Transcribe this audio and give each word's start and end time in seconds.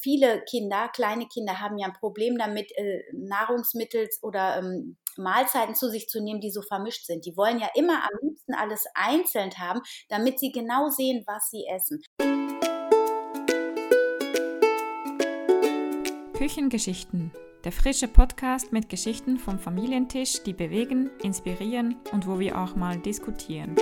viele 0.00 0.42
Kinder, 0.44 0.88
kleine 0.88 1.26
Kinder 1.26 1.60
haben 1.60 1.78
ja 1.78 1.86
ein 1.86 1.92
Problem 1.92 2.38
damit, 2.38 2.70
äh, 2.76 3.02
Nahrungsmittel 3.12 4.08
oder 4.22 4.58
ähm, 4.58 4.96
Mahlzeiten 5.16 5.74
zu 5.74 5.90
sich 5.90 6.08
zu 6.08 6.22
nehmen, 6.22 6.40
die 6.40 6.50
so 6.50 6.62
vermischt 6.62 7.06
sind. 7.06 7.26
Die 7.26 7.36
wollen 7.36 7.58
ja 7.58 7.68
immer 7.74 8.04
am 8.04 8.18
liebsten 8.22 8.54
alles 8.54 8.84
einzeln 8.94 9.50
haben, 9.58 9.80
damit 10.08 10.38
sie 10.38 10.52
genau 10.52 10.88
sehen, 10.88 11.24
was 11.26 11.50
sie 11.50 11.66
essen. 11.66 12.02
Küchengeschichten. 16.34 17.32
Der 17.64 17.72
frische 17.72 18.06
Podcast 18.06 18.72
mit 18.72 18.88
Geschichten 18.88 19.38
vom 19.38 19.58
Familientisch, 19.58 20.44
die 20.44 20.52
bewegen, 20.52 21.10
inspirieren 21.22 21.96
und 22.12 22.28
wo 22.28 22.38
wir 22.38 22.56
auch 22.56 22.76
mal 22.76 22.96
diskutieren. 22.98 23.74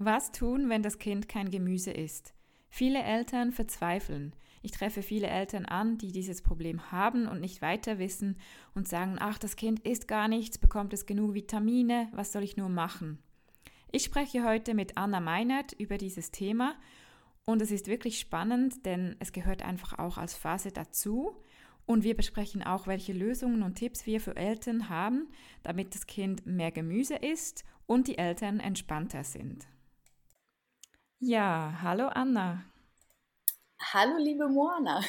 Was 0.00 0.30
tun, 0.30 0.68
wenn 0.68 0.84
das 0.84 1.00
Kind 1.00 1.28
kein 1.28 1.50
Gemüse 1.50 1.90
isst? 1.90 2.32
Viele 2.70 3.02
Eltern 3.02 3.50
verzweifeln. 3.50 4.32
Ich 4.62 4.70
treffe 4.70 5.02
viele 5.02 5.26
Eltern 5.26 5.64
an, 5.64 5.98
die 5.98 6.12
dieses 6.12 6.40
Problem 6.40 6.92
haben 6.92 7.26
und 7.26 7.40
nicht 7.40 7.62
weiter 7.62 7.98
wissen 7.98 8.36
und 8.76 8.86
sagen, 8.86 9.16
ach, 9.18 9.38
das 9.38 9.56
Kind 9.56 9.80
isst 9.80 10.06
gar 10.06 10.28
nichts, 10.28 10.56
bekommt 10.56 10.92
es 10.92 11.04
genug 11.04 11.34
Vitamine, 11.34 12.08
was 12.12 12.30
soll 12.30 12.44
ich 12.44 12.56
nur 12.56 12.68
machen? 12.68 13.18
Ich 13.90 14.04
spreche 14.04 14.44
heute 14.44 14.74
mit 14.74 14.96
Anna 14.96 15.18
Meinert 15.18 15.72
über 15.72 15.98
dieses 15.98 16.30
Thema 16.30 16.76
und 17.44 17.60
es 17.60 17.72
ist 17.72 17.88
wirklich 17.88 18.20
spannend, 18.20 18.86
denn 18.86 19.16
es 19.18 19.32
gehört 19.32 19.62
einfach 19.62 19.98
auch 19.98 20.16
als 20.16 20.34
Phase 20.34 20.70
dazu. 20.70 21.34
Und 21.86 22.04
wir 22.04 22.14
besprechen 22.14 22.62
auch, 22.62 22.86
welche 22.86 23.14
Lösungen 23.14 23.64
und 23.64 23.76
Tipps 23.76 24.06
wir 24.06 24.20
für 24.20 24.36
Eltern 24.36 24.90
haben, 24.90 25.26
damit 25.64 25.96
das 25.96 26.06
Kind 26.06 26.46
mehr 26.46 26.70
Gemüse 26.70 27.16
isst 27.16 27.64
und 27.86 28.06
die 28.06 28.18
Eltern 28.18 28.60
entspannter 28.60 29.24
sind. 29.24 29.66
Ja, 31.20 31.76
hallo 31.82 32.06
Anna. 32.06 32.64
Hallo 33.92 34.18
liebe 34.18 34.48
Moana. 34.48 35.02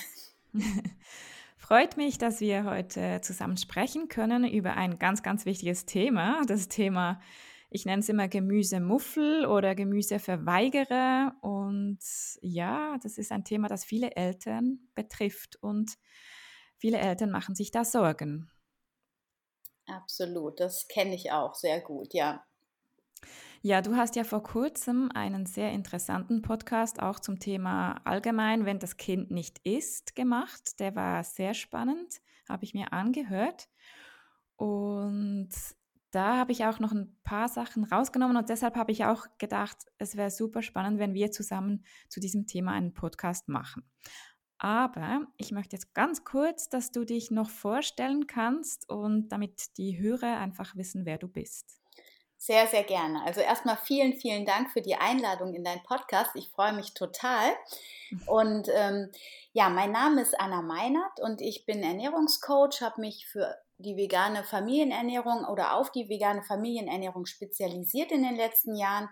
Freut 1.58 1.98
mich, 1.98 2.18
dass 2.18 2.40
wir 2.40 2.64
heute 2.64 3.22
zusammen 3.22 3.58
sprechen 3.58 4.08
können 4.08 4.44
über 4.44 4.74
ein 4.74 4.98
ganz, 4.98 5.22
ganz 5.22 5.46
wichtiges 5.46 5.86
Thema. 5.86 6.42
Das 6.48 6.68
Thema, 6.68 7.22
ich 7.70 7.86
nenne 7.86 8.00
es 8.00 8.10
immer 8.10 8.28
Gemüsemuffel 8.28 9.46
oder 9.46 9.76
Gemüseverweigerer. 9.76 11.36
Und 11.42 12.00
ja, 12.42 12.98
das 13.04 13.20
ist 13.20 13.32
ein 13.32 13.44
Thema, 13.44 13.68
das 13.68 13.86
viele 13.86 14.16
Eltern 14.16 14.80
betrifft 14.96 15.58
und 15.62 16.00
viele 16.80 16.98
Eltern 16.98 17.30
machen 17.30 17.54
sich 17.54 17.70
da 17.70 17.86
Sorgen. 17.86 18.50
Absolut, 19.86 20.60
das 20.60 20.88
kenne 20.88 21.14
ich 21.14 21.32
auch 21.32 21.54
sehr 21.54 21.82
gut, 21.82 22.16
ja. 22.16 22.44
Ja, 23.62 23.82
du 23.82 23.98
hast 23.98 24.16
ja 24.16 24.24
vor 24.24 24.42
kurzem 24.42 25.12
einen 25.14 25.46
sehr 25.46 25.74
interessanten 25.74 26.42
Podcast 26.42 27.02
auch 27.02 27.20
zum 27.20 27.40
Thema 27.40 28.00
allgemein, 28.06 28.64
wenn 28.64 28.80
das 28.80 28.96
Kind 28.96 29.32
nicht 29.32 29.60
isst, 29.66 30.16
gemacht. 30.16 30.80
Der 30.80 30.96
war 30.96 31.26
sehr 31.26 31.54
spannend, 31.54 32.22
habe 32.48 32.64
ich 32.64 32.74
mir 32.74 32.94
angehört. 32.94 33.68
Und 34.56 35.50
da 36.12 36.38
habe 36.38 36.54
ich 36.54 36.64
auch 36.64 36.80
noch 36.80 36.94
ein 36.94 37.18
paar 37.24 37.50
Sachen 37.50 37.84
rausgenommen 37.84 38.38
und 38.38 38.48
deshalb 38.48 38.78
habe 38.78 38.94
ich 38.94 39.04
auch 39.04 39.26
gedacht, 39.40 39.78
es 39.98 40.16
wäre 40.16 40.32
super 40.32 40.62
spannend, 40.62 40.98
wenn 40.98 41.14
wir 41.14 41.32
zusammen 41.32 41.84
zu 42.08 42.22
diesem 42.22 42.48
Thema 42.48 42.72
einen 42.72 42.94
Podcast 42.94 43.50
machen. 43.50 43.84
Aber 44.58 45.28
ich 45.38 45.52
möchte 45.52 45.76
jetzt 45.76 45.94
ganz 45.94 46.24
kurz, 46.24 46.70
dass 46.70 46.92
du 46.92 47.04
dich 47.04 47.30
noch 47.30 47.50
vorstellen 47.50 48.26
kannst 48.26 48.90
und 48.90 49.30
damit 49.30 49.78
die 49.78 50.00
Hörer 50.00 50.38
einfach 50.38 50.78
wissen, 50.78 51.06
wer 51.06 51.18
du 51.18 51.28
bist. 51.28 51.80
Sehr, 52.42 52.68
sehr 52.68 52.84
gerne. 52.84 53.22
Also 53.26 53.42
erstmal 53.42 53.76
vielen, 53.76 54.14
vielen 54.14 54.46
Dank 54.46 54.72
für 54.72 54.82
die 54.82 54.96
Einladung 54.96 55.54
in 55.54 55.66
deinen 55.66 55.84
Podcast. 55.84 56.32
Ich 56.36 56.48
freue 56.48 56.72
mich 56.72 56.94
total. 56.94 57.52
Und 58.28 58.70
ähm, 58.74 59.12
ja, 59.52 59.68
mein 59.68 59.92
Name 59.92 60.22
ist 60.22 60.40
Anna 60.40 60.62
Meinert 60.62 61.20
und 61.20 61.42
ich 61.42 61.66
bin 61.66 61.84
Ernährungscoach, 61.84 62.80
habe 62.82 63.02
mich 63.02 63.28
für 63.28 63.58
die 63.78 63.98
vegane 63.98 64.46
Familienernährung 64.46 65.44
oder 65.52 65.76
auf 65.76 65.92
die 65.92 66.08
vegane 66.08 66.42
Familienernährung 66.42 67.26
spezialisiert 67.26 68.10
in 68.14 68.24
den 68.24 68.38
letzten 68.38 68.74
Jahren, 68.74 69.10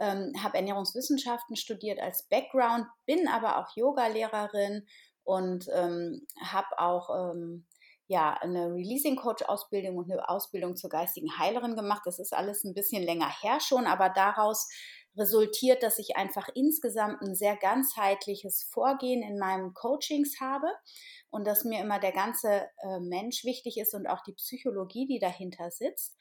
ähm, 0.00 0.32
habe 0.42 0.56
Ernährungswissenschaften 0.56 1.56
studiert 1.56 2.00
als 2.00 2.26
Background, 2.30 2.86
bin 3.04 3.28
aber 3.28 3.58
auch 3.58 3.76
Yoga-Lehrerin 3.76 4.86
und 5.24 5.66
ähm, 5.74 6.26
habe 6.42 6.78
auch 6.78 7.10
ähm, 7.34 7.66
ja, 8.08 8.34
eine 8.40 8.66
Releasing 8.66 9.16
Coach 9.16 9.42
Ausbildung 9.42 9.96
und 9.96 10.10
eine 10.10 10.28
Ausbildung 10.28 10.76
zur 10.76 10.90
geistigen 10.90 11.38
Heilerin 11.38 11.76
gemacht. 11.76 12.02
Das 12.04 12.18
ist 12.18 12.34
alles 12.34 12.64
ein 12.64 12.74
bisschen 12.74 13.02
länger 13.02 13.30
her 13.42 13.58
schon, 13.60 13.86
aber 13.86 14.08
daraus 14.10 14.68
resultiert, 15.16 15.82
dass 15.82 15.98
ich 15.98 16.16
einfach 16.16 16.48
insgesamt 16.54 17.20
ein 17.22 17.34
sehr 17.34 17.56
ganzheitliches 17.56 18.62
Vorgehen 18.70 19.22
in 19.22 19.38
meinen 19.38 19.74
Coachings 19.74 20.40
habe 20.40 20.68
und 21.30 21.46
dass 21.46 21.64
mir 21.64 21.80
immer 21.80 21.98
der 21.98 22.12
ganze 22.12 22.68
äh, 22.82 23.00
Mensch 23.00 23.44
wichtig 23.44 23.78
ist 23.78 23.94
und 23.94 24.06
auch 24.06 24.22
die 24.22 24.32
Psychologie, 24.32 25.06
die 25.06 25.18
dahinter 25.18 25.70
sitzt. 25.70 26.16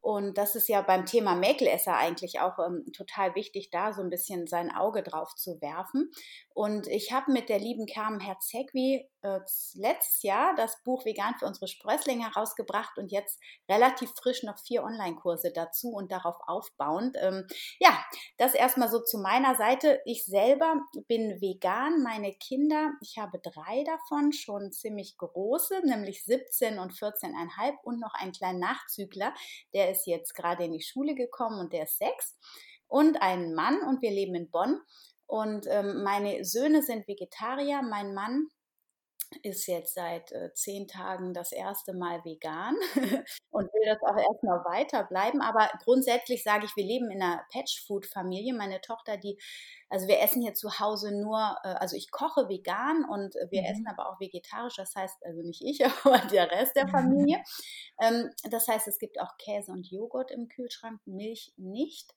Und 0.00 0.38
das 0.38 0.54
ist 0.54 0.68
ja 0.68 0.80
beim 0.82 1.06
Thema 1.06 1.34
Mäkelesser 1.34 1.96
eigentlich 1.96 2.40
auch 2.40 2.58
ähm, 2.64 2.84
total 2.96 3.34
wichtig, 3.34 3.70
da 3.70 3.92
so 3.92 4.00
ein 4.00 4.10
bisschen 4.10 4.46
sein 4.46 4.70
Auge 4.70 5.02
drauf 5.02 5.34
zu 5.34 5.60
werfen. 5.60 6.10
Und 6.54 6.86
ich 6.86 7.12
habe 7.12 7.32
mit 7.32 7.48
der 7.48 7.58
lieben 7.58 7.86
Carmen 7.86 8.20
Herzegwi 8.20 9.08
äh, 9.22 9.40
letztes 9.74 10.22
Jahr 10.22 10.54
das 10.56 10.82
Buch 10.82 11.04
Vegan 11.04 11.34
für 11.38 11.46
unsere 11.46 11.68
Sprösslinge 11.68 12.24
herausgebracht 12.26 12.98
und 12.98 13.10
jetzt 13.10 13.40
relativ 13.68 14.10
frisch 14.10 14.42
noch 14.42 14.58
vier 14.58 14.84
Online-Kurse 14.84 15.52
dazu 15.52 15.90
und 15.90 16.12
darauf 16.12 16.36
aufbauend. 16.46 17.16
Ähm, 17.20 17.46
ja, 17.80 17.98
das 18.36 18.54
erstmal 18.54 18.88
so 18.88 19.00
zu 19.00 19.18
meiner 19.18 19.56
Seite. 19.56 20.00
Ich 20.04 20.24
selber 20.24 20.74
bin 21.08 21.40
vegan, 21.40 22.02
meine 22.02 22.32
Kinder, 22.34 22.92
ich 23.00 23.18
habe 23.18 23.38
drei 23.40 23.84
davon, 23.84 24.32
schon 24.32 24.72
ziemlich 24.72 25.16
große, 25.16 25.80
nämlich 25.84 26.24
17 26.24 26.78
und 26.78 26.92
14,5 26.92 27.74
und 27.82 28.00
noch 28.00 28.14
einen 28.14 28.32
kleinen 28.32 28.60
Nachzügler, 28.60 29.34
der 29.74 29.90
ist 29.90 30.06
jetzt 30.06 30.34
gerade 30.34 30.64
in 30.64 30.72
die 30.72 30.82
Schule 30.82 31.14
gekommen 31.14 31.60
und 31.60 31.72
der 31.72 31.84
ist 31.84 31.98
sechs 31.98 32.36
und 32.86 33.20
einen 33.22 33.54
Mann 33.54 33.80
und 33.82 34.02
wir 34.02 34.10
leben 34.10 34.34
in 34.34 34.50
Bonn. 34.50 34.80
Und 35.26 35.66
ähm, 35.68 36.02
meine 36.02 36.42
Söhne 36.44 36.82
sind 36.82 37.06
Vegetarier, 37.06 37.82
mein 37.82 38.14
Mann 38.14 38.48
ist 39.42 39.66
jetzt 39.66 39.94
seit 39.94 40.32
äh, 40.32 40.52
zehn 40.54 40.88
Tagen 40.88 41.34
das 41.34 41.52
erste 41.52 41.92
Mal 41.92 42.24
vegan 42.24 42.76
und 43.50 43.72
will 43.72 43.84
das 43.84 44.02
auch 44.02 44.16
erstmal 44.16 44.64
weiter 44.64 45.04
bleiben. 45.04 45.40
Aber 45.42 45.68
grundsätzlich 45.84 46.42
sage 46.42 46.64
ich, 46.64 46.76
wir 46.76 46.84
leben 46.84 47.10
in 47.10 47.22
einer 47.22 47.44
Patch-Food-Familie. 47.52 48.54
Meine 48.54 48.80
Tochter, 48.80 49.16
die, 49.16 49.38
also 49.90 50.08
wir 50.08 50.20
essen 50.20 50.42
hier 50.42 50.54
zu 50.54 50.78
Hause 50.80 51.12
nur, 51.12 51.56
äh, 51.62 51.68
also 51.68 51.96
ich 51.96 52.10
koche 52.10 52.48
vegan 52.48 53.04
und 53.04 53.34
wir 53.50 53.62
mhm. 53.62 53.68
essen 53.68 53.86
aber 53.86 54.08
auch 54.08 54.20
vegetarisch. 54.20 54.76
Das 54.76 54.94
heißt, 54.94 55.24
also 55.24 55.42
nicht 55.42 55.62
ich, 55.62 55.84
aber 56.04 56.18
der 56.28 56.50
Rest 56.50 56.76
der 56.76 56.88
Familie. 56.88 57.42
ähm, 58.00 58.30
das 58.50 58.66
heißt, 58.66 58.88
es 58.88 58.98
gibt 58.98 59.20
auch 59.20 59.36
Käse 59.36 59.72
und 59.72 59.90
Joghurt 59.90 60.30
im 60.30 60.48
Kühlschrank, 60.48 61.00
Milch 61.06 61.52
nicht. 61.56 62.14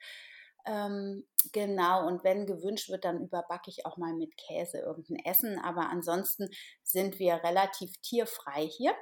Ähm, 0.65 1.25
genau, 1.51 2.07
und 2.07 2.23
wenn 2.23 2.45
gewünscht 2.45 2.89
wird, 2.89 3.05
dann 3.05 3.21
überbacke 3.21 3.69
ich 3.69 3.85
auch 3.85 3.97
mal 3.97 4.13
mit 4.13 4.35
Käse 4.37 4.79
irgendein 4.79 5.23
Essen. 5.25 5.59
Aber 5.59 5.89
ansonsten 5.89 6.49
sind 6.83 7.19
wir 7.19 7.43
relativ 7.43 7.93
tierfrei 8.01 8.67
hier. 8.67 8.93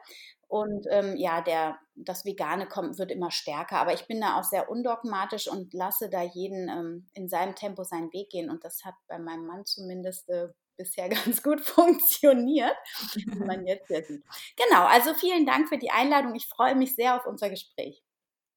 Und 0.48 0.88
ähm, 0.90 1.16
ja, 1.16 1.42
der, 1.42 1.78
das 1.96 2.26
Vegane 2.26 2.68
kommt, 2.68 2.98
wird 2.98 3.12
immer 3.12 3.30
stärker. 3.30 3.78
Aber 3.78 3.94
ich 3.94 4.08
bin 4.08 4.20
da 4.20 4.40
auch 4.40 4.44
sehr 4.44 4.70
undogmatisch 4.70 5.48
und 5.48 5.74
lasse 5.74 6.10
da 6.10 6.24
jeden 6.24 6.70
ähm, 6.70 7.08
in 7.14 7.30
seinem 7.30 7.54
Tempo 7.54 7.84
seinen 7.84 8.12
Weg 8.14 8.32
gehen. 8.32 8.50
Und 8.50 8.64
das 8.64 8.84
hat 8.84 8.96
bei 9.08 9.20
meinem 9.20 9.46
Mann 9.46 9.66
zumindest 9.66 10.28
äh, 10.30 10.48
bisher 10.76 11.10
ganz 11.10 11.44
gut 11.44 11.62
funktioniert, 11.62 12.76
wie 13.14 13.40
man 13.40 13.68
jetzt 13.68 13.90
ja 13.92 14.04
sieht. 14.04 14.24
Genau, 14.56 14.86
also 14.86 15.14
vielen 15.14 15.46
Dank 15.46 15.70
für 15.70 15.78
die 15.78 15.92
Einladung. 15.92 16.34
Ich 16.34 16.48
freue 16.48 16.76
mich 16.76 16.96
sehr 16.96 17.16
auf 17.16 17.28
unser 17.28 17.52
Gespräch. 17.52 18.02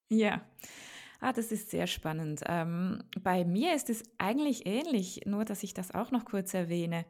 Ja. 0.08 0.40
Ah, 1.24 1.32
das 1.32 1.52
ist 1.52 1.70
sehr 1.70 1.86
spannend. 1.86 2.42
Ähm, 2.46 3.04
bei 3.22 3.44
mir 3.44 3.76
ist 3.76 3.88
es 3.90 4.02
eigentlich 4.18 4.66
ähnlich, 4.66 5.20
nur 5.24 5.44
dass 5.44 5.62
ich 5.62 5.72
das 5.72 5.94
auch 5.94 6.10
noch 6.10 6.24
kurz 6.24 6.52
erwähne. 6.52 7.06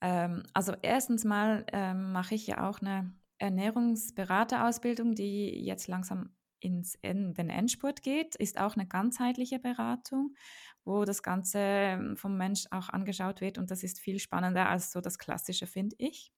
Ähm, 0.00 0.44
also 0.52 0.72
erstens 0.82 1.24
mal 1.24 1.66
ähm, 1.72 2.12
mache 2.12 2.36
ich 2.36 2.46
ja 2.46 2.70
auch 2.70 2.80
eine 2.80 3.12
Ernährungsberaterausbildung, 3.38 5.16
die 5.16 5.64
jetzt 5.64 5.88
langsam 5.88 6.36
ins 6.60 6.94
in 7.02 7.34
den 7.34 7.50
Endspurt 7.50 8.02
geht, 8.04 8.36
ist 8.36 8.60
auch 8.60 8.76
eine 8.76 8.86
ganzheitliche 8.86 9.58
Beratung, 9.58 10.36
wo 10.84 11.04
das 11.04 11.24
Ganze 11.24 11.58
ähm, 11.58 12.16
vom 12.16 12.36
Mensch 12.36 12.66
auch 12.70 12.88
angeschaut 12.88 13.40
wird 13.40 13.58
und 13.58 13.68
das 13.72 13.82
ist 13.82 13.98
viel 13.98 14.20
spannender 14.20 14.68
als 14.68 14.92
so 14.92 15.00
das 15.00 15.18
Klassische, 15.18 15.66
finde 15.66 15.96
ich. 15.98 16.32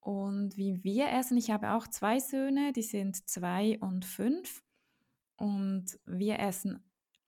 Und 0.00 0.56
wie 0.56 0.82
wir 0.82 1.10
essen, 1.12 1.36
ich 1.36 1.50
habe 1.50 1.72
auch 1.72 1.86
zwei 1.88 2.20
Söhne, 2.20 2.72
die 2.72 2.82
sind 2.82 3.28
zwei 3.28 3.78
und 3.80 4.06
fünf 4.06 4.63
und 5.36 5.86
wir 6.06 6.38
essen, 6.38 6.82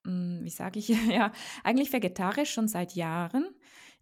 hm, 0.05 0.41
wie 0.43 0.51
sage 0.51 0.79
ich, 0.79 0.89
ja, 1.11 1.33
eigentlich 1.65 1.93
vegetarisch 1.93 2.53
schon 2.53 2.69
seit 2.69 2.95
Jahren. 2.95 3.49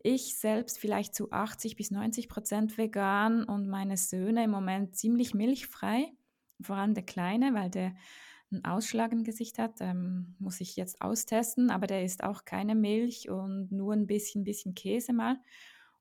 Ich 0.03 0.39
selbst 0.39 0.79
vielleicht 0.79 1.15
zu 1.15 1.33
80 1.33 1.77
bis 1.77 1.91
90 1.91 2.29
Prozent 2.29 2.77
vegan 2.77 3.45
und 3.45 3.69
meine 3.69 3.97
Söhne 3.97 4.45
im 4.45 4.51
Moment 4.51 4.97
ziemlich 4.97 5.33
milchfrei, 5.33 6.13
vor 6.61 6.77
allem 6.77 6.95
der 6.95 7.07
Kleine, 7.07 7.55
weil 7.55 7.71
der 7.71 7.95
einen 8.55 8.65
Ausschlag 8.65 9.13
im 9.13 9.25
Gesicht 9.25 9.59
hat. 9.59 9.81
Ähm, 9.81 10.37
muss 10.39 10.61
ich 10.61 10.77
jetzt 10.77 11.01
austesten, 11.01 11.71
aber 11.71 11.87
der 11.87 12.05
isst 12.05 12.23
auch 12.23 12.45
keine 12.45 12.75
Milch 12.75 13.29
und 13.29 13.73
nur 13.73 13.95
ein 13.95 14.07
bisschen, 14.07 14.45
bisschen 14.45 14.75
Käse 14.75 15.13
mal. 15.13 15.39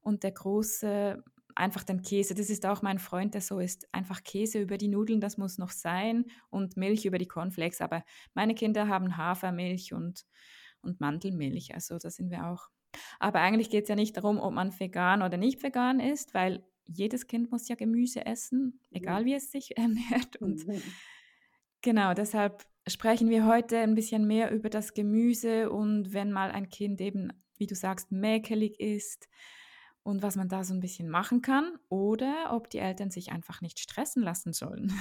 Und 0.01 0.23
der 0.23 0.31
Große 0.31 1.23
einfach 1.55 1.83
den 1.83 2.01
Käse. 2.01 2.33
Das 2.33 2.49
ist 2.49 2.65
auch 2.65 2.81
mein 2.81 2.99
Freund, 2.99 3.33
der 3.33 3.41
so 3.41 3.59
ist. 3.59 3.87
Einfach 3.93 4.23
Käse 4.23 4.59
über 4.59 4.77
die 4.77 4.87
Nudeln, 4.87 5.21
das 5.21 5.37
muss 5.37 5.57
noch 5.57 5.71
sein 5.71 6.25
und 6.49 6.77
Milch 6.77 7.05
über 7.05 7.17
die 7.17 7.27
Cornflakes. 7.27 7.81
Aber 7.81 8.03
meine 8.33 8.55
Kinder 8.55 8.87
haben 8.87 9.17
Hafermilch 9.17 9.93
und, 9.93 10.25
und 10.81 10.99
Mandelmilch. 10.99 11.73
Also 11.73 11.97
da 11.97 12.09
sind 12.09 12.29
wir 12.31 12.47
auch. 12.47 12.69
Aber 13.19 13.39
eigentlich 13.39 13.69
geht 13.69 13.83
es 13.83 13.89
ja 13.89 13.95
nicht 13.95 14.17
darum, 14.17 14.39
ob 14.39 14.53
man 14.53 14.77
vegan 14.79 15.21
oder 15.21 15.37
nicht 15.37 15.63
vegan 15.63 15.99
ist, 15.99 16.33
weil 16.33 16.63
jedes 16.85 17.27
Kind 17.27 17.51
muss 17.51 17.67
ja 17.67 17.75
Gemüse 17.75 18.25
essen, 18.25 18.79
egal 18.91 19.25
wie 19.25 19.33
es 19.33 19.51
sich 19.51 19.77
ernährt. 19.77 20.37
Und 20.37 20.65
genau, 21.81 22.13
deshalb 22.13 22.65
sprechen 22.87 23.29
wir 23.29 23.45
heute 23.45 23.79
ein 23.79 23.95
bisschen 23.95 24.27
mehr 24.27 24.51
über 24.51 24.69
das 24.69 24.93
Gemüse 24.93 25.69
und 25.69 26.13
wenn 26.13 26.31
mal 26.31 26.51
ein 26.51 26.69
Kind 26.69 26.99
eben, 27.01 27.31
wie 27.57 27.67
du 27.67 27.75
sagst, 27.75 28.11
mäkelig 28.11 28.79
ist, 28.79 29.29
und 30.03 30.21
was 30.21 30.35
man 30.35 30.49
da 30.49 30.63
so 30.63 30.73
ein 30.73 30.81
bisschen 30.81 31.09
machen 31.09 31.41
kann 31.41 31.79
oder 31.89 32.51
ob 32.51 32.69
die 32.69 32.79
Eltern 32.79 33.09
sich 33.09 33.31
einfach 33.31 33.61
nicht 33.61 33.79
stressen 33.79 34.21
lassen 34.21 34.53
sollen. 34.53 34.93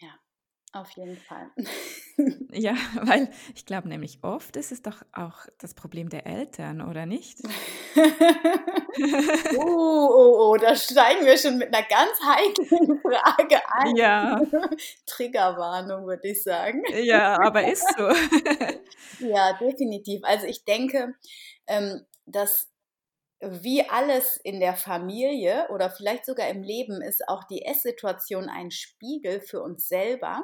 Ja, 0.00 0.08
auf 0.72 0.90
jeden 0.92 1.18
Fall. 1.18 1.50
ja, 2.52 2.74
weil 3.02 3.30
ich 3.54 3.66
glaube 3.66 3.88
nämlich 3.88 4.20
oft 4.22 4.56
ist 4.56 4.72
es 4.72 4.80
doch 4.82 5.02
auch 5.12 5.46
das 5.58 5.74
Problem 5.74 6.08
der 6.08 6.26
Eltern, 6.26 6.80
oder 6.80 7.04
nicht? 7.04 7.38
oh, 9.56 10.08
oh, 10.12 10.50
oh, 10.50 10.56
da 10.56 10.74
steigen 10.74 11.26
wir 11.26 11.36
schon 11.36 11.58
mit 11.58 11.74
einer 11.74 11.86
ganz 11.86 12.12
heiklen 12.24 13.00
Frage 13.02 13.60
ein. 13.72 13.96
Ja. 13.96 14.40
Triggerwarnung, 15.06 16.06
würde 16.06 16.28
ich 16.28 16.42
sagen. 16.42 16.82
Ja, 17.02 17.38
aber 17.42 17.66
ist 17.66 17.86
so. 17.98 18.08
ja, 19.26 19.52
definitiv. 19.58 20.22
Also 20.24 20.46
ich 20.46 20.64
denke, 20.64 21.14
ähm, 21.66 22.06
dass 22.26 22.69
wie 23.40 23.88
alles 23.88 24.36
in 24.36 24.60
der 24.60 24.74
Familie 24.74 25.68
oder 25.70 25.88
vielleicht 25.88 26.26
sogar 26.26 26.48
im 26.48 26.62
Leben 26.62 27.00
ist 27.00 27.26
auch 27.26 27.44
die 27.44 27.64
Esssituation 27.64 28.50
ein 28.50 28.70
Spiegel 28.70 29.40
für 29.40 29.62
uns 29.62 29.88
selber. 29.88 30.42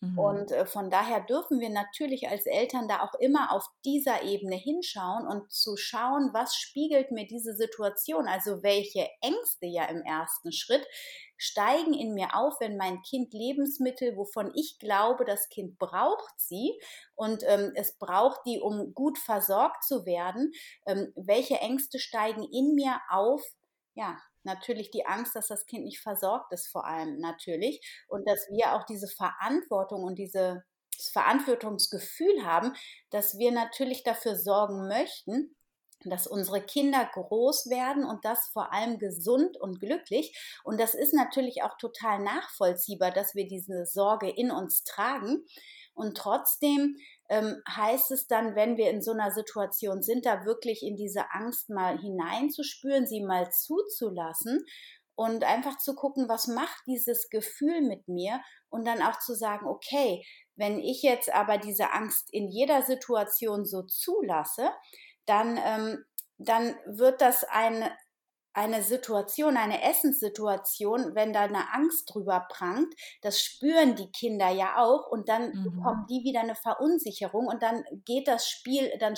Mhm. 0.00 0.18
Und 0.18 0.52
äh, 0.52 0.64
von 0.64 0.90
daher 0.90 1.20
dürfen 1.20 1.60
wir 1.60 1.68
natürlich 1.68 2.28
als 2.28 2.46
Eltern 2.46 2.88
da 2.88 3.02
auch 3.02 3.14
immer 3.20 3.52
auf 3.52 3.66
dieser 3.84 4.22
Ebene 4.22 4.56
hinschauen 4.56 5.26
und 5.26 5.52
zu 5.52 5.76
schauen, 5.76 6.30
was 6.32 6.56
spiegelt 6.56 7.10
mir 7.10 7.26
diese 7.26 7.54
Situation, 7.54 8.26
also 8.26 8.62
welche 8.62 9.06
Ängste 9.20 9.66
ja 9.66 9.84
im 9.84 10.00
ersten 10.02 10.52
Schritt 10.52 10.86
steigen 11.40 11.94
in 11.94 12.12
mir 12.12 12.36
auf, 12.36 12.60
wenn 12.60 12.76
mein 12.76 13.00
Kind 13.02 13.32
Lebensmittel, 13.32 14.16
wovon 14.16 14.52
ich 14.54 14.78
glaube, 14.78 15.24
das 15.24 15.48
Kind 15.48 15.78
braucht 15.78 16.38
sie. 16.38 16.78
Und 17.14 17.42
ähm, 17.46 17.72
es 17.74 17.98
braucht 17.98 18.40
die, 18.44 18.60
um 18.60 18.92
gut 18.92 19.18
versorgt 19.18 19.82
zu 19.82 20.04
werden, 20.04 20.52
ähm, 20.86 21.12
welche 21.16 21.56
Ängste 21.56 21.98
steigen 21.98 22.44
in 22.44 22.74
mir 22.74 23.00
auf, 23.08 23.42
ja, 23.94 24.18
natürlich 24.42 24.90
die 24.90 25.06
Angst, 25.06 25.34
dass 25.34 25.48
das 25.48 25.64
Kind 25.64 25.84
nicht 25.84 26.00
versorgt 26.00 26.52
ist, 26.52 26.68
vor 26.68 26.84
allem 26.84 27.18
natürlich. 27.18 27.80
Und 28.08 28.28
dass 28.28 28.46
wir 28.50 28.74
auch 28.74 28.84
diese 28.84 29.08
Verantwortung 29.08 30.04
und 30.04 30.18
diese, 30.18 30.62
das 30.94 31.08
Verantwortungsgefühl 31.08 32.44
haben, 32.44 32.74
dass 33.08 33.38
wir 33.38 33.50
natürlich 33.50 34.02
dafür 34.02 34.36
sorgen 34.36 34.88
möchten, 34.88 35.56
dass 36.04 36.26
unsere 36.26 36.62
Kinder 36.62 37.08
groß 37.12 37.68
werden 37.68 38.04
und 38.04 38.24
das 38.24 38.48
vor 38.52 38.72
allem 38.72 38.98
gesund 38.98 39.56
und 39.58 39.80
glücklich. 39.80 40.36
Und 40.64 40.80
das 40.80 40.94
ist 40.94 41.12
natürlich 41.12 41.62
auch 41.62 41.76
total 41.76 42.20
nachvollziehbar, 42.20 43.10
dass 43.10 43.34
wir 43.34 43.46
diese 43.46 43.84
Sorge 43.86 44.30
in 44.30 44.50
uns 44.50 44.84
tragen. 44.84 45.44
Und 45.94 46.16
trotzdem 46.16 46.96
ähm, 47.28 47.62
heißt 47.68 48.10
es 48.12 48.26
dann, 48.26 48.54
wenn 48.56 48.76
wir 48.76 48.90
in 48.90 49.02
so 49.02 49.12
einer 49.12 49.30
Situation 49.32 50.02
sind, 50.02 50.24
da 50.24 50.44
wirklich 50.44 50.82
in 50.82 50.96
diese 50.96 51.30
Angst 51.32 51.68
mal 51.68 51.98
hineinzuspüren, 51.98 53.06
sie 53.06 53.22
mal 53.22 53.50
zuzulassen 53.50 54.64
und 55.14 55.44
einfach 55.44 55.76
zu 55.76 55.94
gucken, 55.94 56.30
was 56.30 56.46
macht 56.46 56.82
dieses 56.86 57.28
Gefühl 57.28 57.82
mit 57.82 58.08
mir 58.08 58.40
und 58.70 58.86
dann 58.86 59.02
auch 59.02 59.18
zu 59.18 59.34
sagen, 59.34 59.66
okay, 59.66 60.24
wenn 60.56 60.78
ich 60.78 61.02
jetzt 61.02 61.32
aber 61.32 61.58
diese 61.58 61.92
Angst 61.92 62.32
in 62.32 62.48
jeder 62.48 62.82
Situation 62.82 63.66
so 63.66 63.82
zulasse, 63.82 64.70
dann, 65.30 65.58
ähm, 65.64 66.04
dann 66.38 66.74
wird 66.86 67.20
das 67.20 67.44
ein 67.44 67.84
eine 68.52 68.82
Situation, 68.82 69.56
eine 69.56 69.82
Essenssituation, 69.82 71.14
wenn 71.14 71.32
da 71.32 71.42
eine 71.42 71.72
Angst 71.72 72.12
drüber 72.12 72.46
prangt, 72.50 72.92
das 73.22 73.40
spüren 73.40 73.94
die 73.94 74.10
Kinder 74.10 74.50
ja 74.50 74.78
auch 74.78 75.06
und 75.06 75.28
dann 75.28 75.52
mhm. 75.52 75.64
bekommen 75.64 76.06
die 76.10 76.24
wieder 76.24 76.40
eine 76.40 76.56
Verunsicherung 76.56 77.46
und 77.46 77.62
dann 77.62 77.84
geht 78.04 78.26
das 78.26 78.48
Spiel, 78.48 78.90
dann 78.98 79.14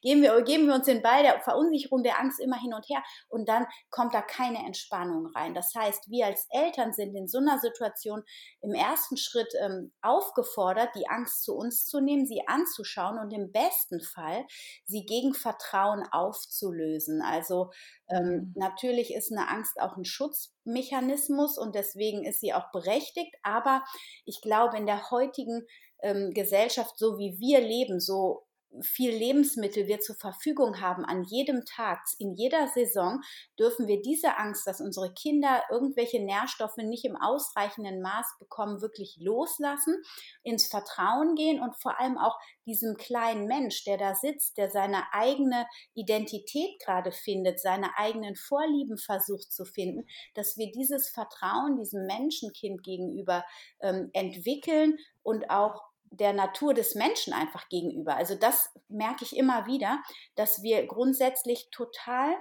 geben 0.00 0.22
wir, 0.22 0.40
geben 0.42 0.66
wir 0.66 0.74
uns 0.74 0.86
den 0.86 1.02
Ball 1.02 1.22
der 1.22 1.40
Verunsicherung, 1.40 2.02
der 2.02 2.18
Angst 2.18 2.40
immer 2.40 2.58
hin 2.58 2.72
und 2.72 2.88
her 2.88 3.02
und 3.28 3.48
dann 3.48 3.66
kommt 3.90 4.14
da 4.14 4.22
keine 4.22 4.64
Entspannung 4.64 5.26
rein. 5.34 5.54
Das 5.54 5.74
heißt, 5.74 6.10
wir 6.10 6.26
als 6.26 6.46
Eltern 6.50 6.94
sind 6.94 7.14
in 7.14 7.28
so 7.28 7.38
einer 7.38 7.58
Situation 7.58 8.22
im 8.62 8.72
ersten 8.72 9.18
Schritt 9.18 9.52
ähm, 9.60 9.92
aufgefordert, 10.00 10.88
die 10.94 11.08
Angst 11.08 11.44
zu 11.44 11.54
uns 11.54 11.86
zu 11.86 12.00
nehmen, 12.00 12.26
sie 12.26 12.42
anzuschauen 12.46 13.18
und 13.18 13.30
im 13.32 13.52
besten 13.52 14.00
Fall 14.00 14.46
sie 14.86 15.04
gegen 15.04 15.34
Vertrauen 15.34 16.02
aufzulösen. 16.10 17.20
Also 17.20 17.70
ähm. 18.08 18.53
Natürlich 18.56 19.14
ist 19.14 19.32
eine 19.32 19.48
Angst 19.48 19.80
auch 19.80 19.96
ein 19.96 20.04
Schutzmechanismus 20.04 21.58
und 21.58 21.74
deswegen 21.74 22.24
ist 22.24 22.40
sie 22.40 22.54
auch 22.54 22.70
berechtigt. 22.72 23.34
Aber 23.42 23.82
ich 24.24 24.40
glaube, 24.40 24.76
in 24.76 24.86
der 24.86 25.10
heutigen 25.10 25.66
ähm, 26.02 26.32
Gesellschaft, 26.34 26.98
so 26.98 27.18
wie 27.18 27.38
wir 27.38 27.60
leben, 27.60 28.00
so 28.00 28.43
viel 28.82 29.10
Lebensmittel 29.10 29.86
wir 29.86 30.00
zur 30.00 30.16
Verfügung 30.16 30.80
haben 30.80 31.04
an 31.04 31.24
jedem 31.24 31.64
Tag, 31.64 32.00
in 32.18 32.34
jeder 32.34 32.68
Saison, 32.68 33.20
dürfen 33.58 33.86
wir 33.86 34.02
diese 34.02 34.36
Angst, 34.38 34.66
dass 34.66 34.80
unsere 34.80 35.12
Kinder 35.12 35.62
irgendwelche 35.70 36.22
Nährstoffe 36.22 36.76
nicht 36.78 37.04
im 37.04 37.16
ausreichenden 37.16 38.02
Maß 38.02 38.36
bekommen, 38.38 38.80
wirklich 38.80 39.16
loslassen, 39.20 40.02
ins 40.42 40.66
Vertrauen 40.66 41.34
gehen 41.34 41.60
und 41.60 41.80
vor 41.80 42.00
allem 42.00 42.18
auch 42.18 42.38
diesem 42.66 42.96
kleinen 42.96 43.46
Mensch, 43.46 43.84
der 43.84 43.98
da 43.98 44.14
sitzt, 44.14 44.56
der 44.56 44.70
seine 44.70 45.12
eigene 45.12 45.66
Identität 45.94 46.80
gerade 46.84 47.12
findet, 47.12 47.60
seine 47.60 47.96
eigenen 47.96 48.36
Vorlieben 48.36 48.98
versucht 48.98 49.52
zu 49.52 49.64
finden, 49.64 50.06
dass 50.34 50.56
wir 50.56 50.70
dieses 50.72 51.10
Vertrauen 51.10 51.76
diesem 51.76 52.06
Menschenkind 52.06 52.82
gegenüber 52.82 53.44
ähm, 53.80 54.10
entwickeln 54.12 54.98
und 55.22 55.50
auch 55.50 55.93
der 56.16 56.32
Natur 56.32 56.74
des 56.74 56.94
Menschen 56.94 57.32
einfach 57.32 57.68
gegenüber. 57.68 58.16
Also 58.16 58.34
das 58.34 58.70
merke 58.88 59.24
ich 59.24 59.36
immer 59.36 59.66
wieder, 59.66 60.02
dass 60.34 60.62
wir 60.62 60.86
grundsätzlich 60.86 61.68
total 61.70 62.34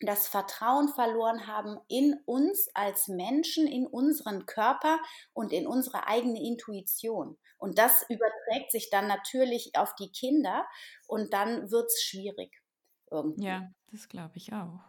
das 0.00 0.28
Vertrauen 0.28 0.88
verloren 0.88 1.46
haben 1.46 1.78
in 1.88 2.16
uns 2.24 2.68
als 2.74 3.08
Menschen, 3.08 3.66
in 3.66 3.86
unseren 3.86 4.46
Körper 4.46 4.98
und 5.32 5.52
in 5.52 5.66
unsere 5.66 6.06
eigene 6.06 6.40
Intuition. 6.40 7.36
Und 7.58 7.78
das 7.78 8.02
überträgt 8.08 8.70
sich 8.70 8.90
dann 8.90 9.08
natürlich 9.08 9.72
auf 9.74 9.94
die 9.96 10.12
Kinder 10.12 10.66
und 11.08 11.32
dann 11.32 11.70
wird 11.70 11.86
es 11.86 12.02
schwierig. 12.02 12.62
Irgendwie. 13.10 13.44
Ja, 13.44 13.68
das 13.90 14.08
glaube 14.08 14.36
ich 14.36 14.52
auch. 14.52 14.80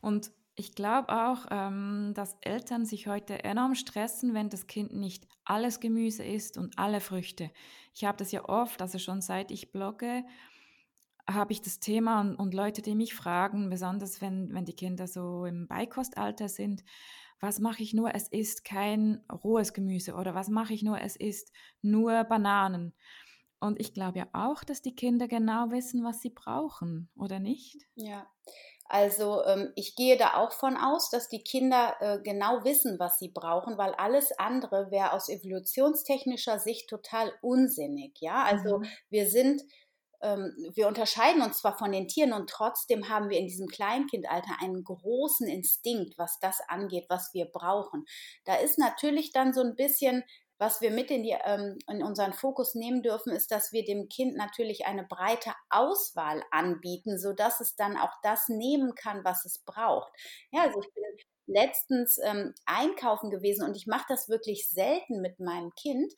Und 0.00 0.30
ich 0.58 0.74
glaube 0.74 1.08
auch, 1.10 1.46
ähm, 1.52 2.12
dass 2.14 2.36
Eltern 2.40 2.84
sich 2.84 3.06
heute 3.06 3.44
enorm 3.44 3.76
stressen, 3.76 4.34
wenn 4.34 4.50
das 4.50 4.66
Kind 4.66 4.92
nicht 4.92 5.28
alles 5.44 5.78
Gemüse 5.78 6.24
isst 6.24 6.58
und 6.58 6.76
alle 6.78 7.00
Früchte. 7.00 7.52
Ich 7.94 8.04
habe 8.04 8.18
das 8.18 8.32
ja 8.32 8.44
oft, 8.48 8.82
also 8.82 8.98
schon 8.98 9.20
seit 9.20 9.52
ich 9.52 9.70
blogge, 9.70 10.24
habe 11.30 11.52
ich 11.52 11.62
das 11.62 11.78
Thema 11.78 12.20
und, 12.20 12.34
und, 12.34 12.54
Leute, 12.54 12.82
die 12.82 12.96
mich 12.96 13.14
fragen, 13.14 13.70
besonders 13.70 14.20
wenn, 14.20 14.52
wenn 14.52 14.64
die 14.64 14.74
Kinder 14.74 15.06
so 15.06 15.44
im 15.44 15.68
Beikostalter 15.68 16.48
sind, 16.48 16.82
was 17.38 17.60
mache 17.60 17.84
ich 17.84 17.94
nur, 17.94 18.12
es 18.16 18.26
ist 18.26 18.64
kein 18.64 19.22
rohes 19.30 19.72
Gemüse 19.72 20.14
oder 20.14 20.34
was 20.34 20.48
mache 20.48 20.74
ich 20.74 20.82
nur, 20.82 21.00
es 21.00 21.14
ist 21.14 21.52
nur 21.82 22.24
Bananen. 22.24 22.94
Und 23.60 23.80
ich 23.80 23.92
glaube 23.92 24.18
ja 24.18 24.26
auch, 24.32 24.64
dass 24.64 24.82
die 24.82 24.96
Kinder 24.96 25.28
genau 25.28 25.70
wissen, 25.70 26.02
was 26.02 26.20
sie 26.20 26.30
brauchen, 26.30 27.10
oder 27.16 27.38
nicht? 27.38 27.76
Ja, 27.94 28.26
also 28.88 29.44
ähm, 29.44 29.72
ich 29.76 29.96
gehe 29.96 30.16
da 30.16 30.34
auch 30.34 30.52
von 30.52 30.76
aus, 30.76 31.10
dass 31.10 31.28
die 31.28 31.42
Kinder 31.42 31.94
äh, 32.00 32.18
genau 32.22 32.64
wissen, 32.64 32.98
was 32.98 33.18
sie 33.18 33.28
brauchen, 33.28 33.76
weil 33.76 33.94
alles 33.94 34.32
andere 34.38 34.90
wäre 34.90 35.12
aus 35.12 35.28
evolutionstechnischer 35.28 36.58
Sicht 36.58 36.88
total 36.88 37.32
unsinnig. 37.42 38.18
Ja, 38.20 38.44
also 38.44 38.78
mhm. 38.78 38.86
wir 39.10 39.28
sind 39.28 39.62
ähm, 40.20 40.52
wir 40.74 40.88
unterscheiden 40.88 41.42
uns 41.42 41.58
zwar 41.58 41.76
von 41.78 41.92
den 41.92 42.08
Tieren 42.08 42.32
und 42.32 42.50
trotzdem 42.50 43.08
haben 43.08 43.28
wir 43.30 43.38
in 43.38 43.46
diesem 43.46 43.68
Kleinkindalter 43.68 44.56
einen 44.60 44.82
großen 44.82 45.46
Instinkt, 45.46 46.18
was 46.18 46.38
das 46.40 46.60
angeht, 46.66 47.06
was 47.08 47.30
wir 47.34 47.46
brauchen. 47.46 48.04
Da 48.44 48.56
ist 48.56 48.78
natürlich 48.78 49.32
dann 49.32 49.52
so 49.52 49.60
ein 49.60 49.76
bisschen 49.76 50.24
was 50.58 50.80
wir 50.80 50.90
mit 50.90 51.10
in, 51.10 51.22
die, 51.22 51.36
ähm, 51.44 51.78
in 51.88 52.02
unseren 52.02 52.32
Fokus 52.32 52.74
nehmen 52.74 53.02
dürfen, 53.02 53.32
ist, 53.32 53.50
dass 53.50 53.72
wir 53.72 53.84
dem 53.84 54.08
Kind 54.08 54.36
natürlich 54.36 54.86
eine 54.86 55.04
breite 55.04 55.52
Auswahl 55.70 56.42
anbieten, 56.50 57.18
sodass 57.18 57.60
es 57.60 57.76
dann 57.76 57.96
auch 57.96 58.12
das 58.22 58.48
nehmen 58.48 58.94
kann, 58.94 59.24
was 59.24 59.44
es 59.44 59.60
braucht. 59.60 60.12
Ja, 60.50 60.62
also 60.62 60.80
ich 60.80 60.92
bin 60.92 61.04
letztens 61.46 62.18
ähm, 62.22 62.54
einkaufen 62.66 63.30
gewesen 63.30 63.64
und 63.64 63.76
ich 63.76 63.86
mache 63.86 64.06
das 64.08 64.28
wirklich 64.28 64.68
selten 64.68 65.20
mit 65.22 65.40
meinem 65.40 65.72
Kind. 65.74 66.12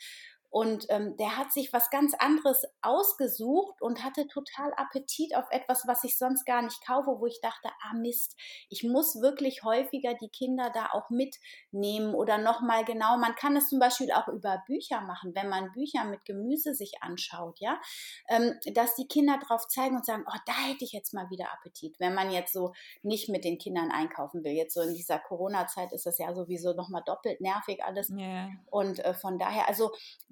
Und 0.51 0.87
ähm, 0.89 1.17
der 1.17 1.37
hat 1.37 1.53
sich 1.53 1.73
was 1.73 1.91
ganz 1.91 2.13
anderes 2.19 2.65
ausgesucht 2.83 3.81
und 3.81 4.05
hatte 4.05 4.27
total 4.27 4.73
Appetit 4.77 5.37
auf 5.37 5.45
etwas, 5.51 5.87
was 5.87 6.03
ich 6.05 6.19
sonst 6.19 6.45
gar 6.45 6.63
nicht 6.63 6.85
kaufe, 6.85 7.19
wo 7.19 7.27
ich 7.27 7.41
dachte, 7.41 7.69
ah 7.83 7.95
Mist, 7.95 8.37
ich 8.69 8.83
muss 8.83 9.21
wirklich 9.21 9.63
häufiger 9.63 10.15
die 10.15 10.29
Kinder 10.29 10.71
da 10.75 10.91
auch 10.93 11.09
mitnehmen 11.11 12.15
oder 12.15 12.39
nochmal 12.39 12.85
genau, 12.85 13.17
man 13.17 13.35
kann 13.37 13.57
es 13.57 13.69
zum 13.69 13.79
Beispiel 13.79 14.11
auch 14.13 14.29
über 14.29 14.63
Bücher 14.67 15.01
machen, 15.01 15.35
wenn 15.35 15.49
man 15.49 15.73
Bücher 15.73 16.05
mit 16.05 16.25
Gemüse 16.25 16.75
sich 16.75 16.95
anschaut, 17.01 17.61
ja, 17.61 17.81
ähm, 18.29 18.55
dass 18.75 18.97
die 18.97 19.07
Kinder 19.07 19.39
drauf 19.39 19.69
zeigen 19.69 19.97
und 19.97 20.05
sagen, 20.05 20.25
oh, 20.27 20.39
da 20.47 20.53
hätte 20.53 20.85
ich 20.85 20.93
jetzt 20.93 21.15
mal 21.15 21.31
wieder 21.31 21.53
Appetit, 21.53 21.99
wenn 22.01 22.15
man 22.15 22.31
jetzt 22.31 22.53
so 22.53 22.73
nicht 23.03 23.29
mit 23.29 23.45
den 23.45 23.59
Kindern 23.59 23.91
einkaufen 23.91 24.43
will. 24.45 24.53
Jetzt 24.53 24.75
so 24.75 24.81
in 24.83 24.95
dieser 24.95 25.19
Corona-Zeit 25.19 25.93
ist 25.93 26.07
das 26.07 26.19
ja 26.19 26.35
sowieso 26.35 26.73
nochmal 26.73 27.03
doppelt 27.07 27.41
nervig 27.41 27.85
alles. 27.85 28.11
Yeah. 28.11 28.51
Und 28.71 28.99
äh, 29.05 29.15
von 29.15 29.39
daher, 29.39 29.69
also, 29.69 29.91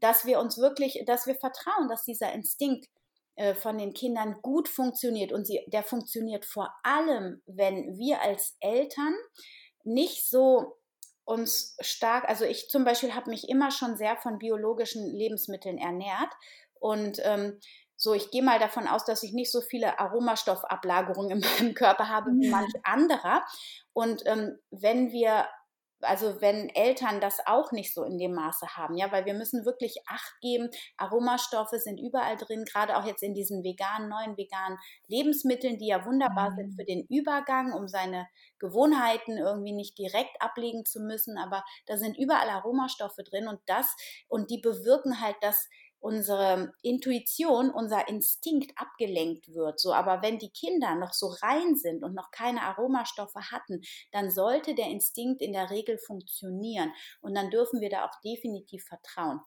dass 0.08 0.24
wir 0.24 0.40
uns 0.40 0.56
wirklich, 0.56 1.02
dass 1.06 1.26
wir 1.26 1.34
vertrauen, 1.34 1.88
dass 1.88 2.02
dieser 2.02 2.32
Instinkt 2.32 2.88
äh, 3.36 3.54
von 3.54 3.76
den 3.76 3.92
Kindern 3.92 4.40
gut 4.40 4.66
funktioniert 4.66 5.32
und 5.32 5.46
sie, 5.46 5.60
der 5.66 5.82
funktioniert 5.82 6.46
vor 6.46 6.72
allem, 6.82 7.42
wenn 7.44 7.98
wir 7.98 8.22
als 8.22 8.56
Eltern 8.60 9.14
nicht 9.84 10.26
so 10.26 10.78
uns 11.26 11.76
stark, 11.80 12.26
also 12.26 12.46
ich 12.46 12.70
zum 12.70 12.84
Beispiel 12.84 13.14
habe 13.14 13.28
mich 13.28 13.50
immer 13.50 13.70
schon 13.70 13.98
sehr 13.98 14.16
von 14.16 14.38
biologischen 14.38 15.04
Lebensmitteln 15.14 15.76
ernährt 15.76 16.32
und 16.80 17.20
ähm, 17.22 17.60
so, 18.00 18.14
ich 18.14 18.30
gehe 18.30 18.44
mal 18.44 18.58
davon 18.60 18.86
aus, 18.86 19.04
dass 19.04 19.24
ich 19.24 19.32
nicht 19.32 19.52
so 19.52 19.60
viele 19.60 19.98
Aromastoffablagerungen 19.98 21.32
in 21.32 21.40
meinem 21.40 21.74
Körper 21.74 22.08
habe 22.08 22.30
wie 22.30 22.48
manch 22.48 22.72
anderer. 22.84 23.44
Und 23.92 24.22
ähm, 24.24 24.56
wenn 24.70 25.10
wir 25.10 25.48
also 26.00 26.40
wenn 26.40 26.68
Eltern 26.70 27.20
das 27.20 27.38
auch 27.46 27.72
nicht 27.72 27.92
so 27.92 28.04
in 28.04 28.18
dem 28.18 28.34
Maße 28.34 28.76
haben, 28.76 28.96
ja, 28.96 29.10
weil 29.12 29.24
wir 29.24 29.34
müssen 29.34 29.64
wirklich 29.64 29.96
Acht 30.06 30.40
geben. 30.40 30.70
Aromastoffe 30.96 31.78
sind 31.78 31.98
überall 31.98 32.36
drin, 32.36 32.64
gerade 32.64 32.96
auch 32.96 33.04
jetzt 33.04 33.22
in 33.22 33.34
diesen 33.34 33.62
veganen, 33.64 34.08
neuen 34.08 34.36
veganen 34.36 34.78
Lebensmitteln, 35.06 35.78
die 35.78 35.88
ja 35.88 36.04
wunderbar 36.04 36.50
mhm. 36.50 36.56
sind 36.56 36.74
für 36.76 36.84
den 36.84 37.06
Übergang, 37.08 37.72
um 37.72 37.88
seine 37.88 38.26
Gewohnheiten 38.58 39.38
irgendwie 39.38 39.72
nicht 39.72 39.98
direkt 39.98 40.40
ablegen 40.40 40.84
zu 40.84 41.00
müssen. 41.00 41.36
Aber 41.38 41.64
da 41.86 41.96
sind 41.96 42.16
überall 42.16 42.48
Aromastoffe 42.48 43.22
drin 43.24 43.48
und 43.48 43.60
das, 43.66 43.94
und 44.28 44.50
die 44.50 44.60
bewirken 44.60 45.20
halt, 45.20 45.36
dass 45.40 45.68
unsere 46.00 46.72
Intuition, 46.82 47.70
unser 47.70 48.08
Instinkt 48.08 48.72
abgelenkt 48.76 49.48
wird. 49.54 49.80
So, 49.80 49.92
aber 49.92 50.22
wenn 50.22 50.38
die 50.38 50.50
Kinder 50.50 50.94
noch 50.94 51.12
so 51.12 51.34
rein 51.42 51.76
sind 51.76 52.04
und 52.04 52.14
noch 52.14 52.30
keine 52.30 52.62
Aromastoffe 52.62 53.50
hatten, 53.50 53.82
dann 54.12 54.30
sollte 54.30 54.74
der 54.74 54.86
Instinkt 54.86 55.42
in 55.42 55.52
der 55.52 55.70
Regel 55.70 55.98
funktionieren 55.98 56.92
und 57.20 57.34
dann 57.34 57.50
dürfen 57.50 57.80
wir 57.80 57.90
da 57.90 58.04
auch 58.04 58.20
definitiv 58.24 58.84
vertrauen. 58.84 59.40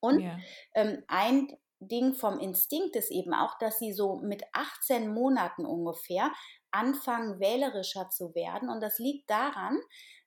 Und 0.00 0.20
ja. 0.20 0.38
ähm, 0.74 1.02
ein 1.08 1.48
Ding 1.80 2.14
vom 2.14 2.38
Instinkt 2.38 2.96
ist 2.96 3.10
eben 3.10 3.34
auch, 3.34 3.58
dass 3.58 3.78
sie 3.78 3.92
so 3.92 4.16
mit 4.16 4.42
18 4.52 5.12
Monaten 5.12 5.66
ungefähr 5.66 6.32
anfangen, 6.70 7.38
wählerischer 7.38 8.08
zu 8.10 8.34
werden. 8.34 8.68
Und 8.70 8.80
das 8.80 8.98
liegt 8.98 9.28
daran, 9.28 9.78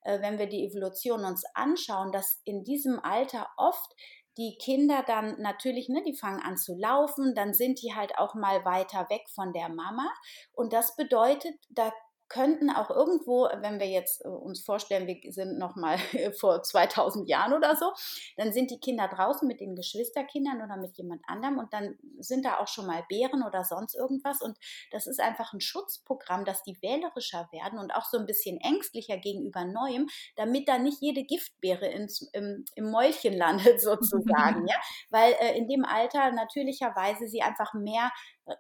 äh, 0.02 0.22
wenn 0.22 0.38
wir 0.38 0.48
die 0.48 0.66
Evolution 0.66 1.26
uns 1.26 1.44
anschauen, 1.54 2.12
dass 2.12 2.42
in 2.44 2.64
diesem 2.64 3.00
Alter 3.00 3.50
oft 3.58 3.96
die 4.40 4.58
Kinder 4.58 5.04
dann 5.06 5.36
natürlich, 5.42 5.90
ne, 5.90 6.02
die 6.08 6.16
fangen 6.16 6.42
an 6.42 6.58
zu 6.58 6.76
laufen, 6.76 7.36
dann 7.36 7.54
sind 7.54 7.82
die 7.82 7.94
halt 7.94 8.18
auch 8.18 8.36
mal 8.36 8.64
weiter 8.64 9.08
weg 9.10 9.30
von 9.36 9.52
der 9.52 9.68
Mama. 9.68 10.10
Und 10.54 10.72
das 10.72 10.96
bedeutet, 10.96 11.56
da 11.70 11.92
könnten 12.30 12.70
auch 12.70 12.90
irgendwo, 12.90 13.50
wenn 13.62 13.80
wir 13.80 13.88
jetzt 13.88 14.24
äh, 14.24 14.28
uns 14.30 14.62
vorstellen, 14.62 15.08
wir 15.08 15.34
sind 15.34 15.58
noch 15.58 15.76
mal 15.76 15.98
vor 16.40 16.62
2000 16.64 17.28
Jahren 17.28 17.54
oder 17.54 17.76
so, 17.76 17.92
dann 18.38 18.54
sind 18.54 18.72
die 18.72 18.80
Kinder 18.80 19.08
draußen 19.08 19.48
mit 19.48 19.60
den 19.60 19.76
Geschwisterkindern 19.76 20.62
oder 20.62 20.78
mit 20.78 20.96
jemand 20.98 21.22
anderem 21.28 21.58
und 21.58 21.74
dann 21.74 21.98
sind 22.20 22.46
da 22.46 22.60
auch 22.60 22.68
schon 22.68 22.86
mal 22.86 23.04
Bären 23.10 23.44
oder 23.44 23.64
sonst 23.64 23.96
irgendwas. 23.96 24.42
Und 24.42 24.58
das 24.92 25.08
ist 25.08 25.20
einfach 25.20 25.54
ein 25.54 25.62
Schutzprogramm, 25.62 26.46
dass 26.46 26.64
die 26.64 26.78
wählerischer 26.82 27.50
werden 27.52 27.80
und 27.80 27.94
auch 27.94 28.06
so 28.06 28.18
ein 28.18 28.26
bisschen 28.26 28.60
ängstlicher 28.62 29.18
gegenüber 29.18 29.66
Neuem, 29.66 30.08
damit 30.36 30.68
da 30.68 30.78
nicht 30.78 31.02
jede 31.02 31.24
Giftbeere 31.24 31.88
ins, 31.88 32.22
im, 32.34 32.64
im 32.76 32.92
Mäulchen 32.92 33.34
landet 33.34 33.82
sozusagen, 33.82 34.68
ja, 34.68 34.76
weil 35.10 35.34
äh, 35.40 35.58
in 35.58 35.68
dem 35.68 35.84
Alter 35.84 36.32
natürlicherweise 36.32 37.28
sie 37.28 37.42
einfach 37.42 37.74
mehr 37.74 38.12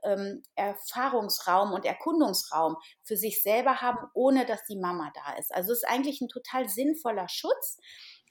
ähm, 0.03 0.43
Erfahrungsraum 0.55 1.73
und 1.73 1.85
Erkundungsraum 1.85 2.75
für 3.03 3.17
sich 3.17 3.41
selber 3.41 3.81
haben, 3.81 3.99
ohne 4.13 4.45
dass 4.45 4.63
die 4.65 4.77
Mama 4.77 5.11
da 5.13 5.37
ist. 5.37 5.53
Also 5.53 5.71
es 5.71 5.79
ist 5.83 5.89
eigentlich 5.89 6.21
ein 6.21 6.29
total 6.29 6.69
sinnvoller 6.69 7.27
Schutz. 7.29 7.77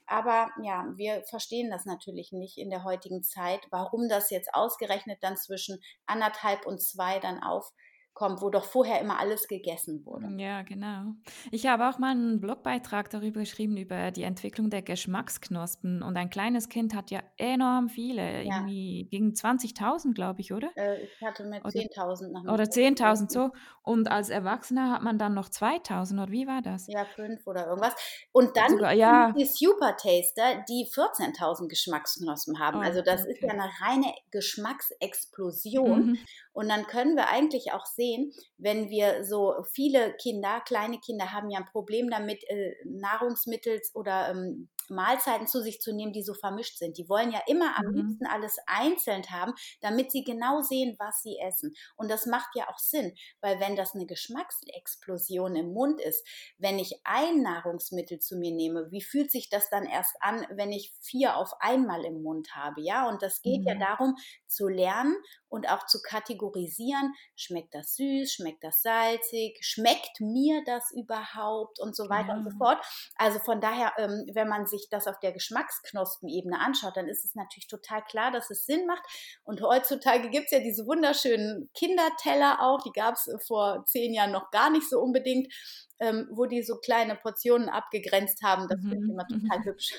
Aber 0.06 0.50
ja, 0.62 0.86
wir 0.96 1.22
verstehen 1.28 1.70
das 1.70 1.84
natürlich 1.84 2.32
nicht 2.32 2.56
in 2.56 2.70
der 2.70 2.82
heutigen 2.82 3.22
Zeit, 3.22 3.60
warum 3.70 4.08
das 4.08 4.30
jetzt 4.30 4.54
ausgerechnet 4.54 5.18
dann 5.22 5.36
zwischen 5.36 5.82
anderthalb 6.06 6.64
und 6.64 6.82
zwei 6.82 7.18
dann 7.18 7.42
auf 7.42 7.70
kommt, 8.18 8.42
wo 8.42 8.50
doch 8.50 8.64
vorher 8.64 9.00
immer 9.00 9.20
alles 9.20 9.46
gegessen 9.46 10.04
wurde. 10.04 10.26
Ja, 10.42 10.62
genau. 10.62 11.12
Ich 11.52 11.68
habe 11.68 11.88
auch 11.88 12.00
mal 12.00 12.10
einen 12.10 12.40
Blogbeitrag 12.40 13.10
darüber 13.10 13.40
geschrieben, 13.40 13.76
über 13.76 14.10
die 14.10 14.24
Entwicklung 14.24 14.70
der 14.70 14.82
Geschmacksknospen. 14.82 16.02
Und 16.02 16.16
ein 16.16 16.28
kleines 16.28 16.68
Kind 16.68 16.96
hat 16.96 17.12
ja 17.12 17.20
enorm 17.36 17.88
viele, 17.88 18.42
ja. 18.42 18.56
irgendwie 18.56 19.06
gegen 19.08 19.34
20.000, 19.34 20.14
glaube 20.14 20.40
ich, 20.40 20.52
oder? 20.52 20.68
Äh, 20.74 21.04
ich 21.04 21.22
hatte 21.22 21.44
mit 21.44 21.62
10.000 21.62 22.32
nach 22.32 22.52
Oder 22.52 22.64
10.000 22.64 23.30
so. 23.30 23.50
Und 23.82 24.10
als 24.10 24.30
Erwachsener 24.30 24.90
hat 24.90 25.02
man 25.02 25.16
dann 25.16 25.34
noch 25.34 25.48
2.000, 25.48 26.20
oder 26.20 26.32
wie 26.32 26.48
war 26.48 26.60
das? 26.60 26.88
Ja, 26.88 27.04
fünf 27.04 27.46
oder 27.46 27.68
irgendwas. 27.68 27.94
Und 28.32 28.56
dann 28.56 28.72
Sogar, 28.72 28.94
ja. 28.94 29.30
die 29.30 29.44
Super 29.44 29.96
Taster, 29.96 30.64
die 30.68 30.88
14.000 30.92 31.68
Geschmacksknospen 31.68 32.58
haben. 32.58 32.78
Oh, 32.78 32.82
also 32.82 33.00
das 33.00 33.22
okay. 33.22 33.30
ist 33.30 33.42
ja 33.42 33.50
eine 33.50 33.70
reine 33.80 34.12
Geschmacksexplosion. 34.32 36.06
Mhm. 36.06 36.18
Und 36.58 36.68
dann 36.68 36.88
können 36.88 37.14
wir 37.14 37.28
eigentlich 37.28 37.70
auch 37.70 37.86
sehen, 37.86 38.32
wenn 38.56 38.90
wir 38.90 39.22
so 39.22 39.62
viele 39.72 40.12
Kinder, 40.14 40.60
kleine 40.66 40.98
Kinder 40.98 41.30
haben 41.32 41.50
ja 41.50 41.60
ein 41.60 41.70
Problem 41.70 42.10
damit, 42.10 42.42
äh, 42.50 42.72
Nahrungsmittel 42.84 43.80
oder 43.94 44.30
ähm, 44.30 44.68
Mahlzeiten 44.90 45.46
zu 45.46 45.62
sich 45.62 45.80
zu 45.80 45.94
nehmen, 45.94 46.12
die 46.12 46.22
so 46.22 46.34
vermischt 46.34 46.78
sind. 46.78 46.98
Die 46.98 47.08
wollen 47.08 47.30
ja 47.30 47.40
immer 47.46 47.78
am 47.78 47.86
mhm. 47.86 47.94
liebsten 47.94 48.26
alles 48.26 48.56
einzeln 48.66 49.24
haben, 49.30 49.54
damit 49.80 50.10
sie 50.10 50.24
genau 50.24 50.60
sehen, 50.60 50.96
was 50.98 51.22
sie 51.22 51.38
essen. 51.38 51.74
Und 51.96 52.10
das 52.10 52.26
macht 52.26 52.54
ja 52.54 52.68
auch 52.68 52.78
Sinn, 52.78 53.14
weil 53.40 53.60
wenn 53.60 53.76
das 53.76 53.94
eine 53.94 54.06
Geschmacksexplosion 54.06 55.56
im 55.56 55.72
Mund 55.72 56.00
ist, 56.00 56.26
wenn 56.58 56.78
ich 56.78 57.00
ein 57.04 57.42
Nahrungsmittel 57.42 58.18
zu 58.18 58.36
mir 58.36 58.52
nehme, 58.52 58.90
wie 58.90 59.02
fühlt 59.02 59.30
sich 59.30 59.48
das 59.48 59.70
dann 59.70 59.84
erst 59.84 60.16
an, 60.20 60.46
wenn 60.50 60.72
ich 60.72 60.94
vier 61.00 61.36
auf 61.36 61.52
einmal 61.60 62.04
im 62.04 62.22
Mund 62.22 62.54
habe? 62.54 62.80
Ja, 62.80 63.08
und 63.08 63.22
das 63.22 63.42
geht 63.42 63.60
mhm. 63.60 63.66
ja 63.66 63.74
darum, 63.74 64.16
zu 64.46 64.68
lernen 64.68 65.16
und 65.48 65.68
auch 65.68 65.86
zu 65.86 66.00
kategorisieren, 66.02 67.14
schmeckt 67.36 67.74
das 67.74 67.96
süß, 67.96 68.32
schmeckt 68.32 68.62
das 68.64 68.82
salzig, 68.82 69.58
schmeckt 69.60 70.20
mir 70.20 70.62
das 70.64 70.92
überhaupt 70.92 71.80
und 71.80 71.96
so 71.96 72.08
weiter 72.08 72.28
ja. 72.28 72.34
und 72.36 72.50
so 72.50 72.56
fort. 72.56 72.78
Also 73.16 73.38
von 73.38 73.60
daher, 73.60 73.92
ähm, 73.98 74.26
wenn 74.32 74.48
man 74.48 74.66
sich 74.66 74.77
das 74.90 75.06
auf 75.06 75.18
der 75.20 75.32
Geschmacksknospenebene 75.32 76.58
anschaut, 76.60 76.96
dann 76.96 77.08
ist 77.08 77.24
es 77.24 77.34
natürlich 77.34 77.66
total 77.66 78.02
klar, 78.04 78.30
dass 78.30 78.50
es 78.50 78.66
Sinn 78.66 78.86
macht. 78.86 79.02
Und 79.44 79.60
heutzutage 79.62 80.30
gibt 80.30 80.46
es 80.46 80.50
ja 80.52 80.60
diese 80.60 80.86
wunderschönen 80.86 81.70
Kinderteller 81.74 82.60
auch, 82.60 82.82
die 82.82 82.92
gab 82.92 83.14
es 83.14 83.28
vor 83.46 83.84
zehn 83.86 84.14
Jahren 84.14 84.32
noch 84.32 84.50
gar 84.50 84.70
nicht 84.70 84.88
so 84.88 85.00
unbedingt, 85.00 85.52
ähm, 85.98 86.28
wo 86.30 86.46
die 86.46 86.62
so 86.62 86.76
kleine 86.78 87.16
Portionen 87.16 87.68
abgegrenzt 87.68 88.42
haben. 88.42 88.68
Das 88.68 88.80
mhm. 88.80 88.88
finde 88.90 89.04
ich 89.04 89.12
immer 89.12 89.26
total 89.26 89.64
hübsch. 89.64 89.94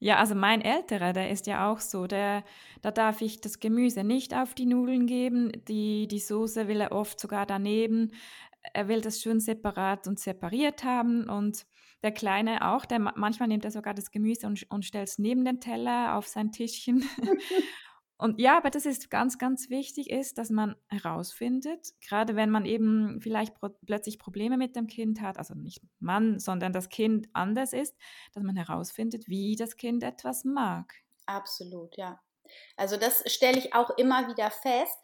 Ja, 0.00 0.18
also 0.18 0.36
mein 0.36 0.62
Älterer, 0.62 1.12
der 1.12 1.30
ist 1.30 1.48
ja 1.48 1.70
auch 1.70 1.80
so, 1.80 2.06
der, 2.06 2.44
da 2.82 2.92
darf 2.92 3.20
ich 3.20 3.40
das 3.40 3.58
Gemüse 3.58 4.04
nicht 4.04 4.32
auf 4.32 4.54
die 4.54 4.66
Nudeln 4.66 5.06
geben, 5.06 5.50
die, 5.66 6.06
die 6.06 6.20
Soße 6.20 6.68
will 6.68 6.80
er 6.80 6.92
oft 6.92 7.18
sogar 7.18 7.46
daneben. 7.46 8.12
Er 8.74 8.86
will 8.86 9.00
das 9.00 9.20
schön 9.20 9.40
separat 9.40 10.06
und 10.06 10.20
separiert 10.20 10.84
haben 10.84 11.28
und 11.28 11.66
der 12.02 12.12
Kleine 12.12 12.70
auch, 12.70 12.84
der 12.84 12.98
manchmal 12.98 13.48
nimmt 13.48 13.64
er 13.64 13.70
sogar 13.70 13.94
das 13.94 14.10
Gemüse 14.10 14.46
und, 14.46 14.70
und 14.70 14.84
stellt 14.84 15.08
es 15.08 15.18
neben 15.18 15.44
den 15.44 15.60
Teller 15.60 16.16
auf 16.16 16.26
sein 16.26 16.52
Tischchen. 16.52 17.08
Und 18.20 18.40
ja, 18.40 18.56
aber 18.56 18.70
das 18.70 18.84
ist 18.84 19.10
ganz, 19.10 19.38
ganz 19.38 19.70
wichtig 19.70 20.10
ist, 20.10 20.38
dass 20.38 20.50
man 20.50 20.74
herausfindet, 20.88 21.92
gerade 22.00 22.34
wenn 22.34 22.50
man 22.50 22.64
eben 22.64 23.20
vielleicht 23.20 23.54
pro 23.54 23.68
plötzlich 23.86 24.18
Probleme 24.18 24.56
mit 24.56 24.74
dem 24.74 24.88
Kind 24.88 25.20
hat, 25.20 25.38
also 25.38 25.54
nicht 25.54 25.82
Mann, 26.00 26.40
sondern 26.40 26.72
das 26.72 26.88
Kind 26.88 27.28
anders 27.32 27.72
ist, 27.72 27.96
dass 28.32 28.42
man 28.42 28.56
herausfindet, 28.56 29.28
wie 29.28 29.54
das 29.54 29.76
Kind 29.76 30.02
etwas 30.02 30.44
mag. 30.44 30.92
Absolut, 31.26 31.96
ja. 31.96 32.20
Also 32.76 32.96
das 32.96 33.22
stelle 33.32 33.58
ich 33.58 33.74
auch 33.74 33.90
immer 33.90 34.26
wieder 34.26 34.50
fest, 34.50 34.98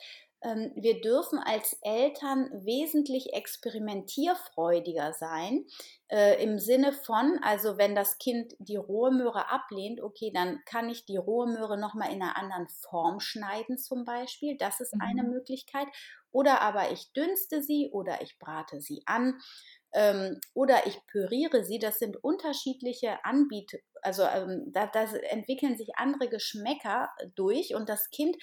wir 0.75 1.01
dürfen 1.01 1.39
als 1.39 1.79
Eltern 1.83 2.51
wesentlich 2.65 3.33
experimentierfreudiger 3.33 5.15
sein. 5.15 5.65
Äh, 6.09 6.43
Im 6.43 6.59
Sinne 6.59 6.93
von, 6.93 7.39
also 7.43 7.79
wenn 7.79 7.95
das 7.95 8.19
Kind 8.19 8.55
die 8.59 8.77
rohe 8.77 9.11
Möhre 9.11 9.51
ablehnt, 9.51 10.03
okay, 10.03 10.31
dann 10.35 10.61
kann 10.67 10.91
ich 10.91 11.07
die 11.07 11.17
rohe 11.17 11.47
Möhre 11.47 11.79
nochmal 11.79 12.13
in 12.13 12.23
einer 12.23 12.37
anderen 12.37 12.69
Form 12.69 13.21
schneiden 13.21 13.79
zum 13.79 14.05
Beispiel. 14.05 14.57
Das 14.59 14.81
ist 14.81 14.95
mhm. 14.95 15.01
eine 15.01 15.23
Möglichkeit. 15.23 15.87
Oder 16.31 16.61
aber 16.61 16.91
ich 16.91 17.13
dünste 17.13 17.63
sie 17.63 17.91
oder 17.93 18.21
ich 18.21 18.39
brate 18.39 18.81
sie 18.81 19.03
an 19.07 19.39
ähm, 19.95 20.41
oder 20.53 20.87
ich 20.87 20.99
püriere 21.07 21.65
sie. 21.65 21.79
Das 21.79 21.99
sind 21.99 22.23
unterschiedliche 22.23 23.25
Anbiet, 23.25 23.81
also 24.03 24.25
ähm, 24.25 24.65
da, 24.73 24.87
da 24.87 25.05
entwickeln 25.31 25.77
sich 25.79 25.97
andere 25.97 26.29
Geschmäcker 26.29 27.11
durch 27.35 27.75
und 27.75 27.89
das 27.89 28.11
Kind 28.11 28.37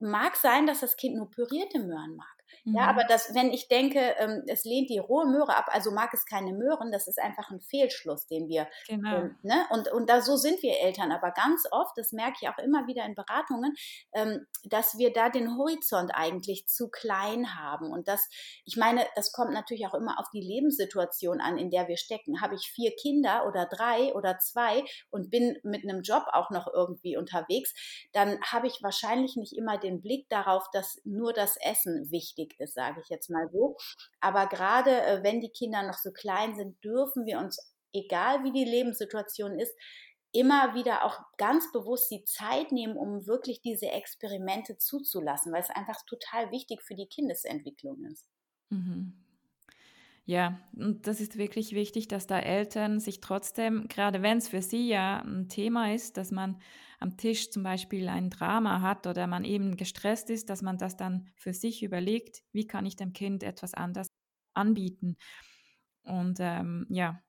mag 0.00 0.36
sein, 0.36 0.66
dass 0.66 0.80
das 0.80 0.96
Kind 0.96 1.16
nur 1.16 1.30
pürierte 1.30 1.78
Möhren 1.80 2.16
mag. 2.16 2.37
Ja, 2.64 2.82
mhm. 2.82 2.88
aber 2.88 3.04
das, 3.04 3.34
wenn 3.34 3.52
ich 3.52 3.68
denke, 3.68 4.00
ähm, 4.18 4.42
es 4.46 4.64
lehnt 4.64 4.90
die 4.90 4.98
rohe 4.98 5.26
Möhre 5.26 5.56
ab, 5.56 5.66
also 5.68 5.90
mag 5.90 6.12
es 6.14 6.24
keine 6.26 6.52
Möhren, 6.52 6.92
das 6.92 7.08
ist 7.08 7.18
einfach 7.18 7.50
ein 7.50 7.60
Fehlschluss, 7.60 8.26
den 8.26 8.48
wir, 8.48 8.68
genau. 8.86 9.16
ähm, 9.16 9.36
ne? 9.42 9.66
Und, 9.70 9.90
und 9.92 10.08
da 10.08 10.20
so 10.20 10.36
sind 10.36 10.62
wir 10.62 10.78
Eltern, 10.80 11.12
aber 11.12 11.30
ganz 11.30 11.64
oft, 11.70 11.96
das 11.96 12.12
merke 12.12 12.36
ich 12.40 12.48
auch 12.48 12.58
immer 12.58 12.86
wieder 12.86 13.04
in 13.04 13.14
Beratungen, 13.14 13.74
ähm, 14.12 14.46
dass 14.64 14.98
wir 14.98 15.12
da 15.12 15.28
den 15.28 15.56
Horizont 15.56 16.12
eigentlich 16.14 16.66
zu 16.66 16.88
klein 16.88 17.54
haben. 17.54 17.90
Und 17.90 18.08
das, 18.08 18.28
ich 18.64 18.76
meine, 18.76 19.06
das 19.16 19.32
kommt 19.32 19.52
natürlich 19.52 19.86
auch 19.86 19.94
immer 19.94 20.18
auf 20.18 20.26
die 20.32 20.40
Lebenssituation 20.40 21.40
an, 21.40 21.58
in 21.58 21.70
der 21.70 21.88
wir 21.88 21.96
stecken. 21.96 22.40
Habe 22.40 22.54
ich 22.54 22.70
vier 22.74 22.94
Kinder 22.96 23.46
oder 23.46 23.66
drei 23.66 24.14
oder 24.14 24.38
zwei 24.38 24.84
und 25.10 25.30
bin 25.30 25.56
mit 25.62 25.84
einem 25.84 26.02
Job 26.02 26.24
auch 26.32 26.50
noch 26.50 26.66
irgendwie 26.72 27.16
unterwegs, 27.16 27.74
dann 28.12 28.40
habe 28.42 28.66
ich 28.66 28.82
wahrscheinlich 28.82 29.36
nicht 29.36 29.56
immer 29.56 29.78
den 29.78 30.00
Blick 30.00 30.28
darauf, 30.28 30.70
dass 30.72 31.00
nur 31.04 31.32
das 31.32 31.56
Essen 31.60 32.10
wichtig 32.10 32.37
ist, 32.58 32.74
sage 32.74 33.00
ich 33.02 33.08
jetzt 33.08 33.30
mal 33.30 33.48
so. 33.52 33.76
Aber 34.20 34.46
gerade 34.46 34.90
äh, 34.90 35.22
wenn 35.22 35.40
die 35.40 35.50
Kinder 35.50 35.82
noch 35.82 35.98
so 35.98 36.10
klein 36.12 36.54
sind, 36.56 36.82
dürfen 36.84 37.26
wir 37.26 37.38
uns, 37.38 37.74
egal 37.92 38.44
wie 38.44 38.52
die 38.52 38.64
Lebenssituation 38.64 39.58
ist, 39.58 39.74
immer 40.32 40.74
wieder 40.74 41.04
auch 41.04 41.20
ganz 41.38 41.70
bewusst 41.72 42.10
die 42.10 42.24
Zeit 42.24 42.70
nehmen, 42.72 42.96
um 42.96 43.26
wirklich 43.26 43.60
diese 43.62 43.86
Experimente 43.86 44.76
zuzulassen, 44.76 45.52
weil 45.52 45.62
es 45.62 45.70
einfach 45.70 46.02
total 46.06 46.50
wichtig 46.50 46.82
für 46.82 46.94
die 46.94 47.06
Kindesentwicklung 47.06 48.04
ist. 48.04 48.26
Mhm. 48.70 49.14
Ja, 50.26 50.60
und 50.76 51.06
das 51.06 51.20
ist 51.20 51.38
wirklich 51.38 51.72
wichtig, 51.72 52.06
dass 52.06 52.26
da 52.26 52.38
Eltern 52.38 53.00
sich 53.00 53.20
trotzdem, 53.20 53.88
gerade 53.88 54.20
wenn 54.20 54.36
es 54.36 54.48
für 54.48 54.60
sie 54.60 54.86
ja 54.86 55.20
ein 55.20 55.48
Thema 55.48 55.94
ist, 55.94 56.18
dass 56.18 56.30
man 56.30 56.60
am 56.98 57.16
Tisch 57.16 57.50
zum 57.50 57.62
Beispiel 57.62 58.08
ein 58.08 58.30
Drama 58.30 58.80
hat 58.80 59.06
oder 59.06 59.26
man 59.26 59.44
eben 59.44 59.76
gestresst 59.76 60.30
ist, 60.30 60.50
dass 60.50 60.62
man 60.62 60.78
das 60.78 60.96
dann 60.96 61.30
für 61.34 61.54
sich 61.54 61.82
überlegt, 61.82 62.42
wie 62.52 62.66
kann 62.66 62.86
ich 62.86 62.96
dem 62.96 63.12
Kind 63.12 63.42
etwas 63.42 63.74
anders 63.74 64.08
anbieten. 64.54 65.16
Und 66.02 66.38
ähm, 66.40 66.86
ja, 66.88 67.22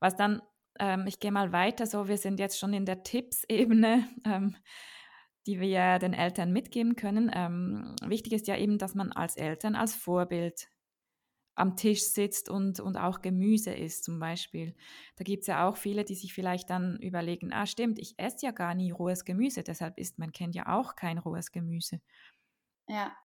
was 0.00 0.16
dann, 0.16 0.42
ähm, 0.78 1.06
ich 1.06 1.20
gehe 1.20 1.32
mal 1.32 1.52
weiter, 1.52 1.86
so 1.86 2.08
wir 2.08 2.18
sind 2.18 2.40
jetzt 2.40 2.58
schon 2.58 2.72
in 2.72 2.84
der 2.86 3.02
Tipps-Ebene. 3.02 4.08
Ähm, 4.24 4.56
die 5.46 5.60
wir 5.60 5.98
den 6.00 6.12
Eltern 6.12 6.52
mitgeben 6.52 6.96
können. 6.96 7.30
Ähm, 7.32 7.94
wichtig 8.02 8.32
ist 8.32 8.48
ja 8.48 8.56
eben, 8.56 8.78
dass 8.78 8.94
man 8.94 9.12
als 9.12 9.36
Eltern 9.36 9.76
als 9.76 9.94
Vorbild 9.94 10.68
am 11.56 11.76
Tisch 11.76 12.04
sitzt 12.04 12.48
und, 12.48 12.80
und 12.80 12.96
auch 12.96 13.22
Gemüse 13.22 13.72
isst 13.72 14.04
zum 14.04 14.20
Beispiel. 14.20 14.74
Da 15.16 15.24
gibt 15.24 15.40
es 15.42 15.46
ja 15.48 15.68
auch 15.68 15.76
viele, 15.76 16.04
die 16.04 16.14
sich 16.14 16.34
vielleicht 16.34 16.70
dann 16.70 16.98
überlegen, 17.00 17.52
ah 17.52 17.66
stimmt, 17.66 17.98
ich 17.98 18.14
esse 18.18 18.46
ja 18.46 18.52
gar 18.52 18.74
nie 18.74 18.90
rohes 18.92 19.24
Gemüse, 19.24 19.62
deshalb 19.62 19.98
isst 19.98 20.18
mein 20.18 20.32
Kind 20.32 20.54
ja 20.54 20.68
auch 20.68 20.94
kein 20.94 21.18
rohes 21.18 21.50
Gemüse. 21.50 22.00
Ja. 22.88 23.16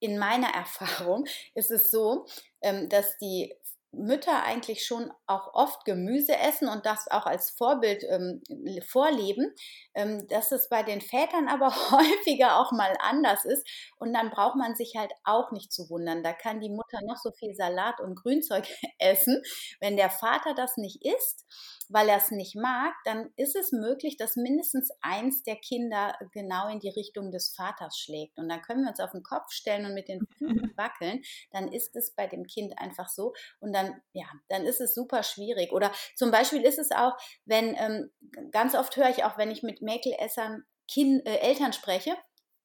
In 0.00 0.18
meiner 0.18 0.48
Erfahrung 0.54 1.26
ist 1.54 1.70
es 1.70 1.90
so, 1.90 2.26
ähm, 2.60 2.88
dass 2.88 3.16
die 3.18 3.54
Mütter 3.96 4.42
eigentlich 4.42 4.84
schon 4.84 5.10
auch 5.26 5.54
oft 5.54 5.84
Gemüse 5.84 6.36
essen 6.36 6.68
und 6.68 6.86
das 6.86 7.08
auch 7.10 7.26
als 7.26 7.50
Vorbild 7.50 8.04
ähm, 8.08 8.42
vorleben, 8.86 9.54
ähm, 9.94 10.26
dass 10.28 10.52
es 10.52 10.68
bei 10.68 10.82
den 10.82 11.00
Vätern 11.00 11.48
aber 11.48 11.68
häufiger 11.90 12.60
auch 12.60 12.72
mal 12.72 12.94
anders 13.00 13.44
ist. 13.44 13.66
Und 13.98 14.12
dann 14.12 14.30
braucht 14.30 14.56
man 14.56 14.74
sich 14.74 14.94
halt 14.96 15.12
auch 15.24 15.52
nicht 15.52 15.72
zu 15.72 15.88
wundern. 15.90 16.22
Da 16.22 16.32
kann 16.32 16.60
die 16.60 16.70
Mutter 16.70 17.00
noch 17.06 17.16
so 17.16 17.30
viel 17.32 17.54
Salat 17.54 18.00
und 18.00 18.14
Grünzeug 18.14 18.66
essen. 18.98 19.42
Wenn 19.80 19.96
der 19.96 20.10
Vater 20.10 20.54
das 20.54 20.76
nicht 20.76 21.04
isst, 21.04 21.44
weil 21.88 22.08
er 22.08 22.18
es 22.18 22.30
nicht 22.30 22.56
mag, 22.56 22.94
dann 23.04 23.30
ist 23.36 23.56
es 23.56 23.72
möglich, 23.72 24.16
dass 24.16 24.36
mindestens 24.36 24.90
eins 25.00 25.42
der 25.44 25.56
Kinder 25.56 26.18
genau 26.32 26.68
in 26.68 26.80
die 26.80 26.88
Richtung 26.88 27.30
des 27.30 27.54
Vaters 27.54 27.96
schlägt. 27.98 28.38
Und 28.38 28.48
dann 28.48 28.62
können 28.62 28.82
wir 28.82 28.90
uns 28.90 29.00
auf 29.00 29.12
den 29.12 29.22
Kopf 29.22 29.52
stellen 29.52 29.86
und 29.86 29.94
mit 29.94 30.08
den 30.08 30.26
Füßen 30.38 30.72
wackeln. 30.76 31.22
Dann 31.52 31.72
ist 31.72 31.94
es 31.96 32.12
bei 32.14 32.26
dem 32.26 32.44
Kind 32.46 32.78
einfach 32.78 33.08
so. 33.08 33.32
Und 33.60 33.72
dann, 33.72 33.85
ja, 34.12 34.26
dann 34.48 34.64
ist 34.64 34.80
es 34.80 34.94
super 34.94 35.22
schwierig. 35.22 35.72
Oder 35.72 35.92
zum 36.16 36.30
Beispiel 36.30 36.62
ist 36.62 36.78
es 36.78 36.90
auch, 36.90 37.16
wenn, 37.44 37.74
ähm, 37.76 38.10
ganz 38.50 38.74
oft 38.74 38.96
höre 38.96 39.10
ich 39.10 39.24
auch, 39.24 39.38
wenn 39.38 39.50
ich 39.50 39.62
mit 39.62 39.82
Mäkelessern 39.82 40.64
kind, 40.90 41.26
äh, 41.26 41.38
Eltern 41.38 41.72
spreche, 41.72 42.16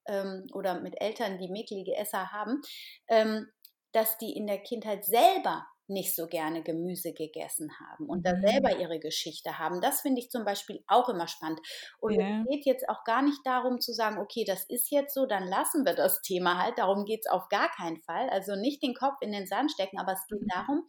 ähm, 0.07 0.47
oder 0.53 0.79
mit 0.81 0.99
Eltern, 1.01 1.37
die 1.37 1.49
mäkelige 1.49 1.95
Esser 1.95 2.31
haben, 2.31 2.61
ähm, 3.07 3.47
dass 3.93 4.17
die 4.17 4.33
in 4.33 4.47
der 4.47 4.59
Kindheit 4.59 5.05
selber 5.05 5.65
nicht 5.91 6.15
so 6.15 6.27
gerne 6.27 6.63
Gemüse 6.63 7.13
gegessen 7.13 7.69
haben 7.79 8.09
und 8.09 8.25
da 8.25 8.31
selber 8.39 8.73
mhm. 8.73 8.81
ihre 8.81 8.99
Geschichte 8.99 9.59
haben. 9.59 9.81
Das 9.81 10.01
finde 10.01 10.21
ich 10.21 10.29
zum 10.29 10.45
Beispiel 10.45 10.83
auch 10.87 11.09
immer 11.09 11.27
spannend. 11.27 11.59
Und 11.99 12.17
yeah. 12.17 12.41
es 12.41 12.47
geht 12.49 12.65
jetzt 12.65 12.89
auch 12.89 13.03
gar 13.03 13.21
nicht 13.21 13.39
darum 13.45 13.79
zu 13.79 13.93
sagen, 13.93 14.17
okay, 14.17 14.43
das 14.45 14.65
ist 14.65 14.91
jetzt 14.91 15.13
so, 15.13 15.25
dann 15.25 15.47
lassen 15.47 15.85
wir 15.85 15.93
das 15.93 16.21
Thema 16.21 16.57
halt. 16.57 16.77
Darum 16.77 17.05
geht 17.05 17.21
es 17.25 17.31
auf 17.31 17.47
gar 17.49 17.69
keinen 17.71 17.99
Fall. 18.01 18.29
Also 18.29 18.55
nicht 18.55 18.81
den 18.81 18.93
Kopf 18.93 19.17
in 19.21 19.31
den 19.31 19.45
Sand 19.45 19.71
stecken, 19.71 19.99
aber 19.99 20.13
es 20.13 20.25
geht 20.27 20.41
mhm. 20.41 20.47
darum, 20.47 20.87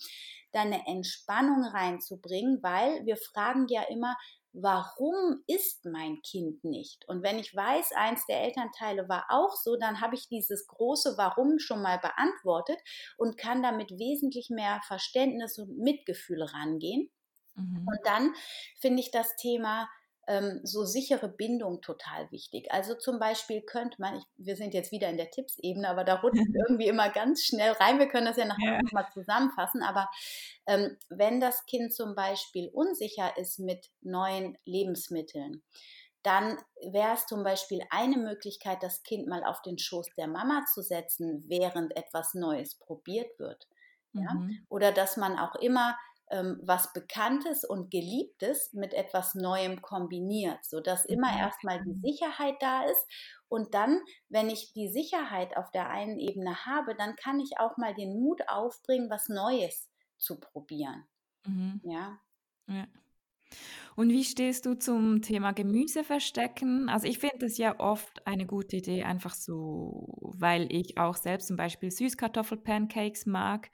da 0.53 0.61
eine 0.61 0.87
Entspannung 0.87 1.65
reinzubringen, 1.65 2.63
weil 2.63 3.05
wir 3.05 3.17
fragen 3.17 3.67
ja 3.69 3.83
immer, 3.83 4.17
warum 4.53 5.43
ist 5.47 5.85
mein 5.85 6.21
Kind 6.23 6.63
nicht? 6.65 7.07
Und 7.09 7.23
wenn 7.23 7.39
ich 7.39 7.55
weiß, 7.55 7.93
eins 7.93 8.27
der 8.27 8.43
Elternteile 8.43 9.09
war 9.09 9.27
auch 9.29 9.57
so, 9.57 9.77
dann 9.77 10.01
habe 10.01 10.15
ich 10.15 10.29
dieses 10.29 10.67
große 10.67 11.15
Warum 11.17 11.59
schon 11.59 11.83
mal 11.83 11.99
beantwortet 11.99 12.79
und 13.17 13.39
kann 13.39 13.63
damit 13.63 13.91
wesentlich 13.93 14.51
mehr 14.51 14.81
Verständnis 14.87 15.59
und 15.59 15.79
Mitgefühl 15.79 16.43
rangehen. 16.43 17.11
Mhm. 17.55 17.87
Und 17.87 17.99
dann 18.05 18.35
finde 18.81 19.01
ich 19.01 19.11
das 19.11 19.37
Thema 19.37 19.89
ähm, 20.33 20.61
so 20.63 20.85
sichere 20.85 21.29
Bindung 21.29 21.83
total 21.83 22.31
wichtig. 22.31 22.73
Also 22.73 22.95
zum 22.95 23.19
Beispiel 23.19 23.61
könnte 23.61 24.01
man, 24.01 24.17
ich, 24.17 24.25
wir 24.37 24.57
sind 24.57 24.73
jetzt 24.73 24.91
wieder 24.91 25.11
in 25.11 25.19
der 25.19 25.31
Tippsebene, 25.31 25.87
aber 25.87 26.05
da 26.05 26.15
rutscht 26.15 26.41
irgendwie 26.69 26.89
immer 26.89 27.11
ganz 27.11 27.45
schnell 27.45 27.73
rein. 27.73 27.99
Wir 27.99 28.09
können 28.09 28.25
das 28.25 28.39
ja 28.39 28.47
nachher 28.47 28.73
ja. 28.73 28.83
nochmal 28.83 29.09
zusammenfassen. 29.13 29.83
Aber 29.83 30.09
ähm, 30.67 30.97
wenn 31.11 31.41
das 31.41 31.67
Kind 31.67 31.93
zum 31.93 32.15
Beispiel 32.15 32.71
unsicher 32.73 33.37
ist 33.37 33.59
mit 33.59 33.91
neuen 34.01 34.57
Lebensmitteln, 34.65 35.63
dann 36.23 36.57
wäre 36.81 37.15
es 37.15 37.27
zum 37.27 37.43
Beispiel 37.45 37.81
eine 37.91 38.17
Möglichkeit, 38.17 38.83
das 38.83 39.03
Kind 39.03 39.27
mal 39.27 39.45
auf 39.45 39.61
den 39.61 39.79
Schoß 39.79 40.15
der 40.17 40.29
Mama 40.29 40.65
zu 40.73 40.81
setzen, 40.81 41.45
während 41.49 41.95
etwas 41.97 42.33
Neues 42.33 42.77
probiert 42.77 43.39
wird. 43.39 43.69
Ja? 44.15 44.33
Mhm. 44.33 44.65
Oder 44.71 44.93
dass 44.93 45.19
man 45.19 45.39
auch 45.39 45.57
immer 45.57 45.99
ähm, 46.33 46.59
was 46.63 46.93
Bekanntes 46.95 47.63
und 47.65 47.91
Geliebtes 47.91 48.73
mit 48.73 48.95
etwas 48.95 49.35
Neuem 49.35 49.83
kombiniert, 49.83 50.65
sodass 50.65 51.05
immer 51.05 51.31
mhm. 51.31 51.39
erstmal 51.39 51.85
die 51.85 52.01
Sicherheit 52.01 52.57
da 52.61 52.85
ist. 52.85 53.07
Und 53.49 53.75
dann, 53.75 54.01
wenn 54.31 54.49
ich 54.49 54.73
die 54.73 54.89
Sicherheit 54.89 55.57
auf 55.57 55.71
der 55.71 55.91
einen 55.91 56.19
Ebene 56.19 56.65
habe, 56.65 56.95
dann 56.97 57.17
kann 57.17 57.39
ich 57.39 57.59
auch 57.59 57.77
mal 57.77 57.95
den 57.95 58.19
Mut 58.19 58.41
aufbringen, 58.49 59.11
was 59.11 59.29
Neues 59.29 59.91
zu 60.17 60.41
probieren. 60.41 61.05
Mhm. 61.47 61.81
Ja. 61.85 62.19
ja. 62.67 62.87
Und 63.95 64.09
wie 64.09 64.25
stehst 64.25 64.65
du 64.65 64.75
zum 64.75 65.21
Thema 65.21 65.53
Gemüse 65.53 66.03
verstecken? 66.03 66.89
Also 66.89 67.07
ich 67.07 67.19
finde 67.19 67.45
es 67.45 67.59
ja 67.59 67.79
oft 67.79 68.27
eine 68.27 68.47
gute 68.47 68.77
Idee, 68.77 69.03
einfach 69.03 69.35
so, 69.35 70.33
weil 70.39 70.73
ich 70.73 70.97
auch 70.97 71.17
selbst 71.17 71.49
zum 71.49 71.59
Beispiel 71.59 71.91
Süßkartoffel-Pancakes 71.91 73.27
mag. 73.27 73.71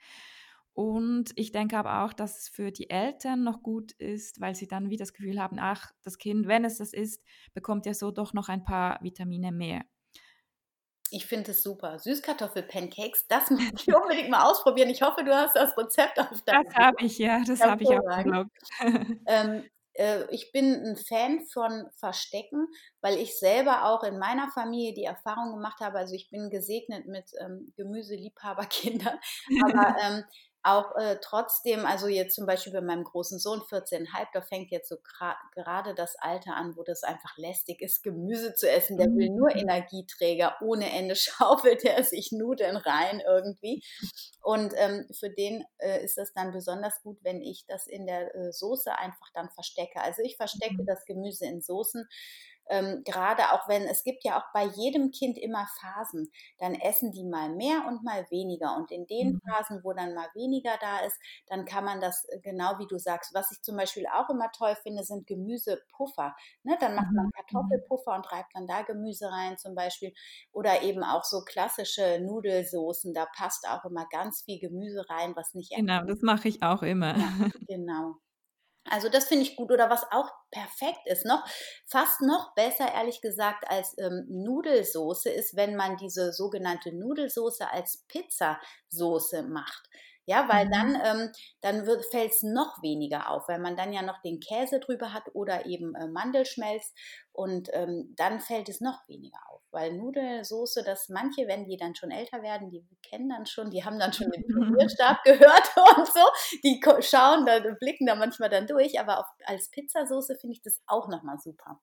Und 0.79 1.31
ich 1.35 1.51
denke 1.51 1.77
aber 1.77 2.05
auch, 2.05 2.13
dass 2.13 2.39
es 2.39 2.47
für 2.47 2.71
die 2.71 2.89
Eltern 2.89 3.43
noch 3.43 3.63
gut 3.63 3.91
ist, 3.91 4.39
weil 4.39 4.55
sie 4.55 4.65
dann 4.65 4.89
wieder 4.89 5.01
das 5.01 5.11
Gefühl 5.11 5.37
haben, 5.37 5.57
ach, 5.59 5.91
das 6.03 6.17
Kind, 6.17 6.47
wenn 6.47 6.63
es 6.63 6.77
das 6.77 6.93
isst, 6.93 7.21
bekommt 7.53 7.85
ja 7.85 7.93
so 7.93 8.11
doch 8.11 8.31
noch 8.31 8.47
ein 8.47 8.63
paar 8.63 8.97
Vitamine 9.03 9.51
mehr. 9.51 9.81
Ich 11.11 11.25
finde 11.25 11.51
es 11.51 11.63
super. 11.63 11.99
Süßkartoffel-Pancakes, 11.99 13.27
das 13.27 13.49
muss 13.49 13.59
ich 13.87 13.93
unbedingt 13.93 14.29
mal 14.29 14.49
ausprobieren. 14.49 14.89
Ich 14.89 15.01
hoffe, 15.01 15.25
du 15.25 15.35
hast 15.35 15.53
das 15.57 15.77
Rezept 15.77 16.17
auf 16.17 16.41
deinem 16.43 16.63
Das 16.63 16.75
habe 16.75 17.05
ich, 17.05 17.17
ja, 17.17 17.43
das 17.45 17.59
habe 17.61 17.83
ich 17.83 17.89
auch 17.89 18.17
geglaubt. 18.17 18.57
ähm, 19.27 19.65
äh, 19.99 20.33
ich 20.33 20.53
bin 20.53 20.73
ein 20.75 20.95
Fan 20.95 21.41
von 21.51 21.87
Verstecken, 21.97 22.67
weil 23.01 23.17
ich 23.17 23.37
selber 23.37 23.83
auch 23.83 24.03
in 24.03 24.17
meiner 24.17 24.49
Familie 24.51 24.93
die 24.93 25.03
Erfahrung 25.03 25.51
gemacht 25.55 25.81
habe. 25.81 25.97
Also 25.97 26.15
ich 26.15 26.29
bin 26.29 26.49
gesegnet 26.49 27.05
mit 27.05 27.31
ähm, 27.41 27.73
Gemüseliebhaberkindern. 27.75 29.19
Aber 29.65 29.95
ähm, 30.01 30.23
auch 30.71 30.95
äh, 30.95 31.17
trotzdem, 31.21 31.85
also 31.85 32.07
jetzt 32.07 32.35
zum 32.35 32.45
Beispiel 32.45 32.73
bei 32.73 32.81
meinem 32.81 33.03
großen 33.03 33.39
Sohn 33.39 33.59
14,5, 33.61 34.27
da 34.33 34.41
fängt 34.41 34.71
jetzt 34.71 34.89
so 34.89 34.97
gerade 35.53 35.95
das 35.95 36.15
Alter 36.17 36.55
an, 36.55 36.75
wo 36.75 36.83
das 36.83 37.03
einfach 37.03 37.37
lästig 37.37 37.81
ist, 37.81 38.03
Gemüse 38.03 38.53
zu 38.53 38.69
essen. 38.69 38.97
Der 38.97 39.07
will 39.07 39.29
nur 39.29 39.49
mhm. 39.53 39.61
Energieträger. 39.61 40.55
Ohne 40.61 40.91
Ende 40.91 41.15
schaufelt 41.17 41.83
er 41.83 42.03
sich 42.03 42.31
Nudeln 42.31 42.77
rein 42.77 43.21
irgendwie. 43.25 43.83
Und 44.41 44.73
ähm, 44.77 45.07
für 45.11 45.29
den 45.29 45.63
äh, 45.77 46.03
ist 46.03 46.17
es 46.17 46.33
dann 46.33 46.51
besonders 46.51 47.01
gut, 47.03 47.17
wenn 47.23 47.41
ich 47.41 47.65
das 47.67 47.87
in 47.87 48.05
der 48.05 48.33
äh, 48.35 48.51
Soße 48.51 48.97
einfach 48.97 49.27
dann 49.33 49.49
verstecke. 49.49 50.01
Also 50.01 50.21
ich 50.23 50.37
verstecke 50.37 50.81
mhm. 50.81 50.85
das 50.85 51.05
Gemüse 51.05 51.45
in 51.45 51.61
Soßen 51.61 52.07
ähm, 52.69 53.03
gerade 53.03 53.51
auch 53.51 53.67
wenn 53.67 53.83
es 53.83 54.03
gibt 54.03 54.23
ja 54.23 54.39
auch 54.39 54.45
bei 54.53 54.65
jedem 54.65 55.11
Kind 55.11 55.37
immer 55.37 55.67
Phasen, 55.79 56.31
dann 56.59 56.75
essen 56.75 57.11
die 57.11 57.23
mal 57.23 57.49
mehr 57.49 57.85
und 57.87 58.03
mal 58.03 58.25
weniger. 58.29 58.75
Und 58.77 58.91
in 58.91 59.07
den 59.07 59.33
mhm. 59.33 59.41
Phasen, 59.47 59.83
wo 59.83 59.93
dann 59.93 60.13
mal 60.13 60.27
weniger 60.33 60.77
da 60.79 60.99
ist, 60.99 61.17
dann 61.47 61.65
kann 61.65 61.83
man 61.83 61.99
das 61.99 62.25
äh, 62.29 62.39
genau 62.39 62.77
wie 62.79 62.87
du 62.87 62.97
sagst. 62.97 63.33
Was 63.33 63.51
ich 63.51 63.61
zum 63.61 63.75
Beispiel 63.75 64.05
auch 64.07 64.29
immer 64.29 64.51
toll 64.51 64.75
finde, 64.83 65.03
sind 65.03 65.27
Gemüsepuffer. 65.27 66.35
Ne? 66.63 66.77
Dann 66.79 66.95
macht 66.95 67.11
man 67.11 67.25
mhm. 67.25 67.31
Kartoffelpuffer 67.31 68.15
und 68.15 68.31
reibt 68.31 68.51
dann 68.53 68.67
da 68.67 68.83
Gemüse 68.83 69.31
rein 69.31 69.57
zum 69.57 69.75
Beispiel. 69.75 70.13
Oder 70.51 70.83
eben 70.83 71.03
auch 71.03 71.23
so 71.23 71.41
klassische 71.41 72.19
Nudelsoßen. 72.21 73.13
Da 73.13 73.25
passt 73.35 73.67
auch 73.67 73.83
immer 73.85 74.05
ganz 74.11 74.43
viel 74.43 74.59
Gemüse 74.59 75.09
rein, 75.09 75.35
was 75.35 75.53
nicht. 75.53 75.71
Genau, 75.75 76.03
das 76.03 76.21
mache 76.21 76.47
ich 76.47 76.61
auch 76.61 76.83
immer. 76.83 77.17
Ja, 77.17 77.29
genau. 77.67 78.15
Also 78.85 79.09
das 79.09 79.25
finde 79.25 79.43
ich 79.43 79.55
gut. 79.55 79.71
Oder 79.71 79.89
was 79.89 80.03
auch 80.11 80.31
perfekt 80.51 81.01
ist, 81.05 81.25
noch 81.25 81.43
fast 81.85 82.21
noch 82.21 82.53
besser, 82.55 82.91
ehrlich 82.93 83.21
gesagt, 83.21 83.69
als 83.69 83.97
ähm, 83.97 84.25
Nudelsoße 84.29 85.29
ist, 85.29 85.55
wenn 85.55 85.75
man 85.75 85.97
diese 85.97 86.33
sogenannte 86.33 86.91
Nudelsoße 86.91 87.69
als 87.69 88.05
Pizzasoße 88.07 89.43
macht. 89.43 89.89
Ja, 90.29 90.47
weil 90.47 90.67
mhm. 90.67 90.71
dann, 90.71 90.95
ähm, 91.03 91.31
dann 91.61 91.85
fällt 92.11 92.33
es 92.33 92.43
noch 92.43 92.83
weniger 92.83 93.31
auf, 93.31 93.47
weil 93.47 93.57
man 93.57 93.75
dann 93.75 93.91
ja 93.91 94.03
noch 94.03 94.21
den 94.21 94.39
Käse 94.39 94.79
drüber 94.79 95.11
hat 95.11 95.23
oder 95.33 95.65
eben 95.65 95.95
äh, 95.95 96.07
Mandelschmelz 96.07 96.93
und 97.31 97.69
ähm, 97.73 98.13
dann 98.15 98.39
fällt 98.39 98.69
es 98.69 98.79
noch 98.79 99.07
weniger 99.07 99.39
auf. 99.49 99.63
Weil 99.71 99.97
Nudelsoße, 99.97 100.83
dass 100.83 101.09
manche, 101.09 101.47
wenn 101.47 101.65
die 101.65 101.77
dann 101.77 101.95
schon 101.95 102.11
älter 102.11 102.43
werden, 102.43 102.69
die 102.69 102.85
kennen 103.01 103.29
dann 103.29 103.47
schon, 103.47 103.71
die 103.71 103.83
haben 103.83 103.97
dann 103.97 104.13
schon 104.13 104.29
den 104.29 104.45
Probierstab 104.53 105.17
gehört 105.23 105.97
und 105.97 106.05
so, 106.05 106.21
die 106.63 106.79
schauen, 107.01 107.47
da 107.47 107.59
blicken 107.79 108.05
da 108.05 108.13
manchmal 108.13 108.51
dann 108.51 108.67
durch, 108.67 108.99
aber 108.99 109.21
auf, 109.21 109.25
als 109.45 109.71
Pizzasoße 109.71 110.37
finde 110.39 110.53
ich 110.53 110.61
das 110.61 110.79
auch 110.85 111.07
nochmal 111.07 111.39
super. 111.39 111.81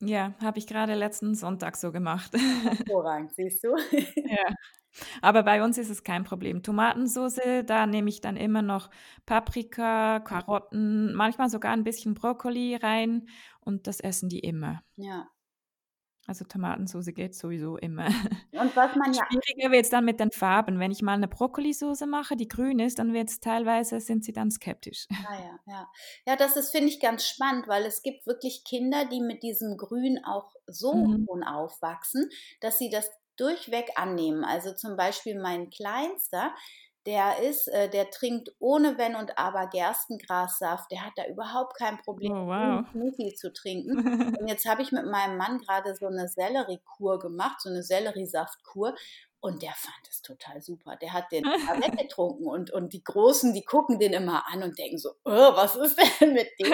Ja, 0.00 0.34
habe 0.42 0.58
ich 0.58 0.66
gerade 0.66 0.94
letzten 0.94 1.36
Sonntag 1.36 1.76
so 1.76 1.92
gemacht. 1.92 2.32
Hervorragend, 2.34 3.32
siehst 3.36 3.62
du? 3.62 3.76
ja. 4.28 4.54
Aber 5.22 5.42
bei 5.42 5.62
uns 5.62 5.78
ist 5.78 5.90
es 5.90 6.04
kein 6.04 6.24
Problem. 6.24 6.62
Tomatensoße, 6.62 7.64
da 7.64 7.86
nehme 7.86 8.08
ich 8.08 8.20
dann 8.20 8.36
immer 8.36 8.62
noch 8.62 8.90
Paprika, 9.24 10.20
Karotten, 10.20 11.14
manchmal 11.14 11.48
sogar 11.48 11.72
ein 11.72 11.84
bisschen 11.84 12.14
Brokkoli 12.14 12.76
rein 12.76 13.28
und 13.60 13.86
das 13.86 14.00
essen 14.00 14.28
die 14.28 14.40
immer. 14.40 14.82
Ja. 14.96 15.28
Also 16.26 16.44
Tomatensoße 16.44 17.12
geht 17.12 17.36
sowieso 17.36 17.76
immer. 17.76 18.06
Und 18.52 18.74
was 18.74 18.96
man 18.96 19.12
ja 19.12 19.24
Schwieriger 19.30 19.70
wird 19.70 19.84
es 19.84 19.90
dann 19.90 20.04
mit 20.04 20.18
den 20.18 20.32
Farben. 20.32 20.80
Wenn 20.80 20.90
ich 20.90 21.02
mal 21.02 21.12
eine 21.12 21.28
Brokkolisauce 21.28 22.04
mache, 22.06 22.36
die 22.36 22.48
grün 22.48 22.80
ist, 22.80 22.98
dann 22.98 23.12
wird 23.12 23.28
es 23.28 23.38
teilweise, 23.38 24.00
sind 24.00 24.24
sie 24.24 24.32
dann 24.32 24.50
skeptisch. 24.50 25.06
Ah 25.10 25.38
ja, 25.38 25.58
ja. 25.66 25.90
Ja, 26.26 26.36
das 26.36 26.56
ist, 26.56 26.70
finde 26.70 26.88
ich, 26.88 27.00
ganz 27.00 27.24
spannend, 27.24 27.68
weil 27.68 27.84
es 27.84 28.02
gibt 28.02 28.26
wirklich 28.26 28.64
Kinder, 28.64 29.04
die 29.04 29.20
mit 29.20 29.42
diesem 29.42 29.76
Grün 29.76 30.18
auch 30.24 30.50
so 30.66 30.94
mhm. 30.94 31.28
aufwachsen, 31.44 32.28
dass 32.60 32.78
sie 32.78 32.90
das 32.90 33.08
durchweg 33.36 33.90
annehmen. 33.96 34.44
Also 34.44 34.74
zum 34.74 34.96
Beispiel 34.96 35.40
mein 35.40 35.70
Kleinster, 35.70 36.52
der 37.06 37.38
ist, 37.38 37.68
äh, 37.68 37.88
der 37.88 38.10
trinkt 38.10 38.50
ohne 38.58 38.98
Wenn 38.98 39.14
und 39.14 39.38
Aber 39.38 39.68
Gerstengrassaft. 39.68 40.90
Der 40.90 41.06
hat 41.06 41.12
da 41.14 41.24
überhaupt 41.26 41.78
kein 41.78 41.98
Problem, 41.98 42.32
oh, 42.32 42.46
wow. 42.48 42.84
Smoothie 42.90 43.34
zu 43.34 43.52
trinken. 43.52 44.36
und 44.40 44.48
jetzt 44.48 44.66
habe 44.66 44.82
ich 44.82 44.90
mit 44.90 45.06
meinem 45.06 45.36
Mann 45.36 45.58
gerade 45.58 45.94
so 45.94 46.06
eine 46.06 46.28
Selleriekur 46.28 47.20
gemacht, 47.20 47.60
so 47.60 47.70
eine 47.70 47.84
Selleriesaftkur. 47.84 48.94
Und 49.38 49.62
der 49.62 49.72
fand 49.76 50.08
es 50.10 50.22
total 50.22 50.60
super. 50.60 50.96
Der 50.96 51.12
hat 51.12 51.30
den 51.30 51.44
weggetrunken 51.84 52.48
und, 52.48 52.72
und 52.72 52.92
die 52.92 53.04
Großen, 53.04 53.54
die 53.54 53.62
gucken 53.62 54.00
den 54.00 54.12
immer 54.12 54.42
an 54.48 54.64
und 54.64 54.76
denken 54.76 54.98
so, 54.98 55.10
oh, 55.24 55.54
was 55.54 55.76
ist 55.76 55.96
denn 56.20 56.32
mit 56.32 56.48
dem? 56.58 56.72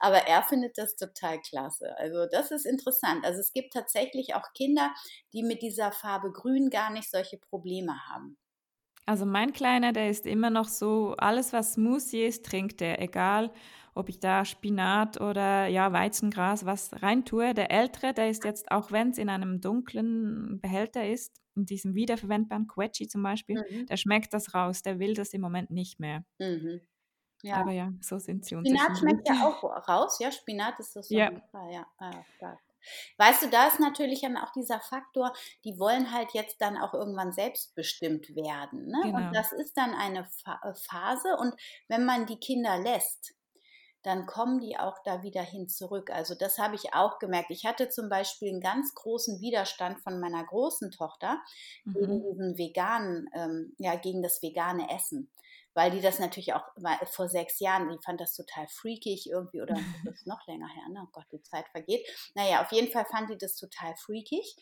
Aber 0.00 0.26
er 0.26 0.42
findet 0.42 0.76
das 0.78 0.96
total 0.96 1.40
klasse. 1.40 1.96
Also 1.98 2.26
das 2.30 2.50
ist 2.50 2.66
interessant. 2.66 3.24
Also 3.24 3.40
es 3.40 3.52
gibt 3.52 3.72
tatsächlich 3.72 4.34
auch 4.34 4.52
Kinder, 4.54 4.92
die 5.32 5.42
mit 5.42 5.62
dieser 5.62 5.92
Farbe 5.92 6.32
Grün 6.32 6.70
gar 6.70 6.90
nicht 6.90 7.10
solche 7.10 7.38
Probleme 7.38 7.94
haben. 8.08 8.36
Also 9.06 9.26
mein 9.26 9.52
Kleiner, 9.52 9.92
der 9.92 10.10
ist 10.10 10.26
immer 10.26 10.50
noch 10.50 10.68
so, 10.68 11.14
alles 11.18 11.52
was 11.52 11.74
Smoothie 11.74 12.24
ist, 12.24 12.44
trinkt 12.44 12.80
er, 12.80 13.00
egal 13.00 13.52
ob 13.94 14.08
ich 14.08 14.20
da 14.20 14.44
Spinat 14.44 15.20
oder 15.20 15.66
ja 15.66 15.92
Weizengras 15.92 16.64
was 16.64 17.02
reintue. 17.02 17.54
Der 17.54 17.70
Ältere, 17.70 18.14
der 18.14 18.30
ist 18.30 18.44
jetzt, 18.44 18.70
auch 18.70 18.92
wenn 18.92 19.10
es 19.10 19.18
in 19.18 19.28
einem 19.28 19.60
dunklen 19.60 20.60
Behälter 20.60 21.08
ist, 21.08 21.40
in 21.56 21.66
diesem 21.66 21.94
wiederverwendbaren 21.94 22.66
Quetschi 22.68 23.08
zum 23.08 23.22
Beispiel, 23.22 23.56
mhm. 23.56 23.86
der 23.86 23.96
schmeckt 23.96 24.32
das 24.32 24.54
raus, 24.54 24.82
der 24.82 24.98
will 24.98 25.14
das 25.14 25.32
im 25.32 25.40
Moment 25.40 25.70
nicht 25.70 25.98
mehr. 25.98 26.24
Mhm. 26.38 26.80
Ja. 27.42 27.56
Aber 27.56 27.72
ja, 27.72 27.92
so 28.00 28.18
sind 28.18 28.44
sie 28.44 28.56
Spinat 28.56 28.98
schmeckt 28.98 29.28
ja 29.28 29.46
auch 29.46 29.88
raus, 29.88 30.18
ja, 30.20 30.30
Spinat 30.30 30.78
ist 30.78 30.96
das 30.96 31.08
so. 31.08 31.14
Ja. 31.14 31.30
ja, 31.70 31.84
ja, 32.40 32.58
Weißt 33.18 33.42
du, 33.42 33.50
da 33.50 33.68
ist 33.68 33.80
natürlich 33.80 34.22
dann 34.22 34.36
auch 34.36 34.52
dieser 34.52 34.80
Faktor, 34.80 35.32
die 35.64 35.78
wollen 35.78 36.12
halt 36.12 36.32
jetzt 36.32 36.60
dann 36.60 36.78
auch 36.78 36.94
irgendwann 36.94 37.32
selbstbestimmt 37.32 38.34
werden. 38.34 38.86
Ne? 38.86 39.00
Genau. 39.04 39.18
Und 39.18 39.32
das 39.34 39.52
ist 39.52 39.76
dann 39.76 39.94
eine 39.94 40.20
äh, 40.20 40.74
Phase. 40.74 41.36
Und 41.38 41.54
wenn 41.88 42.04
man 42.04 42.26
die 42.26 42.38
Kinder 42.38 42.78
lässt, 42.78 43.34
dann 44.02 44.24
kommen 44.24 44.60
die 44.60 44.78
auch 44.78 44.96
da 45.04 45.22
wieder 45.22 45.42
hin 45.42 45.68
zurück. 45.68 46.10
Also 46.10 46.34
das 46.34 46.58
habe 46.58 46.74
ich 46.74 46.94
auch 46.94 47.18
gemerkt. 47.18 47.50
Ich 47.50 47.66
hatte 47.66 47.90
zum 47.90 48.08
Beispiel 48.08 48.48
einen 48.48 48.62
ganz 48.62 48.94
großen 48.94 49.42
Widerstand 49.42 50.00
von 50.00 50.18
meiner 50.20 50.42
großen 50.42 50.90
Tochter 50.90 51.38
mhm. 51.84 51.92
gegen 51.92 52.22
diesen 52.22 52.56
veganen, 52.56 53.28
ähm, 53.34 53.74
ja, 53.76 53.96
gegen 53.96 54.22
das 54.22 54.42
vegane 54.42 54.88
Essen 54.90 55.30
weil 55.74 55.90
die 55.90 56.00
das 56.00 56.18
natürlich 56.18 56.54
auch 56.54 56.64
vor 57.06 57.28
sechs 57.28 57.60
Jahren, 57.60 57.88
die 57.88 57.98
fand 58.04 58.20
das 58.20 58.34
total 58.34 58.66
freakig 58.68 59.28
irgendwie 59.30 59.62
oder 59.62 59.74
das 60.04 60.16
ist 60.16 60.26
noch 60.26 60.46
länger 60.46 60.68
her, 60.68 60.88
ne? 60.90 61.02
Oh 61.04 61.10
Gott, 61.12 61.26
die 61.32 61.42
Zeit 61.42 61.68
vergeht. 61.68 62.06
Naja, 62.34 62.62
auf 62.62 62.72
jeden 62.72 62.90
Fall 62.92 63.04
fand 63.06 63.30
die 63.30 63.38
das 63.38 63.56
total 63.56 63.94
freakig. 63.96 64.56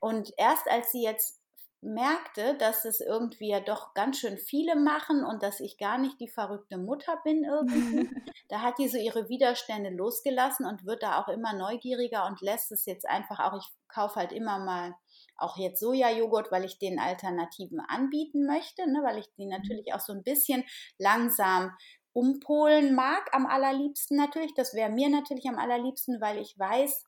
Und 0.00 0.32
erst 0.36 0.70
als 0.70 0.92
sie 0.92 1.02
jetzt 1.02 1.40
merkte, 1.84 2.56
dass 2.56 2.84
es 2.84 3.00
irgendwie 3.00 3.50
ja 3.50 3.60
doch 3.60 3.94
ganz 3.94 4.18
schön 4.18 4.38
viele 4.38 4.74
machen 4.74 5.24
und 5.24 5.42
dass 5.42 5.60
ich 5.60 5.76
gar 5.76 5.98
nicht 5.98 6.18
die 6.18 6.28
verrückte 6.28 6.78
Mutter 6.78 7.18
bin 7.24 7.44
irgendwie. 7.44 8.08
da 8.48 8.62
hat 8.62 8.78
die 8.78 8.88
so 8.88 8.96
ihre 8.96 9.28
Widerstände 9.28 9.90
losgelassen 9.90 10.66
und 10.66 10.86
wird 10.86 11.02
da 11.02 11.20
auch 11.20 11.28
immer 11.28 11.52
neugieriger 11.52 12.26
und 12.26 12.40
lässt 12.40 12.72
es 12.72 12.86
jetzt 12.86 13.06
einfach 13.06 13.38
auch, 13.40 13.58
ich 13.58 13.68
kaufe 13.88 14.16
halt 14.16 14.32
immer 14.32 14.58
mal 14.58 14.94
auch 15.36 15.56
jetzt 15.56 15.80
Sojajoghurt, 15.80 16.52
weil 16.52 16.64
ich 16.64 16.78
den 16.78 16.98
Alternativen 16.98 17.80
anbieten 17.80 18.46
möchte, 18.46 18.88
ne, 18.90 19.00
weil 19.02 19.18
ich 19.18 19.32
die 19.36 19.44
mhm. 19.44 19.50
natürlich 19.50 19.92
auch 19.94 20.00
so 20.00 20.12
ein 20.12 20.22
bisschen 20.22 20.64
langsam 20.98 21.72
umpolen 22.12 22.94
mag, 22.94 23.28
am 23.32 23.46
allerliebsten 23.46 24.16
natürlich. 24.16 24.54
Das 24.54 24.74
wäre 24.74 24.90
mir 24.90 25.08
natürlich 25.08 25.46
am 25.46 25.58
allerliebsten, 25.58 26.20
weil 26.20 26.38
ich 26.38 26.58
weiß, 26.58 27.04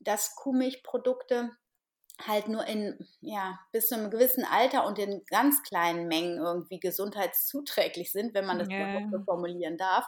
dass 0.00 0.34
Kuhmilchprodukte 0.36 1.50
halt 2.20 2.48
nur 2.48 2.66
in, 2.66 2.98
ja, 3.20 3.58
bis 3.72 3.88
zu 3.88 3.96
einem 3.96 4.10
gewissen 4.10 4.44
Alter 4.44 4.86
und 4.86 4.98
in 4.98 5.22
ganz 5.26 5.62
kleinen 5.62 6.08
Mengen 6.08 6.38
irgendwie 6.38 6.78
gesundheitszuträglich 6.78 8.12
sind, 8.12 8.34
wenn 8.34 8.46
man 8.46 8.58
das 8.58 8.68
yeah. 8.68 9.08
so 9.10 9.22
formulieren 9.24 9.76
darf. 9.76 10.06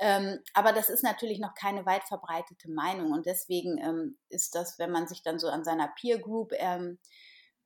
Ähm, 0.00 0.38
aber 0.54 0.72
das 0.72 0.88
ist 0.88 1.02
natürlich 1.02 1.40
noch 1.40 1.54
keine 1.54 1.84
weit 1.84 2.04
verbreitete 2.04 2.70
Meinung 2.70 3.12
und 3.12 3.26
deswegen 3.26 3.78
ähm, 3.78 4.18
ist 4.28 4.54
das, 4.54 4.78
wenn 4.78 4.92
man 4.92 5.08
sich 5.08 5.22
dann 5.22 5.38
so 5.38 5.48
an 5.48 5.64
seiner 5.64 5.88
Peer 5.88 6.18
Group 6.18 6.52
ähm, 6.56 6.98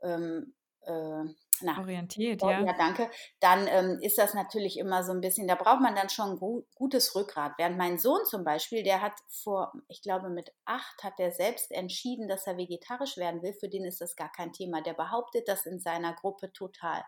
ähm 0.03 0.55
äh, 0.85 1.25
na, 1.63 1.79
orientiert, 1.79 2.43
oh, 2.43 2.51
ja. 2.51 2.61
Ja, 2.61 2.73
danke. 2.77 3.11
Dann 3.41 3.67
ähm, 3.69 3.99
ist 4.01 4.19
das 4.19 4.35
natürlich 4.35 4.79
immer 4.79 5.05
so 5.05 5.13
ein 5.13 5.21
bisschen, 5.21 5.49
da 5.49 5.55
braucht 5.55 5.81
man 5.81 5.95
dann 5.95 6.09
schon 6.09 6.39
gu 6.39 6.63
gutes 6.75 7.15
Rückgrat. 7.15 7.53
Während 7.59 7.79
mein 7.79 7.99
Sohn 7.99 8.25
zum 8.25 8.45
Beispiel, 8.45 8.83
der 8.83 9.01
hat 9.01 9.15
vor, 9.29 9.73
ich 9.89 10.03
glaube 10.03 10.29
mit 10.31 10.53
acht, 10.65 11.03
hat 11.03 11.19
er 11.19 11.33
selbst 11.33 11.71
entschieden, 11.73 12.29
dass 12.29 12.47
er 12.47 12.57
vegetarisch 12.57 13.17
werden 13.17 13.43
will. 13.43 13.55
Für 13.55 13.69
den 13.69 13.85
ist 13.85 14.01
das 14.01 14.17
gar 14.17 14.31
kein 14.33 14.53
Thema. 14.53 14.83
Der 14.83 14.95
behauptet 14.95 15.49
das 15.49 15.67
in 15.67 15.81
seiner 15.81 16.15
Gruppe 16.15 16.53
total. 16.53 17.03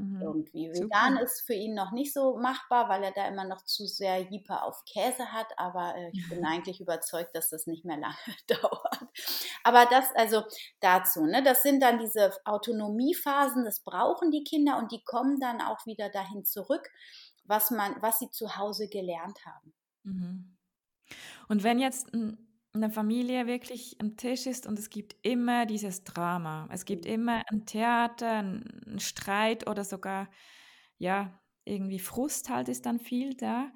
Mhm. 0.00 0.22
Irgendwie. 0.22 0.70
Vegan 0.72 1.18
ist 1.18 1.42
für 1.42 1.52
ihn 1.52 1.74
noch 1.74 1.92
nicht 1.92 2.14
so 2.14 2.38
machbar, 2.38 2.88
weil 2.88 3.02
er 3.02 3.12
da 3.12 3.28
immer 3.28 3.44
noch 3.44 3.62
zu 3.64 3.86
sehr 3.86 4.22
Jeeper 4.22 4.64
auf 4.64 4.82
Käse 4.86 5.30
hat, 5.30 5.46
aber 5.58 5.94
äh, 5.94 6.10
ich 6.14 6.26
bin 6.30 6.44
eigentlich 6.46 6.80
überzeugt, 6.80 7.36
dass 7.36 7.50
das 7.50 7.66
nicht 7.66 7.84
mehr 7.84 7.98
lange 7.98 8.16
dauert. 8.48 9.08
Aber 9.62 9.84
das, 9.90 10.06
also 10.14 10.42
dazu, 10.80 11.26
ne, 11.26 11.42
das 11.42 11.62
sind 11.62 11.82
dann 11.82 11.98
diese 11.98 12.32
Autonomiephasen, 12.46 13.66
das 13.66 13.80
brauchen 13.80 14.30
die 14.30 14.42
Kinder 14.42 14.78
und 14.78 14.90
die 14.90 15.04
kommen 15.04 15.38
dann 15.38 15.60
auch 15.60 15.84
wieder 15.84 16.08
dahin 16.08 16.46
zurück, 16.46 16.88
was 17.44 17.70
man, 17.70 17.94
was 18.00 18.20
sie 18.20 18.30
zu 18.30 18.56
Hause 18.56 18.88
gelernt 18.88 19.44
haben. 19.44 19.74
Mhm. 20.04 20.56
Und 21.48 21.62
wenn 21.62 21.78
jetzt 21.78 22.14
ein 22.14 22.49
eine 22.72 22.90
Familie 22.90 23.46
wirklich 23.46 23.96
am 24.00 24.16
Tisch 24.16 24.46
ist 24.46 24.66
und 24.66 24.78
es 24.78 24.90
gibt 24.90 25.16
immer 25.22 25.66
dieses 25.66 26.04
Drama. 26.04 26.68
Es 26.70 26.84
gibt 26.84 27.04
immer 27.04 27.42
ein 27.50 27.66
Theater, 27.66 28.30
einen 28.30 28.98
Streit 29.00 29.68
oder 29.68 29.84
sogar 29.84 30.28
ja, 30.98 31.40
irgendwie 31.64 31.98
Frust 31.98 32.50
halt 32.50 32.68
ist 32.68 32.86
dann 32.86 33.00
viel 33.00 33.34
da. 33.34 33.72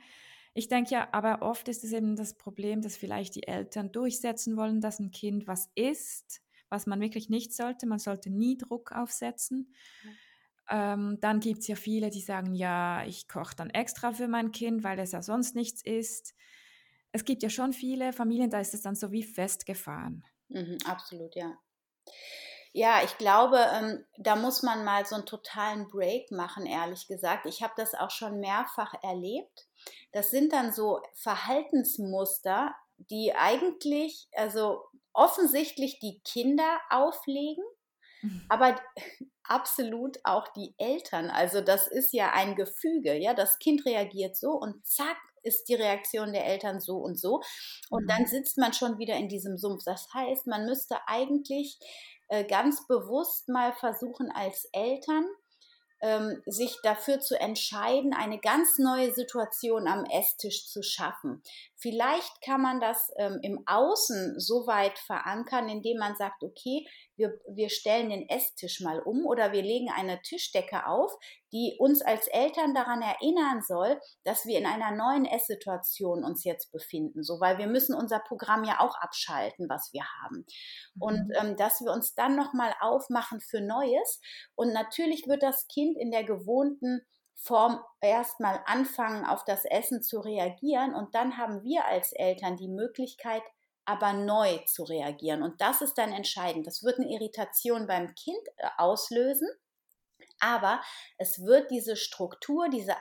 Ich 0.52 0.68
denke 0.68 0.92
ja, 0.92 1.08
aber 1.12 1.42
oft 1.42 1.66
ist 1.68 1.82
es 1.82 1.92
eben 1.92 2.14
das 2.14 2.36
Problem, 2.36 2.80
dass 2.82 2.96
vielleicht 2.96 3.34
die 3.34 3.48
Eltern 3.48 3.90
durchsetzen 3.90 4.56
wollen, 4.56 4.80
dass 4.80 5.00
ein 5.00 5.10
Kind 5.10 5.48
was 5.48 5.70
isst, 5.74 6.42
was 6.68 6.86
man 6.86 7.00
wirklich 7.00 7.28
nicht 7.28 7.52
sollte. 7.52 7.86
Man 7.86 7.98
sollte 7.98 8.30
nie 8.30 8.56
Druck 8.56 8.92
aufsetzen. 8.92 9.74
Ja. 10.04 10.94
Ähm, 10.94 11.18
dann 11.20 11.40
gibt 11.40 11.60
es 11.60 11.66
ja 11.66 11.76
viele, 11.76 12.10
die 12.10 12.20
sagen, 12.20 12.54
ja, 12.54 13.04
ich 13.04 13.26
koche 13.26 13.56
dann 13.56 13.70
extra 13.70 14.12
für 14.12 14.28
mein 14.28 14.52
Kind, 14.52 14.84
weil 14.84 14.98
es 14.98 15.12
ja 15.12 15.22
sonst 15.22 15.56
nichts 15.56 15.82
isst. 15.82 16.34
Es 17.14 17.24
gibt 17.24 17.44
ja 17.44 17.48
schon 17.48 17.72
viele 17.72 18.12
Familien, 18.12 18.50
da 18.50 18.58
ist 18.58 18.74
es 18.74 18.82
dann 18.82 18.96
so 18.96 19.12
wie 19.12 19.22
festgefahren. 19.22 20.24
Mhm, 20.48 20.78
absolut, 20.84 21.36
ja. 21.36 21.56
Ja, 22.72 23.04
ich 23.04 23.16
glaube, 23.18 23.64
ähm, 23.72 24.04
da 24.18 24.34
muss 24.34 24.64
man 24.64 24.84
mal 24.84 25.06
so 25.06 25.14
einen 25.14 25.24
totalen 25.24 25.86
Break 25.86 26.32
machen, 26.32 26.66
ehrlich 26.66 27.06
gesagt. 27.06 27.46
Ich 27.46 27.62
habe 27.62 27.72
das 27.76 27.94
auch 27.94 28.10
schon 28.10 28.40
mehrfach 28.40 28.94
erlebt. 29.00 29.68
Das 30.10 30.32
sind 30.32 30.52
dann 30.52 30.72
so 30.72 31.00
Verhaltensmuster, 31.14 32.74
die 32.96 33.32
eigentlich, 33.32 34.26
also 34.32 34.82
offensichtlich 35.12 36.00
die 36.00 36.20
Kinder 36.24 36.80
auflegen, 36.90 37.62
mhm. 38.22 38.44
aber 38.48 38.74
absolut 39.44 40.18
auch 40.24 40.48
die 40.48 40.74
Eltern. 40.78 41.30
Also 41.30 41.60
das 41.60 41.86
ist 41.86 42.12
ja 42.12 42.32
ein 42.32 42.56
Gefüge, 42.56 43.14
ja. 43.14 43.34
Das 43.34 43.60
Kind 43.60 43.86
reagiert 43.86 44.36
so 44.36 44.50
und 44.50 44.84
zack 44.84 45.18
ist 45.44 45.68
die 45.68 45.74
Reaktion 45.74 46.32
der 46.32 46.46
Eltern 46.46 46.80
so 46.80 46.96
und 46.96 47.18
so. 47.18 47.40
Und 47.90 48.04
mhm. 48.04 48.08
dann 48.08 48.26
sitzt 48.26 48.58
man 48.58 48.72
schon 48.72 48.98
wieder 48.98 49.16
in 49.16 49.28
diesem 49.28 49.56
Sumpf. 49.58 49.82
Das 49.84 50.08
heißt, 50.12 50.46
man 50.46 50.66
müsste 50.66 50.96
eigentlich 51.06 51.78
äh, 52.28 52.44
ganz 52.44 52.86
bewusst 52.86 53.48
mal 53.48 53.72
versuchen 53.72 54.30
als 54.32 54.68
Eltern, 54.72 55.26
ähm, 56.04 56.42
sich 56.44 56.76
dafür 56.82 57.20
zu 57.20 57.40
entscheiden, 57.40 58.12
eine 58.12 58.38
ganz 58.38 58.78
neue 58.78 59.12
Situation 59.12 59.88
am 59.88 60.04
Esstisch 60.04 60.66
zu 60.66 60.82
schaffen. 60.82 61.42
Vielleicht 61.76 62.42
kann 62.42 62.60
man 62.60 62.80
das 62.80 63.10
ähm, 63.16 63.38
im 63.42 63.62
Außen 63.66 64.38
so 64.38 64.66
weit 64.66 64.98
verankern, 64.98 65.68
indem 65.68 65.98
man 65.98 66.14
sagt, 66.16 66.42
okay, 66.42 66.86
wir, 67.16 67.38
wir 67.48 67.68
stellen 67.70 68.10
den 68.10 68.28
Esstisch 68.28 68.80
mal 68.80 69.00
um 69.00 69.26
oder 69.26 69.52
wir 69.52 69.62
legen 69.62 69.90
eine 69.90 70.20
Tischdecke 70.22 70.86
auf, 70.86 71.12
die 71.52 71.76
uns 71.78 72.02
als 72.02 72.26
Eltern 72.28 72.74
daran 72.74 73.02
erinnern 73.02 73.62
soll, 73.62 74.00
dass 74.24 74.44
wir 74.46 74.58
in 74.58 74.66
einer 74.66 74.90
neuen 74.90 75.24
Esssituation 75.24 76.24
uns 76.24 76.44
jetzt 76.44 76.72
befinden, 76.72 77.22
so 77.22 77.40
weil 77.40 77.58
wir 77.58 77.66
müssen 77.66 77.94
unser 77.94 78.20
Programm 78.20 78.64
ja 78.64 78.80
auch 78.80 78.96
abschalten, 78.96 79.68
was 79.68 79.92
wir 79.92 80.04
haben 80.22 80.44
und 80.98 81.28
mhm. 81.28 81.32
ähm, 81.40 81.56
dass 81.56 81.80
wir 81.80 81.92
uns 81.92 82.14
dann 82.14 82.36
noch 82.36 82.52
mal 82.52 82.74
aufmachen 82.80 83.40
für 83.40 83.60
Neues 83.60 84.20
und 84.54 84.72
natürlich 84.72 85.26
wird 85.26 85.42
das 85.42 85.66
Kind 85.68 85.96
in 85.98 86.10
der 86.10 86.24
gewohnten 86.24 87.02
Form 87.36 87.80
erstmal 88.00 88.60
anfangen, 88.64 89.24
auf 89.26 89.44
das 89.44 89.64
Essen 89.64 90.02
zu 90.02 90.20
reagieren. 90.20 90.94
Und 90.94 91.14
dann 91.14 91.36
haben 91.36 91.62
wir 91.62 91.84
als 91.84 92.12
Eltern 92.12 92.56
die 92.56 92.68
Möglichkeit, 92.68 93.42
aber 93.84 94.12
neu 94.12 94.58
zu 94.66 94.84
reagieren. 94.84 95.42
Und 95.42 95.60
das 95.60 95.82
ist 95.82 95.94
dann 95.94 96.12
entscheidend. 96.12 96.66
Das 96.66 96.82
wird 96.82 96.98
eine 96.98 97.10
Irritation 97.10 97.86
beim 97.86 98.14
Kind 98.14 98.48
äh, 98.56 98.68
auslösen, 98.78 99.48
aber 100.40 100.80
es 101.18 101.44
wird 101.44 101.70
diese 101.70 101.96
Struktur, 101.96 102.68
diese 102.68 102.94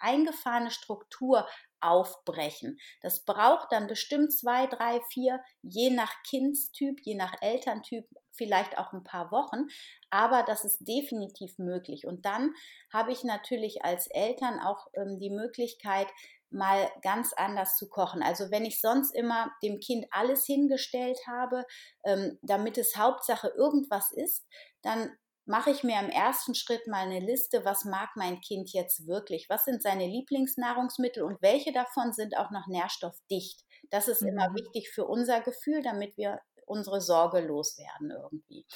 eingefahrene 0.00 0.70
Struktur 0.70 1.46
aufbrechen. 1.80 2.78
Das 3.02 3.24
braucht 3.24 3.70
dann 3.70 3.86
bestimmt 3.86 4.32
zwei, 4.32 4.66
drei, 4.66 5.00
vier, 5.12 5.40
je 5.62 5.90
nach 5.90 6.12
Kindstyp, 6.28 7.00
je 7.02 7.14
nach 7.14 7.34
Elterntyp, 7.40 8.06
vielleicht 8.32 8.78
auch 8.78 8.92
ein 8.92 9.04
paar 9.04 9.30
Wochen, 9.30 9.66
aber 10.10 10.44
das 10.44 10.64
ist 10.64 10.78
definitiv 10.80 11.58
möglich. 11.58 12.06
Und 12.06 12.24
dann 12.24 12.54
habe 12.92 13.12
ich 13.12 13.24
natürlich 13.24 13.84
als 13.84 14.06
Eltern 14.08 14.60
auch 14.60 14.86
ähm, 14.94 15.18
die 15.20 15.30
Möglichkeit, 15.30 16.08
mal 16.50 16.90
ganz 17.02 17.32
anders 17.34 17.76
zu 17.76 17.88
kochen. 17.88 18.22
Also 18.22 18.50
wenn 18.50 18.64
ich 18.64 18.80
sonst 18.80 19.14
immer 19.14 19.50
dem 19.62 19.80
Kind 19.80 20.06
alles 20.10 20.44
hingestellt 20.44 21.18
habe, 21.26 21.64
ähm, 22.04 22.38
damit 22.42 22.78
es 22.78 22.96
Hauptsache 22.96 23.48
irgendwas 23.48 24.12
ist, 24.12 24.46
dann 24.82 25.10
mache 25.48 25.70
ich 25.70 25.82
mir 25.82 25.98
im 25.98 26.10
ersten 26.10 26.54
Schritt 26.54 26.86
mal 26.86 27.06
eine 27.06 27.20
Liste, 27.20 27.64
was 27.64 27.84
mag 27.84 28.10
mein 28.16 28.40
Kind 28.40 28.70
jetzt 28.72 29.06
wirklich, 29.06 29.48
was 29.48 29.64
sind 29.64 29.82
seine 29.82 30.06
Lieblingsnahrungsmittel 30.06 31.22
und 31.22 31.40
welche 31.40 31.72
davon 31.72 32.12
sind 32.12 32.36
auch 32.36 32.50
noch 32.50 32.66
nährstoffdicht. 32.66 33.64
Das 33.90 34.08
ist 34.08 34.20
mhm. 34.20 34.28
immer 34.28 34.54
wichtig 34.54 34.90
für 34.90 35.06
unser 35.06 35.40
Gefühl, 35.40 35.82
damit 35.82 36.16
wir 36.18 36.40
unsere 36.68 37.00
Sorge 37.00 37.40
loswerden 37.40 38.10
irgendwie. 38.10 38.66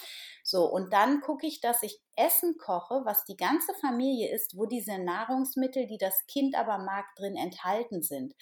So, 0.42 0.64
und 0.64 0.92
dann 0.92 1.20
gucke 1.20 1.46
ich, 1.46 1.60
dass 1.60 1.82
ich 1.82 2.00
Essen 2.16 2.56
koche, 2.58 3.02
was 3.04 3.24
die 3.24 3.36
ganze 3.36 3.74
Familie 3.74 4.34
isst, 4.34 4.56
wo 4.56 4.66
diese 4.66 4.98
Nahrungsmittel, 4.98 5.86
die 5.86 5.98
das 5.98 6.26
Kind 6.26 6.56
aber 6.56 6.78
mag, 6.78 7.06
drin 7.16 7.36
enthalten 7.36 8.02
sind. 8.02 8.34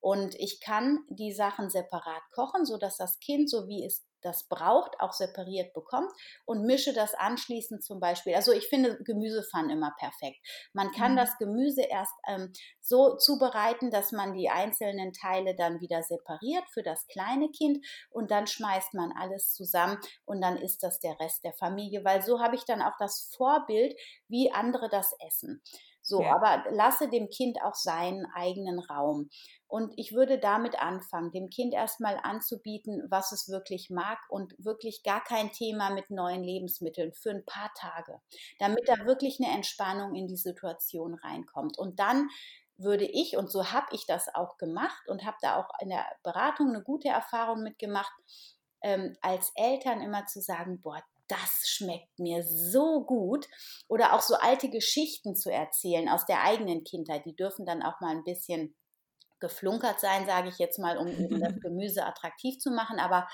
Und 0.00 0.34
ich 0.36 0.60
kann 0.60 1.04
die 1.08 1.32
Sachen 1.32 1.70
separat 1.70 2.22
kochen, 2.32 2.64
sodass 2.64 2.96
das 2.96 3.18
Kind, 3.18 3.50
so 3.50 3.66
wie 3.66 3.84
es 3.84 4.07
das 4.22 4.48
braucht, 4.48 5.00
auch 5.00 5.12
separiert 5.12 5.72
bekommt 5.72 6.10
und 6.44 6.64
mische 6.64 6.92
das 6.92 7.14
anschließend 7.14 7.84
zum 7.84 8.00
Beispiel. 8.00 8.34
Also 8.34 8.52
ich 8.52 8.68
finde 8.68 9.02
Gemüsepfannen 9.02 9.70
immer 9.70 9.94
perfekt. 9.98 10.38
Man 10.72 10.90
kann 10.92 11.12
mhm. 11.12 11.16
das 11.16 11.36
Gemüse 11.38 11.82
erst 11.82 12.14
ähm, 12.28 12.52
so 12.80 13.16
zubereiten, 13.16 13.90
dass 13.90 14.12
man 14.12 14.34
die 14.34 14.48
einzelnen 14.48 15.12
Teile 15.12 15.54
dann 15.54 15.80
wieder 15.80 16.02
separiert 16.02 16.64
für 16.72 16.82
das 16.82 17.06
kleine 17.06 17.50
Kind 17.50 17.84
und 18.10 18.30
dann 18.30 18.46
schmeißt 18.46 18.94
man 18.94 19.12
alles 19.12 19.52
zusammen 19.52 19.98
und 20.24 20.40
dann 20.40 20.56
ist 20.56 20.82
das 20.82 21.00
der 21.00 21.18
Rest 21.20 21.44
der 21.44 21.52
Familie, 21.54 22.04
weil 22.04 22.22
so 22.22 22.40
habe 22.40 22.56
ich 22.56 22.64
dann 22.64 22.82
auch 22.82 22.96
das 22.98 23.30
Vorbild, 23.36 23.98
wie 24.28 24.50
andere 24.52 24.88
das 24.88 25.14
essen. 25.26 25.62
So, 26.08 26.22
ja. 26.22 26.34
aber 26.34 26.64
lasse 26.70 27.10
dem 27.10 27.28
Kind 27.28 27.58
auch 27.62 27.74
seinen 27.74 28.24
eigenen 28.34 28.78
Raum. 28.78 29.28
Und 29.66 29.92
ich 29.98 30.12
würde 30.14 30.38
damit 30.38 30.80
anfangen, 30.80 31.32
dem 31.32 31.50
Kind 31.50 31.74
erstmal 31.74 32.18
anzubieten, 32.22 33.06
was 33.10 33.32
es 33.32 33.50
wirklich 33.50 33.90
mag 33.90 34.18
und 34.30 34.54
wirklich 34.58 35.02
gar 35.02 35.22
kein 35.22 35.52
Thema 35.52 35.90
mit 35.90 36.08
neuen 36.08 36.42
Lebensmitteln 36.42 37.12
für 37.12 37.30
ein 37.30 37.44
paar 37.44 37.70
Tage, 37.74 38.22
damit 38.58 38.88
da 38.88 39.04
wirklich 39.04 39.38
eine 39.38 39.54
Entspannung 39.54 40.14
in 40.14 40.26
die 40.26 40.38
Situation 40.38 41.14
reinkommt. 41.14 41.76
Und 41.76 42.00
dann 42.00 42.30
würde 42.78 43.04
ich, 43.04 43.36
und 43.36 43.52
so 43.52 43.70
habe 43.70 43.88
ich 43.92 44.06
das 44.06 44.34
auch 44.34 44.56
gemacht 44.56 45.08
und 45.08 45.26
habe 45.26 45.36
da 45.42 45.60
auch 45.60 45.68
in 45.80 45.90
der 45.90 46.06
Beratung 46.22 46.70
eine 46.70 46.82
gute 46.82 47.08
Erfahrung 47.08 47.62
mitgemacht, 47.62 48.12
ähm, 48.80 49.14
als 49.20 49.52
Eltern 49.56 50.00
immer 50.00 50.24
zu 50.24 50.40
sagen, 50.40 50.80
boah, 50.80 51.02
das 51.28 51.68
schmeckt 51.68 52.18
mir 52.18 52.42
so 52.42 53.04
gut. 53.04 53.46
Oder 53.86 54.14
auch 54.14 54.22
so 54.22 54.34
alte 54.34 54.68
Geschichten 54.70 55.36
zu 55.36 55.50
erzählen 55.50 56.08
aus 56.08 56.26
der 56.26 56.42
eigenen 56.42 56.84
Kindheit. 56.84 57.24
Die 57.24 57.36
dürfen 57.36 57.66
dann 57.66 57.82
auch 57.82 58.00
mal 58.00 58.10
ein 58.10 58.24
bisschen 58.24 58.74
geflunkert 59.40 60.00
sein, 60.00 60.26
sage 60.26 60.48
ich 60.48 60.58
jetzt 60.58 60.78
mal, 60.78 60.98
um 60.98 61.06
eben 61.06 61.40
das 61.40 61.54
Gemüse 61.60 62.04
attraktiv 62.04 62.58
zu 62.58 62.70
machen, 62.70 62.98
aber 62.98 63.28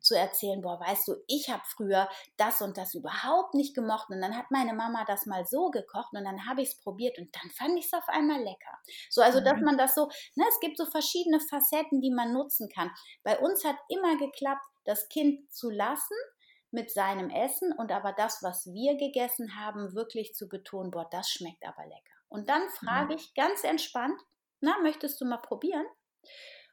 zu 0.00 0.16
erzählen, 0.16 0.62
boah, 0.62 0.80
weißt 0.80 1.08
du, 1.08 1.16
ich 1.26 1.50
habe 1.50 1.62
früher 1.66 2.08
das 2.36 2.62
und 2.62 2.78
das 2.78 2.94
überhaupt 2.94 3.54
nicht 3.54 3.74
gemocht 3.74 4.08
und 4.08 4.20
dann 4.20 4.36
hat 4.36 4.50
meine 4.50 4.72
Mama 4.72 5.04
das 5.06 5.26
mal 5.26 5.44
so 5.44 5.70
gekocht 5.70 6.12
und 6.12 6.24
dann 6.24 6.46
habe 6.46 6.62
ich 6.62 6.70
es 6.70 6.78
probiert 6.78 7.18
und 7.18 7.34
dann 7.36 7.50
fand 7.50 7.78
ich 7.78 7.86
es 7.86 7.92
auf 7.92 8.08
einmal 8.08 8.40
lecker. 8.40 8.78
So, 9.10 9.20
also 9.20 9.40
dass 9.40 9.58
mhm. 9.58 9.64
man 9.64 9.78
das 9.78 9.94
so, 9.94 10.08
ne, 10.34 10.44
es 10.48 10.60
gibt 10.60 10.78
so 10.78 10.86
verschiedene 10.86 11.40
Facetten, 11.40 12.00
die 12.00 12.10
man 12.10 12.32
nutzen 12.32 12.68
kann. 12.74 12.90
Bei 13.22 13.38
uns 13.38 13.64
hat 13.64 13.76
immer 13.88 14.16
geklappt, 14.16 14.64
das 14.84 15.08
Kind 15.08 15.52
zu 15.52 15.68
lassen, 15.68 16.16
mit 16.70 16.90
seinem 16.90 17.30
Essen 17.30 17.72
und 17.72 17.90
aber 17.92 18.12
das, 18.12 18.42
was 18.42 18.66
wir 18.72 18.96
gegessen 18.96 19.56
haben, 19.56 19.94
wirklich 19.94 20.34
zu 20.34 20.48
betonen, 20.48 20.90
boah, 20.90 21.08
das 21.10 21.28
schmeckt 21.30 21.64
aber 21.66 21.84
lecker. 21.84 22.14
Und 22.28 22.48
dann 22.48 22.62
frage 22.70 23.14
ich 23.14 23.34
ganz 23.34 23.64
entspannt, 23.64 24.20
na, 24.60 24.78
möchtest 24.82 25.20
du 25.20 25.24
mal 25.24 25.38
probieren? 25.38 25.86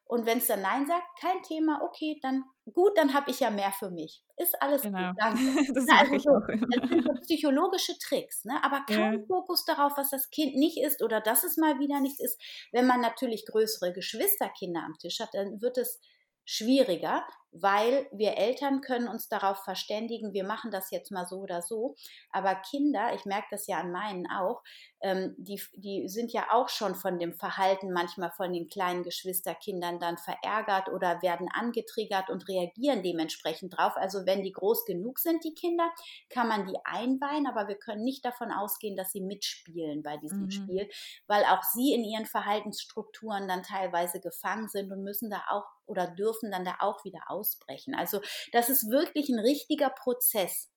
Und 0.10 0.26
wenn 0.26 0.38
es 0.38 0.48
dann 0.48 0.62
Nein 0.62 0.88
sagt, 0.88 1.06
kein 1.20 1.42
Thema, 1.44 1.82
okay, 1.84 2.18
dann 2.22 2.46
gut, 2.74 2.98
dann 2.98 3.14
habe 3.14 3.30
ich 3.30 3.42
ja 3.42 3.50
mehr 3.50 3.74
für 3.74 3.90
mich. 3.90 4.24
Ist 4.38 4.62
alles 4.62 4.82
genau. 4.84 5.10
gut, 5.10 5.18
danke. 5.20 5.42
das, 5.74 5.86
Na, 5.86 6.00
also 6.00 6.18
so, 6.18 6.40
das 6.40 6.90
sind 6.90 7.04
so 7.04 7.14
psychologische 7.24 7.98
Tricks, 8.00 8.46
ne? 8.46 8.58
aber 8.64 8.86
kein 8.88 9.20
ja. 9.20 9.26
Fokus 9.28 9.66
darauf, 9.66 9.94
was 9.98 10.10
das 10.10 10.30
Kind 10.30 10.56
nicht 10.56 10.80
ist 10.80 11.02
oder 11.04 11.20
dass 11.20 11.44
es 11.44 11.58
mal 11.58 11.80
wieder 11.80 12.00
nichts 12.00 12.22
ist. 12.22 12.40
Wenn 12.72 12.88
man 12.88 13.02
natürlich 13.02 13.46
größere 13.46 13.92
Geschwisterkinder 13.92 14.82
am 14.82 14.98
Tisch 14.98 15.20
hat, 15.20 15.34
dann 15.34 15.62
wird 15.62 15.78
es 15.78 16.00
schwieriger, 16.46 17.28
weil 17.52 18.08
wir 18.12 18.38
Eltern 18.38 18.82
können 18.82 19.08
uns 19.08 19.30
darauf 19.30 19.64
verständigen, 19.64 20.34
wir 20.34 20.44
machen 20.44 20.72
das 20.72 20.92
jetzt 20.92 21.12
mal 21.12 21.26
so 21.26 21.38
oder 21.38 21.62
so. 21.62 21.96
Aber 22.32 22.56
Kinder, 22.56 23.14
ich 23.14 23.26
merke 23.26 23.48
das 23.52 23.68
ja 23.68 23.80
an 23.80 23.92
meinen 23.92 24.28
auch, 24.30 24.62
ähm, 25.02 25.36
die, 25.38 25.62
die 25.76 26.08
sind 26.08 26.32
ja 26.32 26.48
auch 26.52 26.70
schon 26.70 26.96
von 26.96 27.20
dem 27.20 27.34
Verhalten 27.34 27.92
manchmal 27.92 28.32
von 28.32 28.52
den 28.52 28.68
kleinen 28.68 29.04
Geschwisterkindern 29.04 30.00
dann 30.00 30.18
verärgert 30.18 30.90
oder 30.90 31.22
werden 31.22 31.48
angetriggert 31.54 32.30
und 32.30 32.48
reagieren 32.48 33.04
dementsprechend 33.04 33.78
drauf. 33.78 33.94
Also 33.96 34.26
wenn 34.26 34.44
die 34.44 34.52
groß 34.52 34.86
genug 34.86 35.20
sind, 35.20 35.44
die 35.44 35.54
Kinder, 35.54 35.90
kann 36.30 36.48
man 36.48 36.66
die 36.66 36.78
einweihen, 36.84 37.48
aber 37.48 37.68
wir 37.68 37.78
können 37.78 38.04
nicht 38.04 38.26
davon 38.26 38.52
ausgehen, 38.52 38.96
dass 38.96 39.12
sie 39.12 39.22
mitspielen 39.22 40.04
bei 40.04 40.18
diesem 40.18 40.46
mhm. 40.46 40.52
Spiel, 40.52 40.90
weil 41.28 41.44
auch 41.46 41.64
sie 41.64 41.94
in 41.94 42.04
ihren 42.04 42.26
Verhaltensstrukturen 42.26 43.48
dann 43.48 43.64
teilweise 43.64 44.20
gefangen 44.20 44.68
sind 44.68 44.92
und 44.92 45.04
müssen 45.04 45.30
da 45.30 45.44
auch 45.50 45.66
oder 45.88 46.08
dürfen 46.08 46.52
dann 46.52 46.66
da 46.66 46.76
auch 46.80 47.04
wieder 47.06 47.22
ausbrechen. 47.48 47.96
Also 47.96 48.22
das 48.52 48.70
ist 48.70 48.90
wirklich 48.90 49.30
ein 49.30 49.40
richtiger 49.40 49.90
Prozess. 49.90 50.70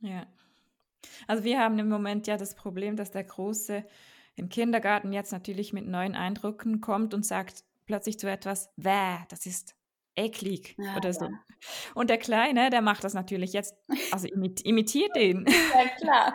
Ja. 0.00 0.26
Also 1.26 1.44
wir 1.44 1.58
haben 1.58 1.78
im 1.78 1.88
Moment 1.88 2.26
ja 2.26 2.36
das 2.36 2.54
Problem, 2.54 2.96
dass 2.96 3.10
der 3.10 3.24
Große 3.24 3.84
im 4.36 4.48
Kindergarten 4.48 5.12
jetzt 5.12 5.32
natürlich 5.32 5.72
mit 5.72 5.86
neuen 5.86 6.14
Eindrücken 6.14 6.80
kommt 6.80 7.12
und 7.14 7.26
sagt 7.26 7.64
plötzlich 7.86 8.18
zu 8.18 8.30
etwas, 8.30 8.70
wäh, 8.76 9.18
das 9.28 9.46
ist 9.46 9.74
eklig 10.14 10.76
ja, 10.78 10.96
oder 10.96 11.12
so. 11.12 11.24
Ja. 11.24 11.38
Und 11.94 12.10
der 12.10 12.18
Kleine, 12.18 12.70
der 12.70 12.82
macht 12.82 13.04
das 13.04 13.14
natürlich 13.14 13.52
jetzt, 13.52 13.74
also 14.10 14.28
imitiert 14.28 15.16
ihn. 15.16 15.46
Ja, 15.74 15.88
klar. 15.96 16.34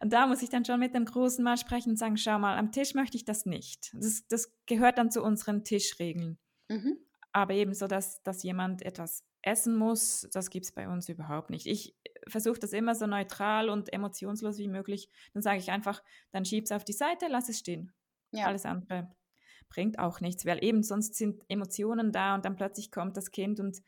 Und 0.00 0.12
da 0.12 0.26
muss 0.26 0.42
ich 0.42 0.48
dann 0.48 0.64
schon 0.64 0.80
mit 0.80 0.94
dem 0.94 1.04
Großen 1.04 1.44
mal 1.44 1.56
sprechen 1.56 1.90
und 1.90 1.96
sagen, 1.96 2.16
schau 2.16 2.38
mal, 2.38 2.58
am 2.58 2.72
Tisch 2.72 2.94
möchte 2.94 3.16
ich 3.16 3.24
das 3.24 3.46
nicht. 3.46 3.92
Das, 3.94 4.26
das 4.26 4.52
gehört 4.66 4.98
dann 4.98 5.10
zu 5.10 5.22
unseren 5.22 5.62
Tischregeln. 5.62 6.38
Mhm. 6.68 6.98
Aber 7.32 7.54
eben 7.54 7.74
so, 7.74 7.86
dass, 7.86 8.22
dass 8.22 8.42
jemand 8.42 8.82
etwas 8.82 9.24
essen 9.42 9.74
muss, 9.74 10.28
das 10.32 10.50
gibt 10.50 10.66
es 10.66 10.72
bei 10.72 10.88
uns 10.88 11.08
überhaupt 11.08 11.50
nicht. 11.50 11.66
Ich 11.66 11.96
versuche 12.28 12.60
das 12.60 12.72
immer 12.72 12.94
so 12.94 13.06
neutral 13.06 13.68
und 13.68 13.92
emotionslos 13.92 14.58
wie 14.58 14.68
möglich. 14.68 15.08
Dann 15.32 15.42
sage 15.42 15.58
ich 15.58 15.70
einfach, 15.70 16.02
dann 16.30 16.44
schieb 16.44 16.64
es 16.64 16.72
auf 16.72 16.84
die 16.84 16.92
Seite, 16.92 17.26
lass 17.28 17.48
es 17.48 17.58
stehen. 17.58 17.92
Ja. 18.30 18.46
Alles 18.46 18.64
andere 18.64 19.14
bringt 19.68 19.98
auch 19.98 20.20
nichts, 20.20 20.44
weil 20.44 20.62
eben 20.62 20.82
sonst 20.82 21.14
sind 21.14 21.42
Emotionen 21.48 22.12
da 22.12 22.34
und 22.34 22.44
dann 22.44 22.56
plötzlich 22.56 22.90
kommt 22.90 23.16
das 23.16 23.30
Kind 23.30 23.58
und 23.58 23.78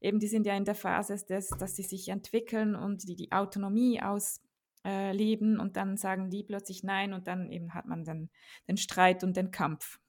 eben 0.00 0.18
die 0.18 0.26
sind 0.26 0.46
ja 0.46 0.56
in 0.56 0.64
der 0.64 0.74
Phase, 0.74 1.16
des, 1.24 1.48
dass 1.48 1.76
sie 1.76 1.84
sich 1.84 2.08
entwickeln 2.08 2.74
und 2.74 3.08
die 3.08 3.14
die 3.14 3.30
Autonomie 3.30 4.02
ausleben 4.02 5.60
und 5.60 5.76
dann 5.76 5.96
sagen 5.96 6.28
die 6.28 6.42
plötzlich 6.42 6.82
nein 6.82 7.12
und 7.12 7.28
dann 7.28 7.50
eben 7.52 7.72
hat 7.72 7.86
man 7.86 8.04
dann 8.04 8.30
den 8.68 8.76
Streit 8.76 9.22
und 9.22 9.36
den 9.36 9.52
Kampf. 9.52 10.00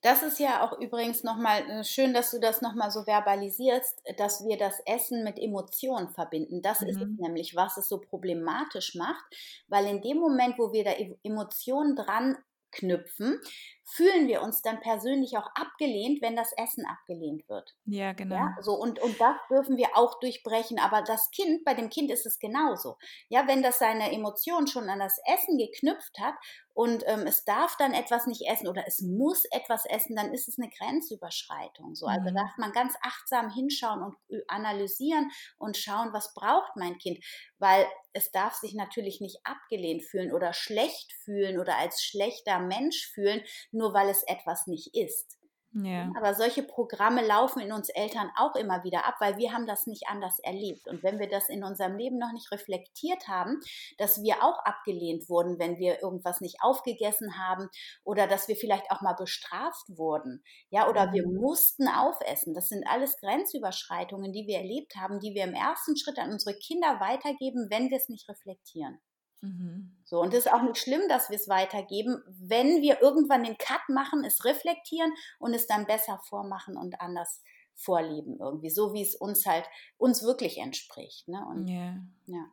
Das 0.00 0.22
ist 0.22 0.38
ja 0.38 0.64
auch 0.64 0.78
übrigens 0.78 1.24
nochmal 1.24 1.68
äh, 1.68 1.84
schön, 1.84 2.14
dass 2.14 2.30
du 2.30 2.38
das 2.38 2.62
nochmal 2.62 2.90
so 2.90 3.02
verbalisierst, 3.02 4.00
dass 4.16 4.44
wir 4.46 4.56
das 4.56 4.80
Essen 4.86 5.24
mit 5.24 5.38
Emotionen 5.38 6.08
verbinden. 6.08 6.62
Das 6.62 6.80
mhm. 6.80 6.88
ist 6.88 7.00
es 7.00 7.08
nämlich, 7.18 7.56
was 7.56 7.76
es 7.76 7.88
so 7.88 8.00
problematisch 8.00 8.94
macht, 8.94 9.24
weil 9.66 9.86
in 9.86 10.00
dem 10.00 10.18
Moment, 10.18 10.58
wo 10.58 10.72
wir 10.72 10.84
da 10.84 10.92
Emotionen 11.22 11.96
dran 11.96 12.38
knüpfen, 12.70 13.40
fühlen 13.90 14.28
wir 14.28 14.42
uns 14.42 14.60
dann 14.60 14.80
persönlich 14.80 15.38
auch 15.38 15.48
abgelehnt, 15.54 16.20
wenn 16.20 16.36
das 16.36 16.52
Essen 16.52 16.84
abgelehnt 16.86 17.48
wird. 17.48 17.74
Ja, 17.86 18.12
genau. 18.12 18.36
Ja, 18.36 18.56
so 18.60 18.74
und, 18.74 19.00
und 19.00 19.18
das 19.18 19.36
dürfen 19.50 19.76
wir 19.76 19.88
auch 19.94 20.20
durchbrechen. 20.20 20.78
Aber 20.78 21.02
das 21.02 21.30
Kind, 21.30 21.64
bei 21.64 21.74
dem 21.74 21.88
Kind 21.88 22.10
ist 22.10 22.26
es 22.26 22.38
genauso. 22.38 22.98
Ja, 23.28 23.46
wenn 23.46 23.62
das 23.62 23.78
seine 23.78 24.12
Emotionen 24.12 24.66
schon 24.66 24.88
an 24.90 24.98
das 24.98 25.18
Essen 25.24 25.56
geknüpft 25.56 26.18
hat 26.20 26.34
und 26.78 27.02
ähm, 27.06 27.26
es 27.26 27.44
darf 27.44 27.76
dann 27.76 27.92
etwas 27.92 28.26
nicht 28.26 28.46
essen 28.46 28.68
oder 28.68 28.84
es 28.86 29.00
muss 29.00 29.44
etwas 29.46 29.84
essen, 29.86 30.14
dann 30.14 30.32
ist 30.32 30.46
es 30.46 30.58
eine 30.58 30.70
Grenzüberschreitung. 30.70 31.94
So, 31.94 32.06
also 32.06 32.30
mhm. 32.30 32.36
darf 32.36 32.56
man 32.56 32.72
ganz 32.72 32.94
achtsam 33.02 33.50
hinschauen 33.50 34.02
und 34.02 34.16
analysieren 34.46 35.30
und 35.56 35.76
schauen, 35.76 36.12
was 36.12 36.34
braucht 36.34 36.76
mein 36.76 36.98
Kind, 36.98 37.18
weil 37.58 37.84
es 38.12 38.30
darf 38.30 38.54
sich 38.54 38.74
natürlich 38.74 39.20
nicht 39.20 39.40
abgelehnt 39.44 40.04
fühlen 40.04 40.32
oder 40.32 40.52
schlecht 40.52 41.12
fühlen 41.24 41.58
oder 41.58 41.76
als 41.76 42.02
schlechter 42.02 42.60
Mensch 42.60 43.10
fühlen, 43.12 43.42
nur 43.78 43.94
weil 43.94 44.08
es 44.10 44.22
etwas 44.24 44.66
nicht 44.66 44.94
ist. 44.94 45.38
Ja. 45.74 46.10
Aber 46.16 46.34
solche 46.34 46.62
Programme 46.62 47.24
laufen 47.24 47.60
in 47.60 47.72
uns 47.72 47.90
Eltern 47.90 48.30
auch 48.36 48.56
immer 48.56 48.84
wieder 48.84 49.06
ab, 49.06 49.16
weil 49.20 49.36
wir 49.36 49.52
haben 49.52 49.66
das 49.66 49.86
nicht 49.86 50.08
anders 50.08 50.38
erlebt. 50.38 50.88
Und 50.88 51.02
wenn 51.02 51.18
wir 51.18 51.28
das 51.28 51.48
in 51.48 51.62
unserem 51.62 51.96
Leben 51.96 52.18
noch 52.18 52.32
nicht 52.32 52.50
reflektiert 52.50 53.28
haben, 53.28 53.60
dass 53.98 54.22
wir 54.22 54.42
auch 54.42 54.58
abgelehnt 54.64 55.28
wurden, 55.28 55.58
wenn 55.58 55.78
wir 55.78 56.02
irgendwas 56.02 56.40
nicht 56.40 56.56
aufgegessen 56.62 57.38
haben 57.38 57.68
oder 58.02 58.26
dass 58.26 58.48
wir 58.48 58.56
vielleicht 58.56 58.90
auch 58.90 59.02
mal 59.02 59.14
bestraft 59.14 59.84
wurden, 59.88 60.42
ja, 60.70 60.88
oder 60.88 61.08
mhm. 61.08 61.12
wir 61.12 61.28
mussten 61.28 61.86
aufessen. 61.86 62.54
Das 62.54 62.68
sind 62.68 62.86
alles 62.88 63.16
Grenzüberschreitungen, 63.18 64.32
die 64.32 64.46
wir 64.46 64.58
erlebt 64.58 64.96
haben, 64.96 65.20
die 65.20 65.34
wir 65.34 65.44
im 65.44 65.54
ersten 65.54 65.96
Schritt 65.96 66.18
an 66.18 66.32
unsere 66.32 66.56
Kinder 66.56 66.98
weitergeben, 67.00 67.68
wenn 67.70 67.90
wir 67.90 67.98
es 67.98 68.08
nicht 68.08 68.28
reflektieren. 68.28 69.00
Mhm. 69.40 69.96
So, 70.04 70.20
und 70.20 70.32
es 70.32 70.46
ist 70.46 70.52
auch 70.52 70.62
nicht 70.62 70.78
schlimm, 70.78 71.02
dass 71.08 71.30
wir 71.30 71.36
es 71.36 71.48
weitergeben, 71.48 72.22
wenn 72.26 72.80
wir 72.82 73.00
irgendwann 73.02 73.44
den 73.44 73.58
Cut 73.58 73.88
machen, 73.88 74.24
es 74.24 74.44
reflektieren 74.44 75.12
und 75.38 75.54
es 75.54 75.66
dann 75.66 75.86
besser 75.86 76.20
vormachen 76.24 76.76
und 76.76 77.00
anders 77.00 77.42
vorleben 77.78 78.38
irgendwie, 78.40 78.70
so 78.70 78.92
wie 78.92 79.02
es 79.02 79.14
uns 79.14 79.46
halt, 79.46 79.64
uns 79.96 80.24
wirklich 80.24 80.58
entspricht. 80.58 81.28
Ne? 81.28 81.44
Und, 81.48 81.68
yeah. 81.68 82.02
ja. 82.26 82.44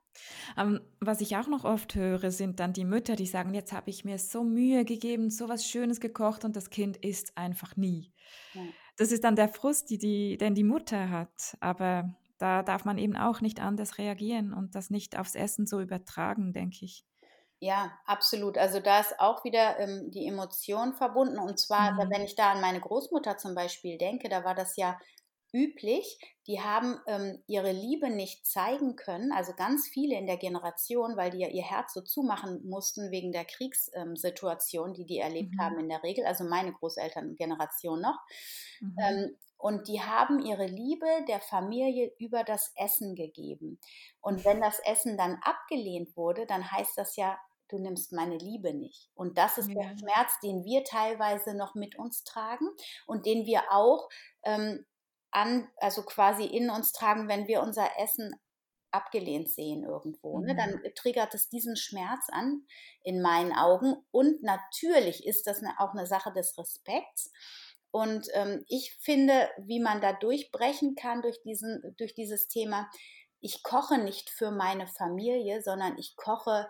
Um, 0.61 0.75
ähm, 0.75 0.81
was 0.99 1.19
ich 1.19 1.35
auch 1.35 1.47
noch 1.47 1.65
oft 1.65 1.95
höre, 1.95 2.29
sind 2.29 2.59
dann 2.59 2.73
die 2.73 2.85
Mütter, 2.85 3.15
die 3.15 3.25
sagen, 3.25 3.53
jetzt 3.55 3.73
habe 3.73 3.89
ich 3.89 4.05
mir 4.05 4.19
so 4.19 4.43
Mühe 4.43 4.85
gegeben, 4.85 5.31
so 5.31 5.49
was 5.49 5.67
Schönes 5.67 5.99
gekocht 5.99 6.45
und 6.45 6.55
das 6.55 6.69
Kind 6.69 6.97
isst 6.97 7.35
einfach 7.37 7.75
nie. 7.75 8.13
Ja. 8.53 8.61
Das 8.97 9.11
ist 9.11 9.23
dann 9.23 9.35
der 9.35 9.49
Frust, 9.49 9.89
die, 9.89 9.97
die, 9.97 10.37
den 10.37 10.53
die 10.53 10.63
Mutter 10.63 11.09
hat. 11.09 11.57
Aber 11.59 12.15
da 12.37 12.63
darf 12.63 12.85
man 12.85 12.97
eben 12.97 13.15
auch 13.15 13.41
nicht 13.41 13.59
anders 13.61 13.97
reagieren 13.97 14.53
und 14.53 14.75
das 14.75 14.89
nicht 14.89 15.17
aufs 15.17 15.35
Essen 15.35 15.65
so 15.65 15.79
übertragen, 15.79 16.53
denke 16.53 16.85
ich. 16.85 17.05
Ja, 17.59 17.91
absolut. 18.05 18.57
Also 18.57 18.79
da 18.79 18.99
ist 18.99 19.19
auch 19.19 19.43
wieder 19.43 19.79
ähm, 19.79 20.11
die 20.11 20.27
Emotion 20.27 20.93
verbunden. 20.93 21.39
Und 21.39 21.59
zwar, 21.59 21.93
mhm. 21.93 22.11
wenn 22.11 22.23
ich 22.23 22.35
da 22.35 22.51
an 22.51 22.61
meine 22.61 22.81
Großmutter 22.81 23.37
zum 23.37 23.55
Beispiel 23.55 23.97
denke, 23.97 24.29
da 24.29 24.43
war 24.43 24.55
das 24.55 24.75
ja 24.75 24.99
üblich. 25.55 26.19
Die 26.47 26.61
haben 26.61 26.99
ähm, 27.07 27.41
ihre 27.47 27.71
Liebe 27.71 28.09
nicht 28.09 28.45
zeigen 28.45 28.97
können, 28.97 29.31
also 29.31 29.53
ganz 29.53 29.87
viele 29.87 30.17
in 30.17 30.27
der 30.27 30.37
Generation, 30.37 31.15
weil 31.15 31.31
die 31.31 31.39
ja 31.39 31.47
ihr 31.47 31.63
Herz 31.63 31.93
so 31.93 32.01
zumachen 32.01 32.67
mussten 32.67 33.09
wegen 33.09 33.31
der 33.31 33.45
Kriegssituation, 33.45 34.89
ähm, 34.89 34.93
die 34.93 35.05
die 35.05 35.17
erlebt 35.19 35.53
mhm. 35.53 35.61
haben 35.61 35.79
in 35.79 35.89
der 35.89 36.03
Regel, 36.03 36.25
also 36.25 36.43
meine 36.43 36.73
Großelterngeneration 36.73 38.01
noch. 38.01 38.19
Mhm. 38.81 38.95
Ähm, 39.01 39.35
und 39.57 39.87
die 39.87 40.01
haben 40.01 40.45
ihre 40.45 40.67
Liebe 40.67 41.07
der 41.27 41.39
Familie 41.39 42.11
über 42.19 42.43
das 42.43 42.73
Essen 42.75 43.15
gegeben. 43.15 43.79
Und 44.19 44.43
wenn 44.43 44.59
das 44.59 44.79
Essen 44.79 45.17
dann 45.17 45.39
abgelehnt 45.41 46.15
wurde, 46.17 46.45
dann 46.45 46.69
heißt 46.69 46.97
das 46.97 47.15
ja, 47.15 47.39
du 47.69 47.79
nimmst 47.79 48.11
meine 48.11 48.37
Liebe 48.37 48.73
nicht. 48.73 49.09
Und 49.15 49.37
das 49.37 49.57
ist 49.57 49.69
ja. 49.69 49.75
der 49.75 49.97
Schmerz, 49.97 50.39
den 50.43 50.65
wir 50.65 50.83
teilweise 50.83 51.55
noch 51.55 51.73
mit 51.73 51.97
uns 51.97 52.23
tragen 52.23 52.67
und 53.07 53.25
den 53.25 53.45
wir 53.45 53.71
auch 53.71 54.09
ähm, 54.43 54.85
an, 55.35 55.67
also 55.77 56.03
quasi 56.03 56.45
in 56.45 56.69
uns 56.69 56.91
tragen, 56.91 57.27
wenn 57.27 57.47
wir 57.47 57.61
unser 57.61 57.89
Essen 57.99 58.35
abgelehnt 58.91 59.49
sehen 59.49 59.83
irgendwo. 59.83 60.39
Ne? 60.39 60.55
Dann 60.55 60.75
mhm. 60.75 60.95
triggert 60.95 61.33
es 61.33 61.49
diesen 61.49 61.75
Schmerz 61.75 62.27
an 62.31 62.65
in 63.03 63.21
meinen 63.21 63.53
Augen. 63.53 63.95
Und 64.11 64.41
natürlich 64.41 65.25
ist 65.25 65.45
das 65.47 65.61
auch 65.77 65.91
eine 65.91 66.07
Sache 66.07 66.31
des 66.31 66.57
Respekts. 66.57 67.31
Und 67.91 68.27
ähm, 68.33 68.63
ich 68.67 68.95
finde, 68.99 69.49
wie 69.57 69.79
man 69.79 70.01
da 70.01 70.13
durchbrechen 70.13 70.95
kann 70.95 71.21
durch, 71.21 71.41
diesen, 71.43 71.95
durch 71.97 72.13
dieses 72.13 72.47
Thema, 72.47 72.89
ich 73.41 73.63
koche 73.63 73.97
nicht 73.97 74.29
für 74.29 74.51
meine 74.51 74.87
Familie, 74.87 75.61
sondern 75.61 75.97
ich 75.97 76.15
koche 76.15 76.69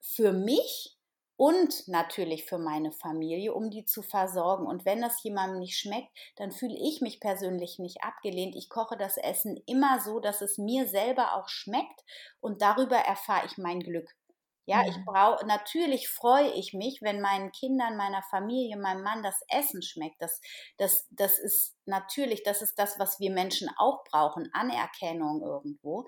für 0.00 0.32
mich 0.32 0.95
und 1.36 1.86
natürlich 1.88 2.44
für 2.46 2.58
meine 2.58 2.92
Familie, 2.92 3.52
um 3.54 3.70
die 3.70 3.84
zu 3.84 4.02
versorgen. 4.02 4.66
Und 4.66 4.84
wenn 4.84 5.00
das 5.02 5.22
jemandem 5.22 5.58
nicht 5.60 5.78
schmeckt, 5.78 6.08
dann 6.36 6.50
fühle 6.52 6.76
ich 6.76 7.00
mich 7.00 7.20
persönlich 7.20 7.78
nicht 7.78 8.02
abgelehnt. 8.02 8.56
Ich 8.56 8.68
koche 8.70 8.96
das 8.96 9.16
Essen 9.18 9.60
immer 9.66 10.00
so, 10.00 10.20
dass 10.20 10.40
es 10.40 10.58
mir 10.58 10.86
selber 10.86 11.34
auch 11.34 11.48
schmeckt 11.48 12.04
und 12.40 12.62
darüber 12.62 12.96
erfahre 12.96 13.46
ich 13.46 13.58
mein 13.58 13.80
Glück. 13.80 14.14
Ja, 14.68 14.84
ich 14.88 14.96
brauche, 15.04 15.46
natürlich 15.46 16.08
freue 16.08 16.50
ich 16.54 16.72
mich, 16.74 17.00
wenn 17.00 17.20
meinen 17.20 17.52
Kindern, 17.52 17.96
meiner 17.96 18.22
Familie, 18.24 18.76
meinem 18.76 19.04
Mann 19.04 19.22
das 19.22 19.40
Essen 19.48 19.80
schmeckt. 19.80 20.20
Das, 20.20 20.40
das, 20.76 21.06
das 21.10 21.38
ist 21.38 21.76
natürlich, 21.84 22.42
das 22.42 22.62
ist 22.62 22.76
das, 22.76 22.98
was 22.98 23.20
wir 23.20 23.30
Menschen 23.30 23.68
auch 23.76 24.02
brauchen, 24.10 24.50
Anerkennung 24.52 25.40
irgendwo. 25.40 26.06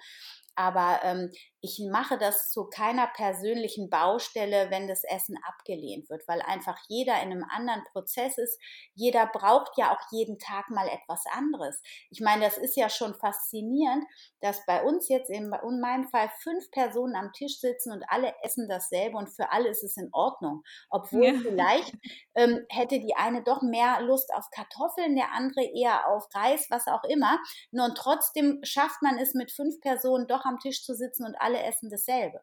Aber 0.56 0.98
ähm, 1.04 1.30
ich 1.60 1.80
mache 1.90 2.18
das 2.18 2.50
zu 2.50 2.66
keiner 2.66 3.08
persönlichen 3.08 3.90
Baustelle, 3.90 4.70
wenn 4.70 4.86
das 4.86 5.02
Essen 5.02 5.36
abgelehnt 5.42 6.08
wird, 6.08 6.26
weil 6.28 6.40
einfach 6.42 6.78
jeder 6.88 7.20
in 7.22 7.32
einem 7.32 7.44
anderen 7.48 7.82
Prozess 7.92 8.38
ist. 8.38 8.60
Jeder 8.94 9.26
braucht 9.26 9.72
ja 9.76 9.92
auch 9.92 10.00
jeden 10.12 10.38
Tag 10.38 10.70
mal 10.70 10.86
etwas 10.88 11.24
anderes. 11.32 11.82
Ich 12.10 12.20
meine, 12.20 12.44
das 12.44 12.58
ist 12.58 12.76
ja 12.76 12.88
schon 12.88 13.14
faszinierend, 13.14 14.04
dass 14.40 14.64
bei 14.66 14.84
uns 14.84 15.08
jetzt 15.08 15.30
in, 15.30 15.52
in 15.52 15.80
meinem 15.80 16.08
Fall 16.08 16.30
fünf 16.42 16.70
Personen 16.70 17.16
am 17.16 17.32
Tisch 17.32 17.58
sitzen 17.58 17.92
und 17.92 18.04
alle 18.08 18.32
essen 18.42 18.68
dasselbe 18.68 19.16
und 19.16 19.28
für 19.28 19.50
alle 19.50 19.68
ist 19.68 19.82
es 19.82 19.96
in 19.96 20.10
Ordnung. 20.12 20.62
Obwohl 20.90 21.26
ja. 21.26 21.40
vielleicht 21.42 21.92
ähm, 22.36 22.64
hätte 22.68 23.00
die 23.00 23.16
eine 23.16 23.42
doch 23.42 23.62
mehr 23.62 24.00
Lust 24.02 24.32
auf 24.32 24.48
Kartoffeln, 24.50 25.16
der 25.16 25.32
andere 25.32 25.64
eher 25.64 26.08
auf 26.08 26.28
Reis, 26.34 26.68
was 26.70 26.86
auch 26.86 27.02
immer. 27.04 27.38
Nur 27.72 27.86
und 27.86 27.98
trotzdem 27.98 28.60
schafft 28.62 29.02
man 29.02 29.18
es 29.18 29.34
mit 29.34 29.50
fünf 29.50 29.80
Personen 29.80 30.28
doch 30.28 30.44
am 30.44 30.60
Tisch 30.60 30.84
zu 30.84 30.94
sitzen 30.94 31.24
und 31.24 31.34
alle 31.40 31.47
essen 31.56 31.88
dasselbe. 31.90 32.40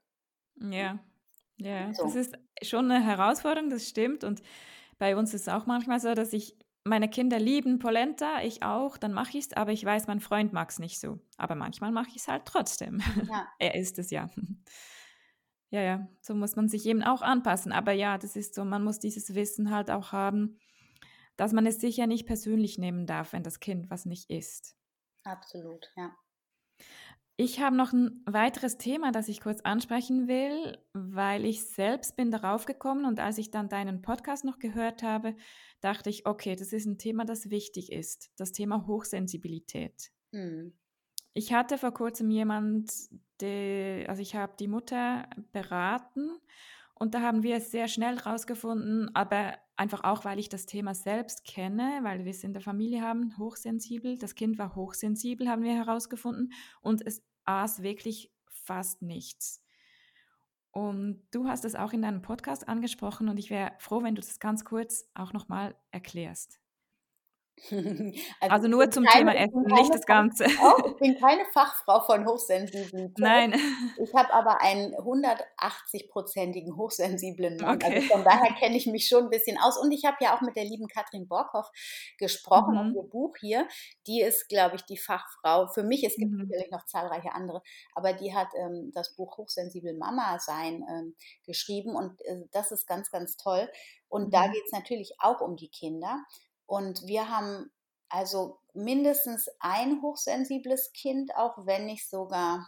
Ja, 0.55 0.99
ja, 1.57 1.93
so. 1.93 2.03
das 2.03 2.15
ist 2.15 2.37
schon 2.61 2.91
eine 2.91 3.03
Herausforderung, 3.03 3.69
das 3.69 3.87
stimmt. 3.87 4.23
Und 4.23 4.41
bei 4.97 5.15
uns 5.15 5.33
ist 5.33 5.43
es 5.43 5.47
auch 5.49 5.65
manchmal 5.65 5.99
so, 5.99 6.13
dass 6.13 6.33
ich 6.33 6.57
meine 6.83 7.09
Kinder 7.09 7.39
lieben 7.39 7.79
Polenta, 7.79 8.41
ich 8.43 8.63
auch, 8.63 8.97
dann 8.97 9.11
mache 9.11 9.37
ich 9.37 9.45
es, 9.45 9.53
aber 9.53 9.71
ich 9.71 9.83
weiß, 9.83 10.07
mein 10.07 10.19
Freund 10.19 10.53
mag 10.53 10.69
es 10.69 10.79
nicht 10.79 10.99
so. 10.99 11.19
Aber 11.37 11.55
manchmal 11.55 11.91
mache 11.91 12.09
ich 12.09 12.17
es 12.17 12.27
halt 12.27 12.45
trotzdem. 12.45 13.01
Ja. 13.27 13.47
er 13.59 13.75
isst 13.75 13.99
es 13.99 14.11
ja. 14.11 14.29
Ja, 15.71 15.81
ja, 15.81 16.07
so 16.21 16.35
muss 16.35 16.55
man 16.55 16.69
sich 16.69 16.85
eben 16.85 17.03
auch 17.03 17.21
anpassen. 17.21 17.73
Aber 17.73 17.91
ja, 17.91 18.17
das 18.17 18.37
ist 18.37 18.53
so, 18.53 18.63
man 18.63 18.83
muss 18.83 18.99
dieses 18.99 19.33
Wissen 19.35 19.71
halt 19.71 19.89
auch 19.89 20.13
haben, 20.13 20.57
dass 21.35 21.51
man 21.51 21.65
es 21.65 21.81
sicher 21.81 22.07
nicht 22.07 22.27
persönlich 22.27 22.77
nehmen 22.77 23.05
darf, 23.07 23.33
wenn 23.33 23.43
das 23.43 23.59
Kind 23.59 23.89
was 23.89 24.05
nicht 24.05 24.29
isst. 24.29 24.77
Absolut, 25.23 25.91
ja. 25.97 26.15
Ich 27.37 27.59
habe 27.59 27.75
noch 27.75 27.91
ein 27.91 28.21
weiteres 28.25 28.77
Thema, 28.77 29.11
das 29.11 29.27
ich 29.27 29.41
kurz 29.41 29.59
ansprechen 29.61 30.29
will, 30.29 30.77
weil 30.93 31.43
ich 31.43 31.65
selbst 31.65 32.15
bin 32.15 32.31
darauf 32.31 32.65
gekommen 32.65 33.05
und 33.05 33.19
als 33.19 33.37
ich 33.37 33.51
dann 33.51 33.67
deinen 33.67 34.01
Podcast 34.01 34.45
noch 34.45 34.57
gehört 34.57 35.03
habe, 35.03 35.35
dachte 35.81 36.09
ich, 36.09 36.25
okay, 36.25 36.55
das 36.55 36.71
ist 36.71 36.85
ein 36.85 36.97
Thema, 36.97 37.25
das 37.25 37.49
wichtig 37.49 37.91
ist, 37.91 38.31
das 38.37 38.53
Thema 38.53 38.87
Hochsensibilität. 38.87 40.11
Hm. 40.31 40.77
Ich 41.33 41.51
hatte 41.51 41.77
vor 41.77 41.93
kurzem 41.93 42.29
jemand, 42.29 42.93
der, 43.41 44.07
also 44.07 44.21
ich 44.21 44.35
habe 44.35 44.53
die 44.57 44.69
Mutter 44.69 45.29
beraten 45.51 46.29
und 46.93 47.13
da 47.13 47.21
haben 47.21 47.43
wir 47.43 47.57
es 47.57 47.69
sehr 47.69 47.89
schnell 47.89 48.17
rausgefunden, 48.17 49.13
aber 49.13 49.57
einfach 49.77 50.03
auch, 50.03 50.25
weil 50.25 50.39
ich 50.39 50.49
das 50.49 50.65
Thema 50.65 50.95
selbst 50.95 51.43
kenne, 51.45 51.99
weil 52.03 52.25
wir 52.25 52.31
es 52.31 52.43
in 52.43 52.53
der 52.53 52.61
Familie 52.61 53.01
haben, 53.01 53.37
hochsensibel. 53.37 54.17
Das 54.17 54.35
Kind 54.35 54.57
war 54.57 54.75
hochsensibel, 54.75 55.49
haben 55.49 55.63
wir 55.63 55.73
herausgefunden 55.73 56.53
und 56.81 57.05
es 57.05 57.23
aß 57.45 57.83
wirklich 57.83 58.31
fast 58.47 59.01
nichts. 59.01 59.61
Und 60.71 61.25
du 61.31 61.47
hast 61.47 61.63
es 61.63 61.75
auch 61.75 61.93
in 61.93 62.01
deinem 62.01 62.21
Podcast 62.21 62.67
angesprochen 62.67 63.29
und 63.29 63.37
ich 63.37 63.49
wäre 63.49 63.71
froh, 63.79 64.03
wenn 64.03 64.15
du 64.15 64.21
das 64.21 64.39
ganz 64.39 64.65
kurz 64.65 65.09
auch 65.13 65.31
nochmal 65.31 65.75
erklärst. 65.91 66.59
Also, 68.41 68.53
also 68.53 68.67
nur 68.67 68.91
zum 68.91 69.05
keine, 69.05 69.31
Thema 69.31 69.35
Essen, 69.35 69.63
nicht 69.63 69.93
das 69.93 70.05
Ganze. 70.05 70.45
Auch, 70.61 70.85
ich 70.85 70.97
bin 70.97 71.17
keine 71.19 71.45
Fachfrau 71.45 72.01
von 72.01 72.25
Hochsensiblen. 72.25 73.13
Nein. 73.17 73.55
Ich 74.01 74.13
habe 74.13 74.33
aber 74.33 74.61
einen 74.61 74.93
180-prozentigen 74.95 76.75
hochsensiblen 76.75 77.57
Mann. 77.57 77.81
Also 77.81 77.87
okay. 77.87 77.95
Also 77.95 78.07
von 78.13 78.23
daher 78.23 78.53
kenne 78.55 78.75
ich 78.75 78.85
mich 78.87 79.07
schon 79.07 79.25
ein 79.25 79.29
bisschen 79.29 79.57
aus. 79.59 79.77
Und 79.77 79.91
ich 79.91 80.05
habe 80.05 80.17
ja 80.19 80.35
auch 80.35 80.41
mit 80.41 80.55
der 80.55 80.65
lieben 80.65 80.87
Katrin 80.87 81.27
Borkhoff 81.27 81.69
gesprochen, 82.17 82.89
mhm. 82.89 82.95
ihr 82.95 83.03
Buch 83.03 83.35
hier. 83.39 83.67
Die 84.07 84.21
ist, 84.21 84.49
glaube 84.49 84.75
ich, 84.75 84.83
die 84.83 84.97
Fachfrau. 84.97 85.67
Für 85.67 85.83
mich, 85.83 86.03
es 86.03 86.15
gibt 86.15 86.31
mhm. 86.31 86.39
natürlich 86.39 86.71
noch 86.71 86.85
zahlreiche 86.85 87.33
andere, 87.33 87.61
aber 87.93 88.13
die 88.13 88.35
hat 88.35 88.49
ähm, 88.57 88.91
das 88.93 89.15
Buch 89.15 89.37
Hochsensibel 89.37 89.97
Mama 89.97 90.37
sein 90.39 90.85
ähm, 90.89 91.15
geschrieben. 91.45 91.95
Und 91.95 92.21
äh, 92.25 92.43
das 92.51 92.71
ist 92.71 92.85
ganz, 92.85 93.09
ganz 93.11 93.37
toll. 93.37 93.69
Und 94.09 94.27
mhm. 94.27 94.31
da 94.31 94.47
geht 94.47 94.63
es 94.65 94.71
natürlich 94.71 95.15
auch 95.19 95.41
um 95.41 95.55
die 95.55 95.69
Kinder. 95.69 96.23
Und 96.65 97.05
wir 97.07 97.29
haben 97.29 97.71
also 98.09 98.59
mindestens 98.73 99.49
ein 99.59 100.01
hochsensibles 100.01 100.91
Kind, 100.93 101.35
auch 101.35 101.65
wenn 101.65 101.85
nicht 101.85 102.09
sogar 102.09 102.67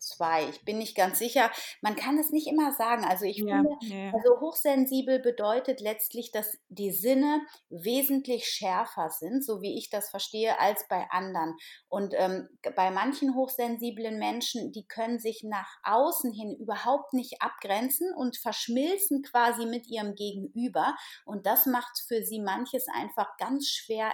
zwei. 0.00 0.48
Ich 0.48 0.64
bin 0.64 0.78
nicht 0.78 0.96
ganz 0.96 1.18
sicher. 1.18 1.50
Man 1.80 1.96
kann 1.96 2.18
es 2.18 2.30
nicht 2.30 2.46
immer 2.46 2.72
sagen. 2.72 3.04
Also 3.04 3.24
ich 3.24 3.38
ja, 3.38 3.56
finde, 3.56 3.70
ja. 3.82 4.12
also 4.12 4.40
hochsensibel 4.40 5.20
bedeutet 5.20 5.80
letztlich, 5.80 6.32
dass 6.32 6.58
die 6.68 6.90
Sinne 6.90 7.40
wesentlich 7.68 8.46
schärfer 8.46 9.10
sind, 9.10 9.44
so 9.44 9.62
wie 9.62 9.78
ich 9.78 9.90
das 9.90 10.10
verstehe, 10.10 10.58
als 10.58 10.86
bei 10.88 11.06
anderen. 11.10 11.56
Und 11.88 12.14
ähm, 12.16 12.48
bei 12.74 12.90
manchen 12.90 13.34
hochsensiblen 13.34 14.18
Menschen, 14.18 14.72
die 14.72 14.86
können 14.86 15.18
sich 15.18 15.42
nach 15.44 15.78
außen 15.84 16.32
hin 16.32 16.56
überhaupt 16.56 17.12
nicht 17.12 17.42
abgrenzen 17.42 18.12
und 18.14 18.36
verschmilzen 18.36 19.22
quasi 19.22 19.66
mit 19.66 19.86
ihrem 19.86 20.14
Gegenüber. 20.14 20.96
Und 21.24 21.46
das 21.46 21.66
macht 21.66 22.02
für 22.06 22.22
sie 22.22 22.40
manches 22.40 22.86
einfach 22.94 23.36
ganz 23.36 23.68
schwer 23.68 24.12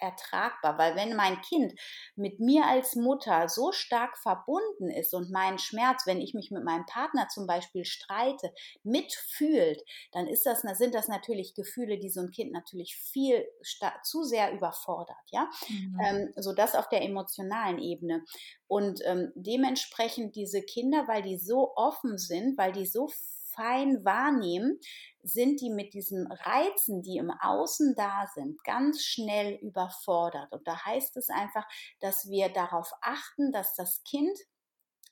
ertragbar, 0.00 0.78
weil 0.78 0.96
wenn 0.96 1.16
mein 1.16 1.40
Kind 1.40 1.74
mit 2.16 2.40
mir 2.40 2.66
als 2.66 2.96
Mutter 2.96 3.48
so 3.48 3.72
stark 3.72 4.18
verbunden 4.18 4.90
ist 4.90 5.14
und 5.14 5.30
meinen 5.30 5.58
Schmerz, 5.58 6.06
wenn 6.06 6.20
ich 6.20 6.34
mich 6.34 6.50
mit 6.50 6.64
meinem 6.64 6.86
Partner 6.86 7.28
zum 7.28 7.46
Beispiel 7.46 7.84
streite, 7.84 8.52
mitfühlt, 8.82 9.82
dann 10.12 10.26
ist 10.26 10.46
das, 10.46 10.62
sind 10.62 10.94
das 10.94 11.08
natürlich 11.08 11.54
Gefühle, 11.54 11.98
die 11.98 12.10
so 12.10 12.20
ein 12.20 12.30
Kind 12.30 12.52
natürlich 12.52 12.96
viel 12.96 13.46
zu 14.02 14.22
sehr 14.24 14.52
überfordert, 14.52 15.16
ja, 15.30 15.48
mhm. 15.68 16.00
ähm, 16.04 16.32
so 16.36 16.52
das 16.52 16.74
auf 16.74 16.88
der 16.88 17.02
emotionalen 17.02 17.78
Ebene 17.78 18.24
und 18.66 19.00
ähm, 19.04 19.32
dementsprechend 19.34 20.36
diese 20.36 20.62
Kinder, 20.62 21.08
weil 21.08 21.22
die 21.22 21.38
so 21.38 21.74
offen 21.76 22.18
sind, 22.18 22.58
weil 22.58 22.72
die 22.72 22.86
so 22.86 23.08
fein 23.58 24.04
wahrnehmen, 24.04 24.78
sind 25.22 25.60
die 25.60 25.70
mit 25.70 25.92
diesen 25.94 26.30
Reizen, 26.30 27.02
die 27.02 27.16
im 27.16 27.30
Außen 27.30 27.94
da 27.96 28.26
sind, 28.34 28.62
ganz 28.64 29.02
schnell 29.02 29.56
überfordert. 29.56 30.52
Und 30.52 30.66
da 30.66 30.84
heißt 30.84 31.16
es 31.16 31.28
einfach, 31.28 31.66
dass 32.00 32.28
wir 32.28 32.48
darauf 32.50 32.92
achten, 33.02 33.50
dass 33.52 33.74
das 33.74 34.02
Kind 34.04 34.38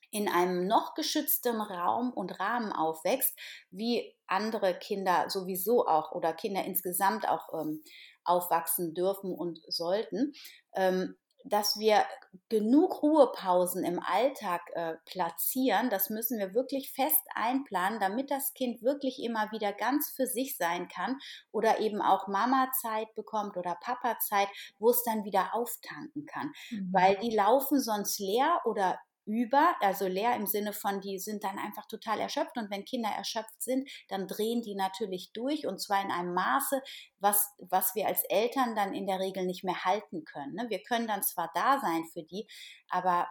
in 0.09 0.29
einem 0.29 0.67
noch 0.67 0.93
geschützten 0.95 1.59
Raum 1.59 2.13
und 2.13 2.39
Rahmen 2.39 2.71
aufwächst, 2.71 3.37
wie 3.69 4.15
andere 4.25 4.73
Kinder 4.73 5.29
sowieso 5.29 5.85
auch 5.85 6.13
oder 6.13 6.33
Kinder 6.33 6.63
insgesamt 6.63 7.27
auch 7.27 7.53
ähm, 7.53 7.83
aufwachsen 8.23 8.93
dürfen 8.93 9.33
und 9.33 9.59
sollten. 9.67 10.33
Ähm, 10.73 11.17
dass 11.49 11.77
wir 11.79 12.03
genug 12.49 13.01
Ruhepausen 13.01 13.83
im 13.83 13.99
Alltag 13.99 14.61
äh, 14.73 14.95
platzieren, 15.05 15.89
das 15.89 16.09
müssen 16.09 16.39
wir 16.39 16.53
wirklich 16.53 16.91
fest 16.91 17.21
einplanen, 17.33 17.99
damit 17.99 18.31
das 18.31 18.53
Kind 18.53 18.81
wirklich 18.81 19.21
immer 19.23 19.51
wieder 19.51 19.73
ganz 19.73 20.11
für 20.15 20.27
sich 20.27 20.57
sein 20.57 20.87
kann 20.87 21.17
oder 21.51 21.79
eben 21.79 22.01
auch 22.01 22.27
Mama-Zeit 22.27 23.13
bekommt 23.15 23.57
oder 23.57 23.77
Papa-Zeit, 23.81 24.47
wo 24.79 24.89
es 24.89 25.03
dann 25.03 25.23
wieder 25.23 25.53
auftanken 25.53 26.25
kann. 26.25 26.51
Mhm. 26.69 26.89
Weil 26.93 27.17
die 27.17 27.35
laufen 27.35 27.79
sonst 27.79 28.19
leer 28.19 28.61
oder 28.65 28.99
über, 29.27 29.75
also 29.81 30.07
leer 30.07 30.35
im 30.35 30.47
Sinne 30.47 30.73
von, 30.73 31.01
die 31.01 31.19
sind 31.19 31.43
dann 31.43 31.59
einfach 31.59 31.85
total 31.87 32.19
erschöpft. 32.19 32.57
Und 32.57 32.71
wenn 32.71 32.85
Kinder 32.85 33.09
erschöpft 33.09 33.61
sind, 33.61 33.89
dann 34.07 34.27
drehen 34.27 34.61
die 34.61 34.75
natürlich 34.75 35.31
durch 35.33 35.67
und 35.67 35.79
zwar 35.79 36.01
in 36.01 36.11
einem 36.11 36.33
Maße, 36.33 36.81
was, 37.19 37.53
was 37.59 37.93
wir 37.93 38.07
als 38.07 38.23
Eltern 38.23 38.75
dann 38.75 38.93
in 38.93 39.05
der 39.05 39.19
Regel 39.19 39.45
nicht 39.45 39.63
mehr 39.63 39.83
halten 39.83 40.23
können. 40.23 40.53
Ne? 40.53 40.65
Wir 40.69 40.81
können 40.81 41.07
dann 41.07 41.23
zwar 41.23 41.51
da 41.53 41.79
sein 41.79 42.05
für 42.13 42.23
die, 42.23 42.47
aber 42.89 43.27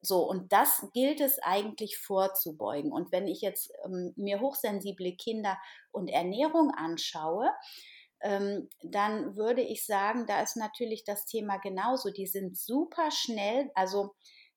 so, 0.00 0.28
und 0.28 0.52
das 0.52 0.86
gilt 0.92 1.20
es 1.20 1.38
eigentlich 1.38 1.96
vorzubeugen. 1.96 2.92
Und 2.92 3.10
wenn 3.10 3.26
ich 3.26 3.40
jetzt 3.40 3.72
ähm, 3.84 4.12
mir 4.16 4.40
hochsensible 4.40 5.16
Kinder 5.16 5.58
und 5.92 6.08
Ernährung 6.08 6.70
anschaue, 6.70 7.50
ähm, 8.20 8.68
dann 8.82 9.36
würde 9.36 9.62
ich 9.62 9.84
sagen, 9.86 10.26
da 10.26 10.42
ist 10.42 10.56
natürlich 10.56 11.04
das 11.04 11.26
Thema 11.26 11.58
genauso. 11.58 12.10
Die 12.10 12.26
sind 12.26 12.56
super 12.56 13.10
schnell, 13.10 13.70
also 13.74 14.14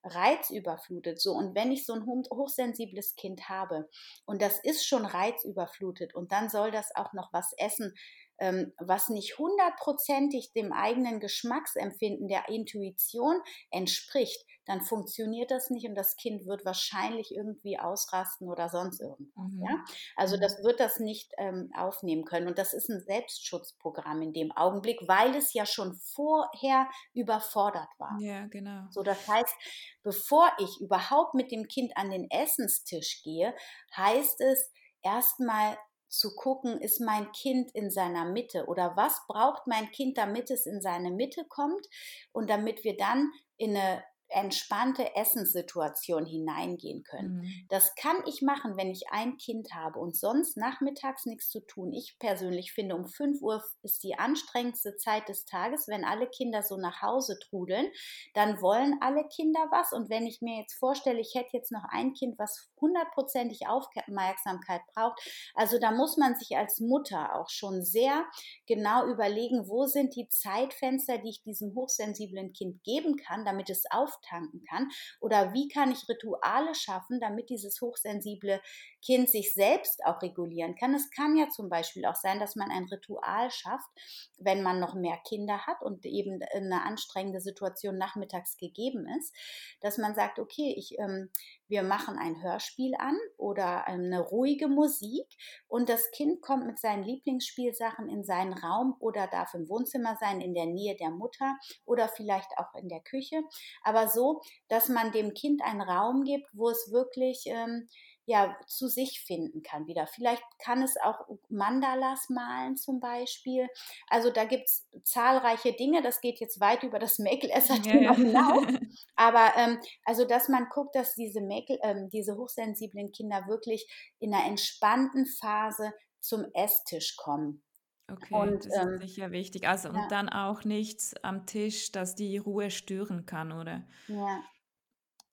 reizüberflutet. 0.08 1.22
So, 1.22 1.34
und 1.34 1.56
wenn 1.56 1.72
ich 1.72 1.86
so 1.86 1.94
ein 1.94 2.06
hochsensibles 2.06 3.16
Kind 3.16 3.50
habe 3.50 3.90
und 4.26 4.42
das 4.42 4.60
ist 4.60 4.86
schon 4.88 5.06
reizüberflutet 5.06 6.16
und 6.16 6.32
dann 6.32 6.50
soll 6.50 6.72
das 6.72 6.96
auch 6.96 7.14
noch 7.14 7.32
was 7.34 7.54
essen, 7.58 7.94
was 8.40 9.10
nicht 9.10 9.38
hundertprozentig 9.38 10.54
dem 10.54 10.72
eigenen 10.72 11.20
Geschmacksempfinden 11.20 12.28
der 12.28 12.50
Intuition 12.50 13.42
entspricht, 13.72 14.46
dann 14.68 14.82
funktioniert 14.82 15.50
das 15.50 15.70
nicht 15.70 15.88
und 15.88 15.96
das 15.96 16.18
Kind 16.18 16.46
wird 16.46 16.66
wahrscheinlich 16.66 17.34
irgendwie 17.34 17.80
ausrasten 17.80 18.50
oder 18.50 18.70
sonst 18.70 19.00
irgendwas. 19.00 19.52
Mhm. 19.54 19.64
Ja? 19.64 19.84
Also 20.16 20.36
mhm. 20.36 20.42
das 20.42 20.64
wird 20.64 20.80
das 20.80 21.00
nicht 21.00 21.32
ähm, 21.38 21.72
aufnehmen 21.76 22.26
können. 22.26 22.48
Und 22.48 22.60
das 22.60 22.74
ist 22.74 22.90
ein 22.90 23.02
Selbstschutzprogramm 23.02 24.22
in 24.22 24.34
dem 24.34 24.52
Augenblick, 24.52 25.00
weil 25.08 25.36
es 25.36 25.54
ja 25.54 25.66
schon 25.66 25.96
vorher 25.96 26.90
überfordert 27.14 27.90
war. 27.98 28.18
Ja, 28.20 28.46
genau. 28.48 28.88
So, 28.92 29.04
das 29.04 29.26
heißt, 29.28 29.56
bevor 30.04 30.52
ich 30.60 30.82
überhaupt 30.82 31.34
mit 31.34 31.52
dem 31.52 31.68
Kind 31.68 31.96
an 31.96 32.12
den 32.12 32.30
Essenstisch 32.30 33.22
gehe, 33.24 33.56
heißt 33.96 34.42
es 34.42 34.72
erstmal 35.02 35.78
zu 36.10 36.36
gucken, 36.36 36.80
ist 36.80 37.00
mein 37.02 37.32
Kind 37.32 37.72
in 37.74 37.90
seiner 37.90 38.26
Mitte 38.26 38.66
oder 38.68 38.96
was 38.96 39.22
braucht 39.28 39.68
mein 39.68 39.92
Kind, 39.92 40.18
damit 40.18 40.50
es 40.52 40.66
in 40.66 40.82
seine 40.82 41.12
Mitte 41.12 41.46
kommt? 41.48 41.88
Und 42.32 42.50
damit 42.50 42.84
wir 42.84 42.98
dann 42.98 43.32
in 43.58 43.76
eine 43.76 44.04
entspannte 44.30 45.16
Essenssituation 45.16 46.26
hineingehen 46.26 47.04
können. 47.04 47.38
Mhm. 47.38 47.66
Das 47.70 47.96
kann 47.96 48.18
ich 48.26 48.42
machen, 48.42 48.78
wenn 48.78 48.92
ich 48.92 49.10
ein 49.12 49.38
Kind 49.38 49.74
habe 49.74 50.00
und 50.00 50.18
sonst 50.18 50.58
nachmittags 50.58 51.26
nichts 51.26 51.50
zu 51.50 51.62
tun. 51.62 51.94
Ich 51.94 52.18
persönlich 52.20 52.74
finde, 52.74 52.96
um 52.96 53.08
5 53.08 53.42
Uhr 53.42 53.64
ist 53.84 54.04
die 54.04 54.18
anstrengendste 54.20 54.98
Zeit 54.98 55.30
des 55.30 55.46
Tages, 55.46 55.88
wenn 55.88 56.04
alle 56.04 56.28
Kinder 56.28 56.62
so 56.62 56.78
nach 56.78 57.02
Hause 57.02 57.40
trudeln, 57.40 57.88
dann 58.34 58.62
wollen 58.62 58.98
alle 59.02 59.28
Kinder 59.28 59.68
was. 59.72 59.94
Und 59.94 60.10
wenn 60.10 60.28
ich 60.28 60.42
mir 60.42 60.60
jetzt 60.60 60.74
vorstelle, 60.74 61.20
ich 61.20 61.34
hätte 61.34 61.56
jetzt 61.56 61.72
noch 61.72 61.86
ein 61.90 62.14
Kind, 62.14 62.38
was 62.38 62.70
hundertprozentig 62.82 63.68
Aufmerksamkeit 63.68 64.82
braucht, 64.94 65.20
also 65.56 65.80
da 65.80 65.92
muss 65.92 66.18
man 66.18 66.36
sich 66.36 66.58
als 66.58 66.80
Mutter 66.80 67.36
auch 67.36 67.50
schon 67.50 67.82
sehr 67.82 68.26
genau 68.68 69.08
überlegen, 69.08 69.68
wo 69.68 69.86
sind 69.86 70.16
die 70.16 70.28
Zeitfenster, 70.28 71.18
die 71.18 71.30
ich 71.30 71.44
diesem 71.44 71.74
hochsensiblen 71.76 72.54
Kind 72.54 72.84
geben 72.84 73.16
kann, 73.16 73.46
damit 73.46 73.70
es 73.70 73.86
auf 73.90 74.17
auftanken 74.18 74.64
kann? 74.70 74.90
Oder 75.20 75.54
wie 75.54 75.68
kann 75.68 75.92
ich 75.92 76.08
Rituale 76.10 76.76
schaffen, 76.76 77.20
damit 77.20 77.50
dieses 77.50 77.82
hochsensible 77.82 78.62
Kind 79.06 79.30
sich 79.30 79.54
selbst 79.54 80.04
auch 80.06 80.22
regulieren 80.22 80.76
kann? 80.76 80.94
Es 80.94 81.10
kann 81.12 81.38
ja 81.38 81.50
zum 81.50 81.70
Beispiel 81.70 82.06
auch 82.06 82.16
sein, 82.16 82.40
dass 82.40 82.56
man 82.56 82.72
ein 82.72 82.86
Ritual 82.86 83.52
schafft, 83.52 83.90
wenn 84.38 84.64
man 84.64 84.80
noch 84.80 84.96
mehr 84.96 85.18
Kinder 85.28 85.66
hat 85.66 85.82
und 85.82 86.06
eben 86.06 86.40
eine 86.54 86.84
anstrengende 86.84 87.42
Situation 87.42 87.98
nachmittags 87.98 88.58
gegeben 88.58 89.08
ist, 89.20 89.36
dass 89.82 89.98
man 89.98 90.16
sagt, 90.16 90.40
okay, 90.40 90.74
ich 90.78 90.98
ähm, 91.00 91.30
wir 91.68 91.84
machen 91.84 92.18
ein 92.18 92.42
Hörspiel 92.42 92.94
an 92.98 93.18
oder 93.38 93.88
eine 93.88 94.20
ruhige 94.20 94.68
Musik 94.68 95.28
und 95.68 95.90
das 95.90 96.12
Kind 96.12 96.42
kommt 96.42 96.66
mit 96.66 96.80
seinen 96.80 97.04
Lieblingsspielsachen 97.04 98.08
in 98.10 98.24
seinen 98.24 98.54
Raum 98.54 98.96
oder 99.00 99.28
darf 99.28 99.54
im 99.54 99.70
Wohnzimmer 99.70 100.18
sein, 100.20 100.42
in 100.42 100.54
der 100.54 100.66
Nähe 100.66 100.96
der 100.96 101.12
Mutter 101.12 101.56
oder 101.86 102.08
vielleicht 102.08 102.50
auch 102.58 102.74
in 102.76 102.90
der 102.90 103.02
Küche, 103.02 103.42
aber 103.84 104.08
so, 104.08 104.42
dass 104.68 104.90
man 104.90 105.12
dem 105.12 105.34
Kind 105.34 105.62
einen 105.62 105.82
Raum 105.82 106.24
gibt, 106.24 106.48
wo 106.54 106.70
es 106.70 106.92
wirklich 106.92 107.44
ähm, 107.48 107.88
ja, 108.28 108.58
zu 108.68 108.90
sich 108.90 109.22
finden 109.22 109.64
kann 109.64 109.88
wieder. 109.88 110.06
Vielleicht 110.06 110.44
kann 110.60 110.82
es 110.84 110.98
auch 111.02 111.26
Mandalas 111.48 112.28
malen 112.30 112.76
zum 112.76 113.00
Beispiel. 113.00 113.70
Also 114.10 114.30
da 114.32 114.44
gibt 114.44 114.66
es 114.66 114.86
zahlreiche 115.04 115.72
Dinge, 115.72 116.02
das 116.02 116.20
geht 116.20 116.42
jetzt 116.42 116.60
weit 116.60 116.84
über 116.84 117.00
das 117.00 117.20
Mäkelesser-Thema 117.20 118.02
ja, 118.02 118.16
hinaus. 118.16 118.66
Aber 119.16 119.54
ähm, 119.56 119.80
also, 120.04 120.26
dass 120.26 120.50
man 120.50 120.68
guckt, 120.70 120.94
dass 120.96 121.16
diese 121.16 121.40
Mäkel, 121.40 121.80
ähm, 121.82 122.10
diese 122.10 122.36
hochsensiblen 122.36 123.14
Kinder 123.14 123.48
wirklich 123.48 123.90
in 124.20 124.34
einer 124.34 124.46
entspannten 124.46 125.26
Phase 125.26 125.94
zum 126.20 126.46
Esstisch 126.54 127.16
kommen. 127.16 127.64
Okay, 128.12 128.36
und, 128.36 128.66
das 128.66 128.76
ähm, 128.76 128.96
ist 128.96 129.02
sicher 129.04 129.32
wichtig. 129.32 129.70
Also 129.70 129.88
ja. 129.88 129.94
und 129.94 130.12
dann 130.12 130.28
auch 130.28 130.66
nichts 130.66 131.16
am 131.24 131.46
Tisch, 131.46 131.94
das 131.94 132.16
die 132.16 132.38
Ruhe 132.38 132.72
stören 132.72 133.26
kann, 133.26 133.54
oder? 133.54 133.88
Ja, 134.10 134.44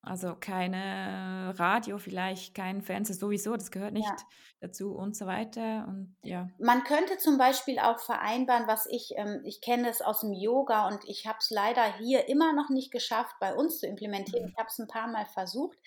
also 0.07 0.37
keine 0.37 1.53
Radio, 1.59 1.99
vielleicht 1.99 2.55
kein 2.55 2.83
Fernseher 2.83 3.17
sowieso, 3.17 3.55
das 3.57 3.71
gehört 3.71 3.93
nicht 3.93 4.05
Ja. 4.05 4.17
dazu 4.61 4.95
und 4.95 5.17
so 5.17 5.27
weiter. 5.27 5.87
Und 5.89 6.17
ja. 6.23 6.51
Man 6.59 6.85
könnte 6.85 7.19
zum 7.19 7.37
Beispiel 7.39 7.79
auch 7.81 7.99
vereinbaren, 7.99 8.67
was 8.69 8.87
ich, 8.87 9.13
ähm, 9.17 9.41
ich 9.45 9.61
kenne 9.61 9.89
es 9.89 10.01
aus 10.03 10.21
dem 10.21 10.33
Yoga 10.33 10.87
und 10.89 11.05
ich 11.05 11.27
habe 11.27 11.39
es 11.41 11.51
leider 11.51 11.97
hier 11.99 12.29
immer 12.29 12.53
noch 12.53 12.71
nicht 12.71 12.93
geschafft, 12.93 13.35
bei 13.41 13.55
uns 13.55 13.79
zu 13.81 13.87
implementieren. 13.87 14.45
Mhm. 14.45 14.49
Ich 14.49 14.57
habe 14.57 14.69
es 14.69 14.79
ein 14.79 14.87
paar 14.89 15.09
Mal 15.09 15.27
versucht, 15.27 15.79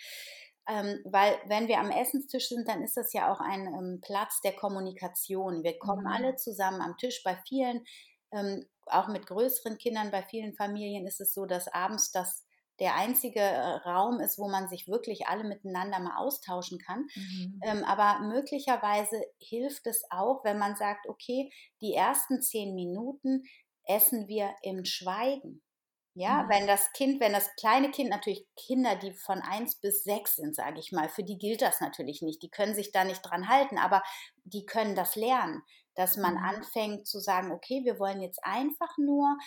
ähm, 0.68 0.99
weil 1.05 1.38
wenn 1.47 1.68
wir 1.70 1.80
am 1.80 1.89
Essenstisch 1.91 2.49
sind, 2.49 2.68
dann 2.68 2.84
ist 2.84 2.97
das 2.97 3.13
ja 3.13 3.32
auch 3.32 3.39
ein 3.39 3.68
ähm, 3.68 4.01
Platz 4.01 4.41
der 4.41 4.53
Kommunikation. 4.55 5.63
Wir 5.63 5.80
kommen 5.80 6.05
Mhm. 6.05 6.07
alle 6.07 6.36
zusammen 6.36 6.82
am 6.82 6.97
Tisch. 6.97 7.24
Bei 7.24 7.38
vielen, 7.47 7.86
ähm, 8.34 8.65
auch 8.88 9.07
mit 9.07 9.26
größeren 9.28 9.78
Kindern, 9.78 10.11
bei 10.11 10.24
vielen 10.24 10.53
Familien 10.55 11.07
ist 11.07 11.22
es 11.22 11.34
so, 11.34 11.45
dass 11.45 11.68
abends 11.70 12.11
das 12.11 12.45
der 12.80 12.95
einzige 12.95 13.39
äh, 13.39 13.75
Raum 13.88 14.19
ist, 14.19 14.38
wo 14.38 14.47
man 14.47 14.67
sich 14.67 14.88
wirklich 14.88 15.28
alle 15.28 15.43
miteinander 15.43 15.99
mal 15.99 16.17
austauschen 16.17 16.80
kann. 16.80 17.07
Mhm. 17.15 17.59
Ähm, 17.63 17.84
aber 17.84 18.19
möglicherweise 18.28 19.21
hilft 19.39 19.88
es 19.88 20.03
auch, 20.09 20.43
wenn 20.43 20.59
man 20.59 20.75
sagt, 20.75 21.07
okay, 21.07 21.51
die 21.82 21.93
ersten 21.93 22.41
zehn 22.41 22.75
Minuten 22.75 23.43
essen 23.86 24.28
wir 24.28 24.53
im 24.61 24.86
Schweigen. 24.86 25.63
Ja, 26.19 26.43
mhm. 26.43 26.49
wenn 26.49 26.67
das 26.67 26.91
Kind, 26.93 27.19
wenn 27.19 27.32
das 27.32 27.47
kleine 27.57 27.91
Kind, 27.91 28.09
natürlich 28.09 28.47
Kinder, 28.55 28.95
die 28.95 29.13
von 29.13 29.39
eins 29.39 29.75
bis 29.75 30.03
sechs 30.03 30.36
sind, 30.36 30.55
sage 30.55 30.80
ich 30.80 30.91
mal, 30.91 31.09
für 31.09 31.23
die 31.23 31.38
gilt 31.38 31.61
das 31.61 31.80
natürlich 31.80 32.23
nicht. 32.23 32.41
Die 32.41 32.49
können 32.49 32.73
sich 32.73 32.91
da 32.91 33.03
nicht 33.03 33.21
dran 33.21 33.47
halten, 33.47 33.78
aber 33.78 34.01
die 34.43 34.65
können 34.65 34.95
das 34.95 35.15
lernen, 35.15 35.61
dass 35.93 36.17
man 36.17 36.34
mhm. 36.34 36.43
anfängt 36.43 37.07
zu 37.07 37.19
sagen, 37.19 37.51
okay, 37.51 37.82
wir 37.84 37.99
wollen 37.99 38.21
jetzt 38.21 38.43
einfach 38.43 38.97
nur 38.97 39.38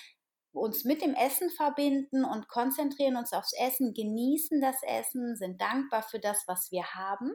uns 0.52 0.84
mit 0.84 1.02
dem 1.02 1.14
Essen 1.14 1.50
verbinden 1.50 2.24
und 2.24 2.48
konzentrieren 2.48 3.16
uns 3.16 3.32
aufs 3.32 3.52
Essen, 3.58 3.94
genießen 3.94 4.60
das 4.60 4.76
Essen, 4.82 5.36
sind 5.36 5.60
dankbar 5.60 6.02
für 6.02 6.18
das, 6.18 6.44
was 6.46 6.70
wir 6.70 6.84
haben. 6.94 7.32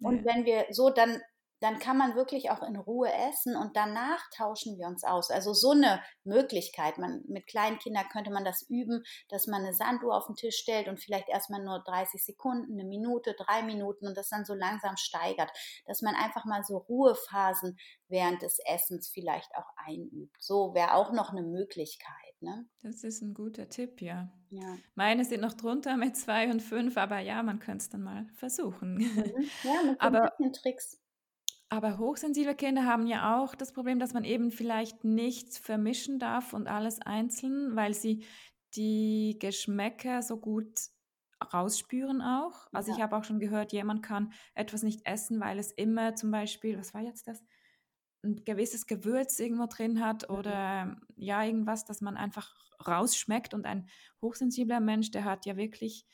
Und 0.00 0.24
ja. 0.24 0.34
wenn 0.34 0.44
wir 0.44 0.66
so 0.70 0.90
dann 0.90 1.20
dann 1.60 1.78
kann 1.78 1.96
man 1.96 2.14
wirklich 2.14 2.50
auch 2.50 2.62
in 2.62 2.76
Ruhe 2.76 3.12
essen 3.12 3.56
und 3.56 3.76
danach 3.76 4.22
tauschen 4.34 4.78
wir 4.78 4.86
uns 4.86 5.02
aus. 5.02 5.30
Also 5.30 5.52
so 5.52 5.72
eine 5.72 6.02
Möglichkeit. 6.24 6.98
Man, 6.98 7.24
mit 7.26 7.46
kleinen 7.46 7.78
Kindern 7.78 8.08
könnte 8.10 8.30
man 8.30 8.44
das 8.44 8.62
üben, 8.68 9.02
dass 9.28 9.46
man 9.46 9.62
eine 9.62 9.74
Sanduhr 9.74 10.16
auf 10.16 10.26
den 10.26 10.36
Tisch 10.36 10.56
stellt 10.56 10.88
und 10.88 11.00
vielleicht 11.00 11.28
erstmal 11.28 11.62
nur 11.62 11.82
30 11.84 12.24
Sekunden, 12.24 12.78
eine 12.78 12.88
Minute, 12.88 13.34
drei 13.34 13.62
Minuten 13.62 14.06
und 14.06 14.16
das 14.16 14.28
dann 14.28 14.44
so 14.44 14.54
langsam 14.54 14.96
steigert. 14.96 15.50
Dass 15.86 16.02
man 16.02 16.14
einfach 16.14 16.44
mal 16.44 16.62
so 16.62 16.76
Ruhephasen 16.76 17.78
während 18.08 18.42
des 18.42 18.58
Essens 18.64 19.08
vielleicht 19.12 19.50
auch 19.56 19.70
einübt. 19.76 20.36
So 20.40 20.74
wäre 20.74 20.94
auch 20.94 21.12
noch 21.12 21.30
eine 21.30 21.42
Möglichkeit. 21.42 22.27
Ne? 22.40 22.68
Das 22.82 23.02
ist 23.02 23.20
ein 23.20 23.34
guter 23.34 23.68
Tipp, 23.68 24.00
ja. 24.00 24.30
ja. 24.50 24.76
Meine 24.94 25.24
sind 25.24 25.40
noch 25.40 25.54
drunter 25.54 25.96
mit 25.96 26.16
zwei 26.16 26.50
und 26.50 26.62
fünf, 26.62 26.96
aber 26.96 27.18
ja, 27.18 27.42
man 27.42 27.58
könnte 27.58 27.82
es 27.82 27.88
dann 27.88 28.02
mal 28.02 28.26
versuchen. 28.34 28.94
Mhm. 28.94 29.24
Ja, 29.64 29.82
mit 29.84 30.00
aber, 30.00 30.32
Tricks. 30.52 31.00
Aber 31.68 31.98
hochsensible 31.98 32.54
Kinder 32.54 32.86
haben 32.86 33.06
ja 33.06 33.38
auch 33.38 33.54
das 33.54 33.72
Problem, 33.72 33.98
dass 33.98 34.14
man 34.14 34.24
eben 34.24 34.50
vielleicht 34.50 35.04
nichts 35.04 35.58
vermischen 35.58 36.18
darf 36.18 36.52
und 36.52 36.68
alles 36.68 37.00
einzeln, 37.00 37.74
weil 37.74 37.92
sie 37.92 38.24
die 38.74 39.36
Geschmäcker 39.40 40.22
so 40.22 40.38
gut 40.38 40.78
rausspüren 41.52 42.22
auch. 42.22 42.68
Also 42.72 42.90
ja. 42.90 42.96
ich 42.96 43.02
habe 43.02 43.16
auch 43.16 43.24
schon 43.24 43.38
gehört, 43.38 43.72
jemand 43.72 44.02
kann 44.02 44.32
etwas 44.54 44.82
nicht 44.82 45.06
essen, 45.06 45.40
weil 45.40 45.58
es 45.58 45.72
immer 45.72 46.14
zum 46.14 46.30
Beispiel, 46.30 46.78
was 46.78 46.94
war 46.94 47.02
jetzt 47.02 47.28
das? 47.28 47.44
Ein 48.24 48.44
gewisses 48.44 48.86
Gewürz 48.86 49.38
irgendwo 49.38 49.66
drin 49.66 50.04
hat 50.04 50.28
mhm. 50.28 50.36
oder 50.36 50.96
ja, 51.16 51.42
irgendwas, 51.44 51.84
das 51.84 52.00
man 52.00 52.16
einfach 52.16 52.54
rausschmeckt. 52.86 53.54
Und 53.54 53.66
ein 53.66 53.88
hochsensibler 54.22 54.80
Mensch, 54.80 55.10
der 55.10 55.24
hat 55.24 55.46
ja 55.46 55.56
wirklich 55.56 56.06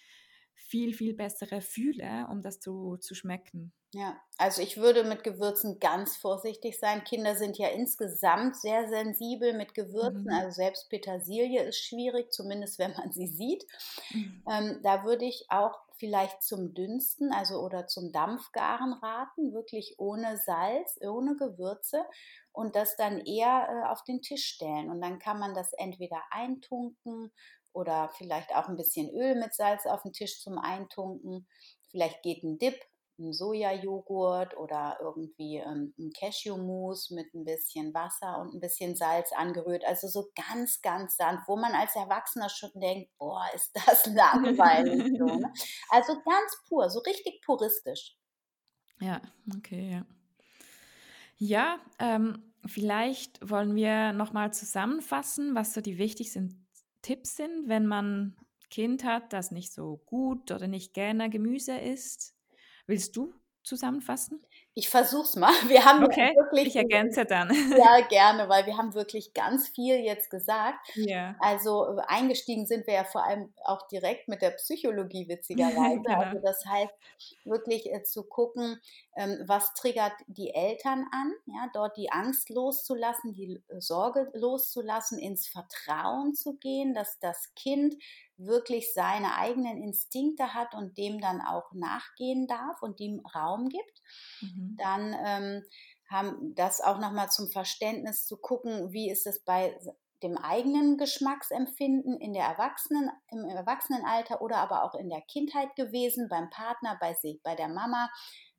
viel, 0.55 0.95
viel 0.95 1.15
bessere 1.15 1.61
Fühle, 1.61 2.27
um 2.31 2.41
das 2.41 2.61
zu, 2.61 2.97
zu 2.97 3.15
schmecken. 3.15 3.73
Ja, 3.93 4.17
also 4.39 4.61
ich 4.61 4.77
würde 4.77 5.05
mit 5.05 5.23
Gewürzen 5.23 5.79
ganz 5.79 6.17
vorsichtig 6.17 6.79
sein. 6.81 7.05
Kinder 7.05 7.37
sind 7.37 7.59
ja 7.59 7.69
insgesamt 7.69 8.57
sehr 8.57 8.89
sensibel 8.89 9.53
mit 9.53 9.75
Gewürzen. 9.75 10.25
Mhm. 10.25 10.33
Also 10.33 10.51
selbst 10.51 10.91
Petersilie 10.91 11.63
ist 11.63 11.79
schwierig, 11.79 12.33
zumindest 12.33 12.79
wenn 12.79 12.93
man 12.93 13.13
sie 13.13 13.29
sieht. 13.29 13.65
Mhm. 14.13 14.43
Ähm, 14.51 14.81
da 14.83 15.05
würde 15.05 15.25
ich 15.25 15.47
auch 15.49 15.79
vielleicht 15.97 16.43
zum 16.43 16.75
Dünsten, 16.75 17.33
also 17.33 17.61
oder 17.61 17.87
zum 17.87 18.13
Dampfgaren 18.13 18.93
raten, 18.95 19.53
wirklich 19.53 19.95
ohne 19.99 20.37
Salz, 20.39 20.99
ohne 21.01 21.37
Gewürze 21.37 22.05
und 22.53 22.77
das 22.77 22.97
dann 22.97 23.21
eher 23.21 23.69
äh, 23.69 23.89
auf 23.91 24.03
den 24.05 24.23
Tisch 24.23 24.47
stellen. 24.47 24.91
Und 24.91 25.01
dann 25.01 25.19
kann 25.19 25.39
man 25.39 25.55
das 25.55 25.73
entweder 25.73 26.23
eintunken 26.31 27.33
oder 27.73 28.11
vielleicht 28.17 28.55
auch 28.55 28.69
ein 28.69 28.77
bisschen 28.77 29.11
Öl 29.11 29.35
mit 29.35 29.55
Salz 29.55 29.87
auf 29.87 30.03
den 30.03 30.13
Tisch 30.13 30.41
zum 30.41 30.59
Eintunken. 30.59 31.47
Vielleicht 31.91 32.23
geht 32.23 32.43
ein 32.43 32.59
Dip 32.59 32.81
ein 33.19 33.33
Sojajoghurt 33.33 34.57
oder 34.57 34.99
irgendwie 35.01 35.59
ähm, 35.59 35.95
ein 35.99 36.11
Cashewmus 36.11 37.11
mit 37.11 37.33
ein 37.35 37.45
bisschen 37.45 37.95
Wasser 37.95 38.39
und 38.41 38.55
ein 38.55 38.61
bisschen 38.61 38.97
Salz 38.97 39.33
angerührt. 39.33 39.85
Also 39.85 40.09
so 40.09 40.31
ganz, 40.35 40.81
ganz 40.83 41.17
sanft, 41.17 41.49
wo 41.49 41.57
man 41.57 41.73
als 41.73 41.95
Erwachsener 41.95 42.49
schon 42.49 42.71
denkt, 42.75 43.11
boah, 43.19 43.45
ist 43.55 43.73
das 43.75 44.07
langweilig. 44.15 45.17
so, 45.19 45.25
ne? 45.39 45.53
Also 45.91 46.15
ganz 46.25 46.59
pur, 46.69 46.91
so 46.91 47.01
richtig 47.01 47.43
puristisch. 47.45 48.17
Ja, 49.01 49.21
okay, 49.57 49.91
ja. 49.93 50.07
Ja, 51.37 51.79
ähm, 51.99 52.53
vielleicht 52.65 53.49
wollen 53.49 53.75
wir 53.75 54.13
nochmal 54.13 54.53
zusammenfassen, 54.53 55.55
was 55.55 55.75
so 55.75 55.81
die 55.81 55.99
wichtigsten 55.99 56.67
Tipps 57.03 57.37
sind, 57.37 57.69
wenn 57.69 57.87
man 57.87 58.37
Kind 58.71 59.05
hat, 59.05 59.33
das 59.33 59.51
nicht 59.51 59.73
so 59.73 59.99
gut 60.07 60.51
oder 60.51 60.67
nicht 60.67 60.95
gerne 60.95 61.31
Gemüse 61.31 61.77
isst. 61.77 62.34
Willst 62.87 63.17
du 63.17 63.33
zusammenfassen? 63.63 64.45
Ich 64.77 64.89
versuch's 64.89 65.37
mal. 65.37 65.53
Wir 65.69 65.85
haben 65.85 66.05
okay, 66.05 66.33
wirklich. 66.37 66.69
Ich 66.69 66.77
ergänze 66.77 67.25
dann. 67.25 67.49
Ja, 67.79 68.01
gerne, 68.09 68.49
weil 68.49 68.67
wir 68.67 68.77
haben 68.77 68.93
wirklich 68.95 69.33
ganz 69.33 69.69
viel 69.69 69.97
jetzt 70.01 70.31
gesagt. 70.31 70.89
Ja. 70.97 71.37
Also 71.39 71.97
eingestiegen 72.09 72.67
sind 72.67 72.87
wir 72.87 72.95
ja 72.95 73.05
vor 73.05 73.25
allem 73.25 73.53
auch 73.65 73.87
direkt 73.87 74.27
mit 74.29 74.43
der 74.43 74.51
Psychologie 74.51 75.29
witzigerweise. 75.29 76.03
genau. 76.05 76.19
Also 76.19 76.41
das 76.41 76.65
heißt 76.67 76.93
wirklich 77.45 77.93
äh, 77.93 78.03
zu 78.03 78.25
gucken, 78.25 78.81
ähm, 79.17 79.45
was 79.47 79.75
triggert 79.75 80.15
die 80.27 80.53
Eltern 80.53 81.07
an, 81.13 81.33
ja, 81.47 81.71
dort 81.73 81.97
die 81.97 82.11
Angst 82.11 82.51
loszulassen, 82.51 83.33
die 83.33 83.63
Sorge 83.79 84.29
loszulassen, 84.35 85.19
ins 85.19 85.47
Vertrauen 85.47 86.35
zu 86.35 86.55
gehen, 86.55 86.95
dass 86.95 87.21
das 87.21 87.55
Kind 87.55 87.95
wirklich 88.37 88.93
seine 88.95 89.37
eigenen 89.37 89.83
Instinkte 89.83 90.55
hat 90.55 90.75
und 90.75 90.99
dem 90.99 91.21
dann 91.21 91.41
auch 91.41 91.73
nachgehen 91.73 92.47
darf 92.47 92.83
und 92.83 93.01
dem 93.01 93.21
Raum 93.35 93.69
gibt. 93.69 94.03
Mhm. 94.41 94.77
Dann 94.79 95.17
ähm, 95.25 95.63
haben 96.11 96.55
das 96.55 96.81
auch 96.81 96.99
nochmal 96.99 97.31
zum 97.31 97.51
Verständnis 97.51 98.27
zu 98.27 98.37
gucken, 98.37 98.93
wie 98.93 99.11
ist 99.11 99.27
es 99.27 99.45
bei 99.45 99.79
dem 100.23 100.39
eigenen 100.39 100.97
Geschmacksempfinden 100.97 102.19
in 102.19 102.33
der 102.33 102.45
Erwachsenen, 102.45 103.11
im 103.31 103.45
Erwachsenenalter 103.45 104.41
oder 104.41 104.57
aber 104.57 104.85
auch 104.85 104.95
in 104.95 105.11
der 105.11 105.21
Kindheit 105.21 105.77
gewesen, 105.77 106.29
beim 106.29 106.51
Partner, 106.51 106.97
bei 107.01 107.15
sich, 107.15 107.43
bei 107.43 107.55
der 107.55 107.69
Mama 107.69 108.11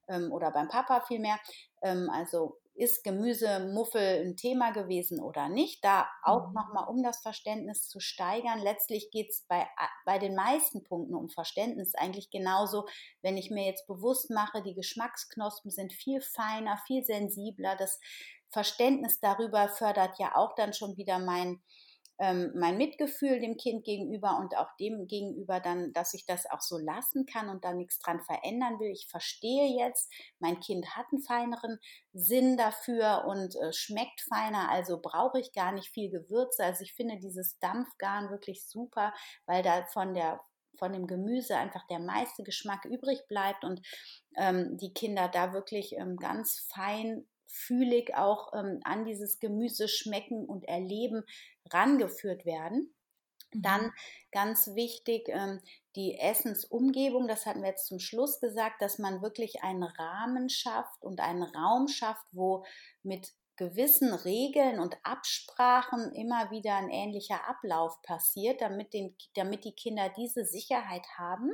ähm, 0.08 0.32
oder 0.32 0.52
beim 0.52 0.68
Papa 0.68 1.02
vielmehr. 1.02 1.40
Ähm, 1.82 2.10
also 2.12 2.60
ist 2.76 3.04
Gemüsemuffel 3.04 4.26
ein 4.26 4.36
Thema 4.36 4.72
gewesen 4.72 5.22
oder 5.22 5.50
nicht. 5.50 5.84
Da 5.84 6.08
auch 6.24 6.48
mhm. 6.48 6.54
nochmal, 6.54 6.88
um 6.90 7.02
das 7.04 7.22
Verständnis 7.22 7.88
zu 7.88 8.00
steigern. 8.00 8.60
Letztlich 8.60 9.10
geht 9.12 9.32
es 9.32 9.46
bei, 9.48 9.66
bei 10.06 10.20
den 10.20 10.36
meisten 10.36 10.84
Punkten 10.84 11.16
um 11.16 11.30
Verständnis 11.30 11.96
eigentlich 11.96 12.30
genauso, 12.30 12.86
wenn 13.22 13.38
ich 13.38 13.50
mir 13.50 13.66
jetzt 13.66 13.88
bewusst 13.88 14.30
mache, 14.30 14.62
die 14.62 14.76
Geschmacksknospen 14.76 15.72
sind 15.72 15.94
viel 15.94 16.22
feiner, 16.22 16.78
viel 16.86 17.04
sensibler. 17.04 17.76
Das 17.78 18.00
Verständnis 18.50 19.20
darüber 19.20 19.70
fördert 19.70 20.20
ja 20.20 20.36
auch 20.36 20.54
dann 20.56 20.74
schon 20.74 20.98
wieder 20.98 21.20
mein 21.20 21.62
ähm, 22.18 22.52
mein 22.56 22.78
Mitgefühl 22.78 23.40
dem 23.40 23.58
Kind 23.58 23.84
gegenüber 23.84 24.38
und 24.40 24.56
auch 24.58 24.76
dem 24.80 25.08
gegenüber 25.08 25.60
dann, 25.60 25.92
dass 25.94 26.14
ich 26.14 26.26
das 26.26 26.50
auch 26.50 26.62
so 26.62 26.78
lassen 26.78 27.26
kann 27.26 27.50
und 27.50 27.66
da 27.66 27.74
nichts 27.74 28.00
dran 28.00 28.22
verändern 28.22 28.80
will. 28.80 28.92
Ich 28.92 29.08
verstehe 29.10 29.78
jetzt, 29.78 30.12
mein 30.40 30.60
Kind 30.60 30.96
hat 30.96 31.08
einen 31.12 31.22
feineren 31.22 31.80
Sinn 32.14 32.58
dafür 32.58 33.26
und 33.28 33.56
äh, 33.56 33.74
schmeckt 33.74 34.22
feiner, 34.22 34.70
also 34.70 35.00
brauche 35.02 35.40
ich 35.40 35.52
gar 35.52 35.72
nicht 35.72 35.90
viel 35.90 36.10
Gewürze. 36.10 36.64
Also 36.64 36.84
ich 36.84 36.94
finde 36.94 37.18
dieses 37.18 37.60
Dampfgarn 37.60 38.30
wirklich 38.30 38.66
super, 38.66 39.14
weil 39.46 39.64
da 39.64 39.86
von 39.88 40.14
der 40.14 40.40
von 40.78 40.92
dem 40.92 41.08
Gemüse 41.08 41.56
einfach 41.56 41.88
der 41.88 42.00
meiste 42.00 42.44
Geschmack 42.44 42.84
übrig 42.84 43.28
bleibt 43.30 43.64
und 43.64 43.82
ähm, 44.36 44.76
die 44.78 44.94
Kinder 44.94 45.30
da 45.30 45.54
wirklich 45.54 45.94
ähm, 45.94 46.18
ganz 46.18 46.68
fein 46.70 47.26
fühlig 47.48 48.16
auch 48.16 48.54
ähm, 48.54 48.82
an 48.84 49.06
dieses 49.06 49.40
Gemüse 49.40 49.88
schmecken 49.88 50.46
und 50.46 50.66
erleben 50.66 51.24
rangeführt 51.72 52.46
werden. 52.46 52.94
Dann 53.52 53.86
mhm. 53.86 53.94
ganz 54.32 54.76
wichtig, 54.76 55.30
ähm, 55.30 55.62
die 55.96 56.20
Essensumgebung, 56.20 57.28
das 57.28 57.46
hatten 57.46 57.62
wir 57.62 57.70
jetzt 57.70 57.88
zum 57.88 58.00
Schluss 58.00 58.40
gesagt, 58.40 58.82
dass 58.82 59.00
man 59.00 59.22
wirklich 59.22 59.64
einen 59.64 59.84
Rahmen 59.84 60.50
schafft 60.50 61.04
und 61.04 61.22
einen 61.22 61.44
Raum 61.44 61.88
schafft, 61.88 62.26
wo 62.32 62.66
mit 63.02 63.34
gewissen 63.58 64.14
Regeln 64.14 64.80
und 64.80 64.98
Absprachen 65.04 66.12
immer 66.14 66.52
wieder 66.52 66.76
ein 66.76 66.90
ähnlicher 66.90 67.48
Ablauf 67.48 68.02
passiert, 68.02 68.60
damit, 68.60 68.94
den, 68.94 69.16
damit 69.36 69.64
die 69.64 69.74
Kinder 69.74 70.10
diese 70.10 70.44
Sicherheit 70.44 71.06
haben 71.18 71.52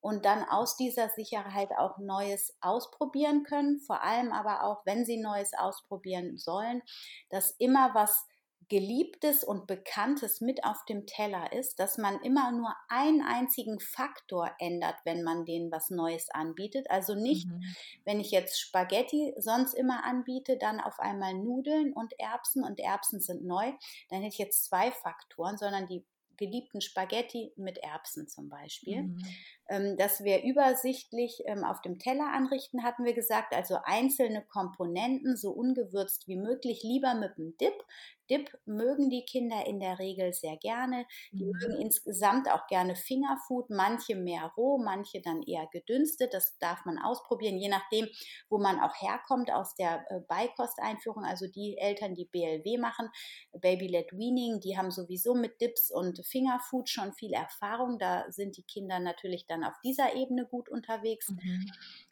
und 0.00 0.24
dann 0.24 0.44
aus 0.44 0.76
dieser 0.76 1.08
Sicherheit 1.10 1.70
auch 1.76 1.98
Neues 1.98 2.56
ausprobieren 2.60 3.44
können, 3.44 3.80
vor 3.80 4.02
allem 4.02 4.32
aber 4.32 4.64
auch, 4.64 4.84
wenn 4.84 5.04
sie 5.04 5.20
Neues 5.20 5.52
ausprobieren 5.54 6.38
sollen, 6.38 6.82
dass 7.30 7.52
immer 7.58 7.94
was 7.94 8.26
Geliebtes 8.68 9.44
und 9.44 9.66
Bekanntes 9.66 10.40
mit 10.40 10.64
auf 10.64 10.84
dem 10.84 11.06
Teller 11.06 11.52
ist, 11.52 11.80
dass 11.80 11.96
man 11.96 12.20
immer 12.20 12.52
nur 12.52 12.74
einen 12.88 13.22
einzigen 13.22 13.80
Faktor 13.80 14.50
ändert, 14.58 14.96
wenn 15.04 15.22
man 15.22 15.46
denen 15.46 15.72
was 15.72 15.88
Neues 15.88 16.28
anbietet. 16.30 16.90
Also 16.90 17.14
nicht, 17.14 17.48
mhm. 17.48 17.62
wenn 18.04 18.20
ich 18.20 18.30
jetzt 18.30 18.60
Spaghetti 18.60 19.34
sonst 19.38 19.74
immer 19.74 20.04
anbiete, 20.04 20.58
dann 20.58 20.80
auf 20.80 21.00
einmal 21.00 21.34
Nudeln 21.34 21.94
und 21.94 22.12
Erbsen 22.18 22.62
und 22.62 22.78
Erbsen 22.78 23.20
sind 23.20 23.44
neu, 23.44 23.72
dann 24.10 24.20
hätte 24.20 24.34
ich 24.34 24.38
jetzt 24.38 24.66
zwei 24.66 24.92
Faktoren, 24.92 25.56
sondern 25.56 25.86
die 25.86 26.04
geliebten 26.38 26.80
Spaghetti 26.80 27.52
mit 27.56 27.78
Erbsen 27.78 28.28
zum 28.28 28.48
Beispiel. 28.48 29.02
Mhm. 29.02 29.24
Ähm, 29.68 29.96
dass 29.98 30.24
wir 30.24 30.44
übersichtlich 30.44 31.42
ähm, 31.44 31.62
auf 31.62 31.82
dem 31.82 31.98
Teller 31.98 32.32
anrichten, 32.32 32.82
hatten 32.82 33.04
wir 33.04 33.12
gesagt, 33.12 33.54
also 33.54 33.76
einzelne 33.84 34.42
Komponenten 34.42 35.36
so 35.36 35.50
ungewürzt 35.50 36.26
wie 36.26 36.36
möglich, 36.36 36.82
lieber 36.82 37.14
mit 37.14 37.36
dem 37.36 37.56
Dip. 37.58 37.84
Dip 38.30 38.58
mögen 38.66 39.08
die 39.10 39.24
Kinder 39.24 39.66
in 39.66 39.80
der 39.80 39.98
Regel 39.98 40.32
sehr 40.32 40.56
gerne. 40.56 41.06
Die 41.32 41.44
mhm. 41.44 41.52
mögen 41.52 41.80
insgesamt 41.80 42.50
auch 42.50 42.66
gerne 42.66 42.94
Fingerfood, 42.94 43.70
manche 43.70 44.16
mehr 44.16 44.52
roh, 44.56 44.78
manche 44.78 45.20
dann 45.20 45.42
eher 45.42 45.66
gedünstet. 45.72 46.34
Das 46.34 46.58
darf 46.58 46.84
man 46.84 46.98
ausprobieren, 46.98 47.56
je 47.56 47.68
nachdem, 47.68 48.08
wo 48.48 48.58
man 48.58 48.80
auch 48.80 48.94
herkommt 49.00 49.50
aus 49.50 49.74
der 49.74 50.04
äh, 50.10 50.20
Beikosteinführung. 50.28 51.24
Also 51.24 51.46
die 51.46 51.78
Eltern, 51.78 52.14
die 52.14 52.26
BLW 52.26 52.78
machen, 52.78 53.08
Baby-led 53.52 54.12
Weaning, 54.12 54.60
die 54.60 54.76
haben 54.76 54.90
sowieso 54.90 55.34
mit 55.34 55.60
Dips 55.60 55.90
und 55.90 56.24
Fingerfood 56.26 56.88
schon 56.88 57.12
viel 57.14 57.32
Erfahrung. 57.32 57.98
Da 57.98 58.30
sind 58.30 58.56
die 58.56 58.64
Kinder 58.64 58.98
natürlich 58.98 59.46
dann 59.46 59.57
auf 59.64 59.74
dieser 59.84 60.14
Ebene 60.14 60.46
gut 60.46 60.68
unterwegs. 60.68 61.30
Mhm. 61.30 61.70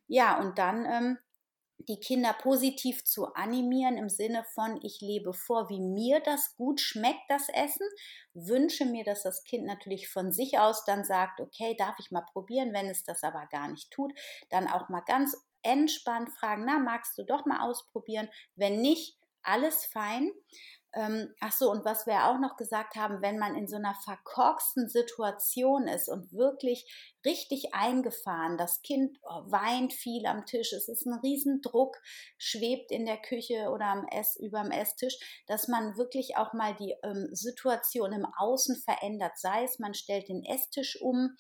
Ja, 0.09 0.41
und 0.41 0.59
dann 0.59 0.87
ähm, 0.87 1.19
die 1.79 2.01
Kinder 2.01 2.33
positiv 2.33 3.05
zu 3.05 3.35
animieren 3.35 3.97
im 3.97 4.09
Sinne 4.09 4.45
von, 4.55 4.81
ich 4.83 5.01
lebe 5.01 5.35
vor, 5.35 5.69
wie 5.69 5.81
mir 5.81 6.21
das 6.21 6.57
gut 6.57 6.81
schmeckt, 6.81 7.23
das 7.29 7.49
Essen. 7.49 7.87
Wünsche 8.35 8.87
mir, 8.87 9.05
dass 9.05 9.23
das 9.23 9.45
Kind 9.45 9.67
natürlich 9.67 10.09
von 10.09 10.33
sich 10.33 10.59
aus 10.59 10.85
dann 10.85 11.05
sagt, 11.05 11.41
okay, 11.41 11.75
darf 11.79 11.97
ich 11.99 12.11
mal 12.11 12.25
probieren, 12.33 12.73
wenn 12.73 12.87
es 12.87 13.05
das 13.05 13.23
aber 13.23 13.47
gar 13.51 13.69
nicht 13.69 13.91
tut, 13.91 14.13
dann 14.51 14.69
auch 14.69 14.89
mal 14.89 15.03
ganz 15.03 15.37
entspannt 15.63 16.31
fragen, 16.31 16.65
na, 16.65 16.79
magst 16.79 17.19
du 17.19 17.25
doch 17.25 17.45
mal 17.45 17.61
ausprobieren? 17.69 18.29
Wenn 18.55 18.81
nicht, 18.81 19.19
alles 19.43 19.85
fein. 19.85 20.31
Ähm, 20.93 21.35
ach 21.41 21.53
so, 21.53 21.71
und 21.71 21.85
was 21.85 22.07
wir 22.07 22.25
auch 22.27 22.39
noch 22.39 22.57
gesagt 22.57 22.97
haben, 22.97 23.21
wenn 23.21 23.39
man 23.39 23.55
in 23.55 23.69
so 23.69 23.77
einer 23.77 23.95
verkorksten 23.95 24.89
Situation 24.89 25.87
ist 25.89 26.09
und 26.09 26.33
wirklich 26.33 27.16
richtig 27.27 27.75
eingefahren, 27.75 28.57
das 28.57 28.81
Kind 28.83 29.19
oh, 29.23 29.43
weint 29.51 29.93
viel 29.93 30.25
am 30.27 30.47
Tisch, 30.47 30.73
es 30.73 30.89
ist 30.89 31.05
ein 31.07 31.19
Riesendruck, 31.21 31.97
schwebt 32.39 32.91
in 32.91 33.05
der 33.05 33.19
Küche 33.19 33.69
oder 33.71 33.87
am 33.87 34.07
Ess, 34.07 34.37
über 34.37 34.63
dem 34.63 34.71
Esstisch, 34.71 35.19
dass 35.47 35.69
man 35.69 35.97
wirklich 35.99 36.37
auch 36.37 36.53
mal 36.55 36.75
die 36.77 36.95
ähm, 37.03 37.29
Situation 37.33 38.13
im 38.13 38.27
Außen 38.39 38.77
verändert, 38.77 39.39
sei 39.39 39.65
es 39.65 39.79
man 39.79 39.95
stellt 39.95 40.29
den 40.29 40.45
Esstisch 40.45 41.01
um, 41.03 41.37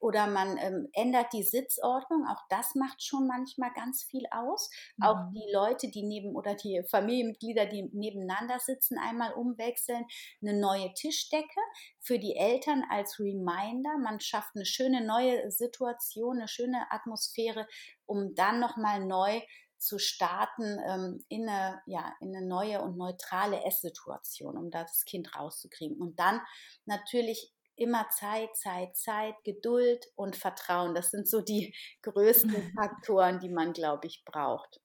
oder 0.00 0.26
man 0.28 0.56
ähm, 0.58 0.88
ändert 0.92 1.32
die 1.32 1.42
Sitzordnung. 1.42 2.26
Auch 2.28 2.42
das 2.50 2.74
macht 2.74 3.02
schon 3.02 3.26
manchmal 3.26 3.72
ganz 3.74 4.04
viel 4.04 4.24
aus. 4.30 4.70
Mhm. 4.96 5.04
Auch 5.04 5.16
die 5.32 5.52
Leute, 5.52 5.88
die 5.90 6.04
neben 6.04 6.36
oder 6.36 6.54
die 6.54 6.82
Familienmitglieder, 6.88 7.66
die 7.66 7.90
nebeneinander 7.92 8.58
sitzen, 8.60 8.98
einmal 8.98 9.32
umwechseln. 9.32 10.04
Eine 10.40 10.58
neue 10.58 10.92
Tischdecke 10.94 11.60
für 12.00 12.18
die 12.18 12.36
Eltern 12.36 12.84
als 12.90 13.18
Reminder. 13.18 13.98
Man 13.98 14.20
schafft 14.20 14.54
eine 14.54 14.64
schöne 14.66 15.04
neue 15.04 15.27
Situation, 15.50 16.38
eine 16.38 16.48
schöne 16.48 16.90
Atmosphäre, 16.90 17.66
um 18.06 18.34
dann 18.34 18.60
nochmal 18.60 19.04
neu 19.04 19.40
zu 19.78 19.98
starten 19.98 20.78
ähm, 20.86 21.24
in, 21.28 21.48
eine, 21.48 21.80
ja, 21.86 22.12
in 22.20 22.34
eine 22.34 22.46
neue 22.46 22.80
und 22.82 22.96
neutrale 22.96 23.64
Esssituation, 23.64 24.56
um 24.56 24.70
das 24.70 25.04
Kind 25.04 25.34
rauszukriegen. 25.36 25.96
Und 25.98 26.18
dann 26.18 26.40
natürlich 26.84 27.52
immer 27.76 28.08
Zeit, 28.10 28.56
Zeit, 28.56 28.96
Zeit, 28.96 29.34
Geduld 29.44 30.04
und 30.16 30.36
Vertrauen. 30.36 30.94
Das 30.94 31.10
sind 31.10 31.28
so 31.28 31.40
die 31.40 31.74
größten 32.02 32.72
Faktoren, 32.76 33.38
die 33.38 33.50
man, 33.50 33.72
glaube 33.72 34.06
ich, 34.06 34.24
braucht. 34.24 34.80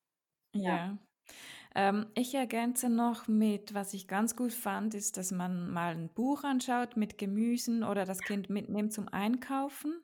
Ja. 0.53 0.75
ja. 0.75 0.97
Ähm, 1.75 2.07
ich 2.15 2.35
ergänze 2.35 2.89
noch 2.89 3.27
mit, 3.27 3.73
was 3.73 3.93
ich 3.93 4.07
ganz 4.07 4.35
gut 4.35 4.53
fand, 4.53 4.93
ist, 4.93 5.17
dass 5.17 5.31
man 5.31 5.69
mal 5.71 5.95
ein 5.95 6.09
Buch 6.13 6.43
anschaut 6.43 6.97
mit 6.97 7.17
Gemüsen 7.17 7.83
oder 7.83 8.05
das 8.05 8.19
Kind 8.19 8.49
mitnimmt 8.49 8.93
zum 8.93 9.07
Einkaufen. 9.07 10.03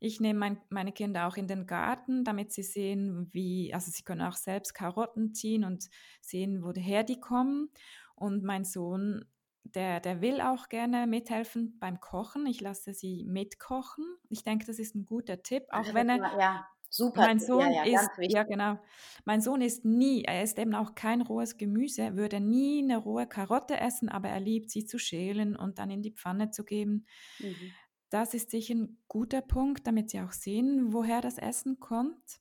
Ich 0.00 0.20
nehme 0.20 0.38
mein, 0.38 0.60
meine 0.70 0.92
Kinder 0.92 1.26
auch 1.26 1.36
in 1.36 1.46
den 1.46 1.66
Garten, 1.66 2.24
damit 2.24 2.52
sie 2.52 2.64
sehen, 2.64 3.28
wie, 3.32 3.72
also 3.72 3.90
sie 3.90 4.02
können 4.02 4.22
auch 4.22 4.36
selbst 4.36 4.74
Karotten 4.74 5.34
ziehen 5.34 5.64
und 5.64 5.88
sehen, 6.20 6.62
woher 6.62 7.04
die 7.04 7.20
kommen. 7.20 7.70
Und 8.16 8.42
mein 8.42 8.64
Sohn 8.64 9.24
der, 9.64 10.00
der 10.00 10.20
will 10.20 10.40
auch 10.40 10.68
gerne 10.68 11.06
mithelfen 11.06 11.78
beim 11.78 12.00
Kochen. 12.00 12.46
Ich 12.46 12.60
lasse 12.60 12.92
sie 12.92 13.24
mitkochen. 13.24 14.04
Ich 14.28 14.44
denke, 14.44 14.66
das 14.66 14.78
ist 14.78 14.94
ein 14.94 15.06
guter 15.06 15.42
Tipp, 15.42 15.64
auch 15.70 15.94
wenn 15.94 16.08
er. 16.10 16.38
Ja, 16.38 16.68
super. 16.94 17.22
Mein 17.22 17.40
Sohn 17.40 17.72
ja, 17.72 17.84
ja, 17.84 18.00
ist, 18.00 18.10
ja 18.32 18.42
genau. 18.44 18.78
Mein 19.24 19.40
Sohn 19.40 19.60
ist 19.60 19.84
nie, 19.84 20.22
er 20.22 20.42
isst 20.42 20.58
eben 20.58 20.74
auch 20.74 20.94
kein 20.94 21.22
rohes 21.22 21.56
Gemüse, 21.56 22.16
würde 22.16 22.40
nie 22.40 22.82
eine 22.82 22.98
rohe 22.98 23.26
Karotte 23.26 23.78
essen, 23.78 24.08
aber 24.08 24.28
er 24.28 24.40
liebt 24.40 24.70
sie 24.70 24.84
zu 24.84 24.98
schälen 24.98 25.56
und 25.56 25.78
dann 25.78 25.90
in 25.90 26.02
die 26.02 26.12
Pfanne 26.12 26.50
zu 26.50 26.64
geben. 26.64 27.06
Mhm. 27.40 27.72
Das 28.10 28.32
ist 28.32 28.50
sicher 28.50 28.74
ein 28.74 28.98
guter 29.08 29.40
Punkt, 29.40 29.86
damit 29.86 30.10
sie 30.10 30.20
auch 30.20 30.32
sehen, 30.32 30.92
woher 30.92 31.20
das 31.20 31.36
Essen 31.36 31.80
kommt. 31.80 32.40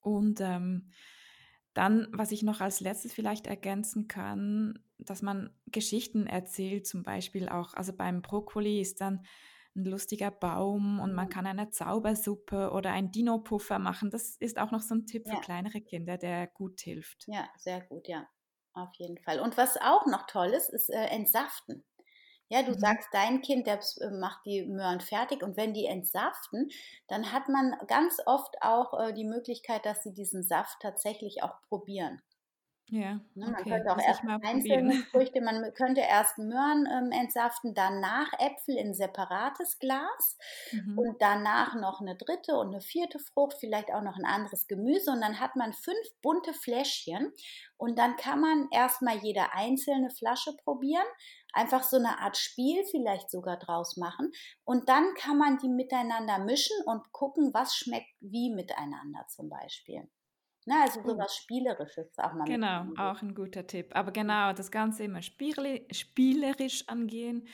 Und 0.00 0.40
ähm, 0.40 0.90
dann, 1.74 2.08
was 2.12 2.32
ich 2.32 2.42
noch 2.42 2.60
als 2.60 2.80
letztes 2.80 3.12
vielleicht 3.12 3.46
ergänzen 3.46 4.08
kann, 4.08 4.78
dass 4.98 5.20
man 5.20 5.50
Geschichten 5.66 6.26
erzählt, 6.26 6.86
zum 6.86 7.02
Beispiel 7.02 7.48
auch. 7.48 7.74
Also 7.74 7.92
beim 7.92 8.22
Brokkoli 8.22 8.80
ist 8.80 9.00
dann 9.00 9.26
ein 9.76 9.84
lustiger 9.84 10.30
Baum 10.30 11.00
und 11.00 11.14
man 11.14 11.26
mhm. 11.26 11.30
kann 11.30 11.46
eine 11.46 11.70
Zaubersuppe 11.70 12.70
oder 12.70 12.92
ein 12.92 13.10
Dino-Puffer 13.10 13.78
machen. 13.78 14.10
Das 14.10 14.36
ist 14.36 14.58
auch 14.58 14.70
noch 14.70 14.80
so 14.80 14.94
ein 14.94 15.06
Tipp 15.06 15.26
ja. 15.26 15.34
für 15.34 15.40
kleinere 15.40 15.80
Kinder, 15.80 16.16
der 16.16 16.46
gut 16.46 16.80
hilft. 16.80 17.24
Ja, 17.26 17.48
sehr 17.56 17.80
gut, 17.80 18.08
ja. 18.08 18.26
Auf 18.72 18.90
jeden 18.98 19.18
Fall. 19.18 19.40
Und 19.40 19.56
was 19.56 19.76
auch 19.76 20.06
noch 20.06 20.26
toll 20.26 20.48
ist, 20.48 20.68
ist 20.68 20.90
äh, 20.90 21.06
Entsaften. 21.06 21.84
Ja, 22.48 22.62
du 22.62 22.72
mhm. 22.72 22.78
sagst, 22.78 23.08
dein 23.12 23.40
Kind, 23.40 23.66
der 23.66 23.80
äh, 24.00 24.10
macht 24.10 24.44
die 24.44 24.64
Möhren 24.64 25.00
fertig 25.00 25.42
und 25.42 25.56
wenn 25.56 25.74
die 25.74 25.86
entsaften, 25.86 26.68
dann 27.08 27.32
hat 27.32 27.48
man 27.48 27.74
ganz 27.86 28.18
oft 28.26 28.56
auch 28.60 28.98
äh, 28.98 29.12
die 29.12 29.24
Möglichkeit, 29.24 29.86
dass 29.86 30.02
sie 30.02 30.12
diesen 30.12 30.42
Saft 30.42 30.78
tatsächlich 30.80 31.42
auch 31.42 31.60
probieren. 31.68 32.20
Ja, 32.88 33.14
ne, 33.34 33.46
man 33.50 33.54
könnte 33.54 33.90
auch 33.90 33.98
erst 33.98 34.22
einzelne 34.42 34.92
Früchte, 35.10 35.40
man 35.40 35.72
könnte 35.72 36.02
erst 36.02 36.36
Möhren 36.36 36.86
ähm, 36.86 37.12
entsaften, 37.12 37.72
danach 37.74 38.30
Äpfel 38.38 38.76
in 38.76 38.92
separates 38.92 39.78
Glas 39.78 40.38
mhm. 40.70 40.98
und 40.98 41.16
danach 41.20 41.74
noch 41.76 42.02
eine 42.02 42.14
dritte 42.14 42.56
und 42.56 42.68
eine 42.68 42.82
vierte 42.82 43.18
Frucht, 43.18 43.56
vielleicht 43.58 43.90
auch 43.90 44.02
noch 44.02 44.16
ein 44.18 44.26
anderes 44.26 44.66
Gemüse 44.68 45.12
und 45.12 45.22
dann 45.22 45.40
hat 45.40 45.56
man 45.56 45.72
fünf 45.72 46.06
bunte 46.20 46.52
Fläschchen 46.52 47.32
und 47.78 47.98
dann 47.98 48.16
kann 48.16 48.40
man 48.40 48.68
erstmal 48.70 49.16
jede 49.16 49.54
einzelne 49.54 50.10
Flasche 50.10 50.54
probieren, 50.62 51.06
einfach 51.54 51.84
so 51.84 51.96
eine 51.96 52.18
Art 52.18 52.36
Spiel 52.36 52.84
vielleicht 52.90 53.30
sogar 53.30 53.58
draus 53.58 53.96
machen 53.96 54.30
und 54.64 54.90
dann 54.90 55.14
kann 55.14 55.38
man 55.38 55.56
die 55.56 55.70
miteinander 55.70 56.38
mischen 56.38 56.76
und 56.84 57.12
gucken, 57.12 57.54
was 57.54 57.74
schmeckt 57.74 58.14
wie 58.20 58.50
miteinander 58.50 59.26
zum 59.28 59.48
Beispiel. 59.48 60.06
Na, 60.66 60.82
also 60.82 61.02
so 61.02 61.18
was 61.18 61.36
Spielerisches 61.36 62.18
auch 62.18 62.32
mal. 62.32 62.44
Genau, 62.44 62.86
auch 62.96 63.20
ein 63.20 63.34
guter 63.34 63.66
Tipp. 63.66 63.94
Aber 63.94 64.12
genau, 64.12 64.52
das 64.52 64.70
Ganze 64.70 65.04
immer 65.04 65.20
spielerisch 65.22 66.88
angehen, 66.88 67.46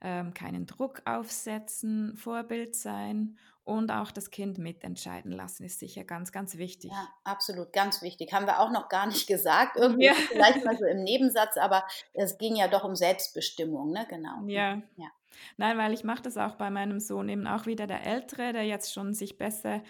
ähm, 0.00 0.32
keinen 0.34 0.66
Druck 0.66 1.02
aufsetzen, 1.04 2.16
Vorbild 2.16 2.74
sein 2.74 3.38
und 3.64 3.90
auch 3.90 4.10
das 4.10 4.30
Kind 4.30 4.58
mitentscheiden 4.58 5.32
lassen, 5.32 5.64
ist 5.64 5.78
sicher 5.78 6.04
ganz, 6.04 6.32
ganz 6.32 6.56
wichtig. 6.58 6.90
Ja, 6.90 7.08
absolut, 7.24 7.72
ganz 7.72 8.02
wichtig. 8.02 8.32
Haben 8.32 8.46
wir 8.46 8.60
auch 8.60 8.70
noch 8.70 8.88
gar 8.88 9.06
nicht 9.06 9.26
gesagt, 9.28 9.76
irgendwie 9.76 10.06
ja. 10.06 10.12
vielleicht 10.14 10.64
mal 10.64 10.76
so 10.76 10.84
im 10.84 11.02
Nebensatz, 11.02 11.56
aber 11.56 11.84
es 12.12 12.38
ging 12.38 12.56
ja 12.56 12.68
doch 12.68 12.84
um 12.84 12.94
Selbstbestimmung, 12.94 13.90
ne? 13.90 14.06
Genau. 14.08 14.46
Ja. 14.46 14.82
ja. 14.96 15.08
Nein, 15.56 15.78
weil 15.78 15.92
ich 15.92 16.04
mache 16.04 16.22
das 16.22 16.36
auch 16.36 16.54
bei 16.56 16.70
meinem 16.70 17.00
Sohn 17.00 17.28
eben 17.28 17.46
auch 17.46 17.66
wieder 17.66 17.86
der 17.86 18.06
Ältere, 18.06 18.52
der 18.52 18.64
jetzt 18.64 18.92
schon 18.92 19.14
sich 19.14 19.38
besser 19.38 19.82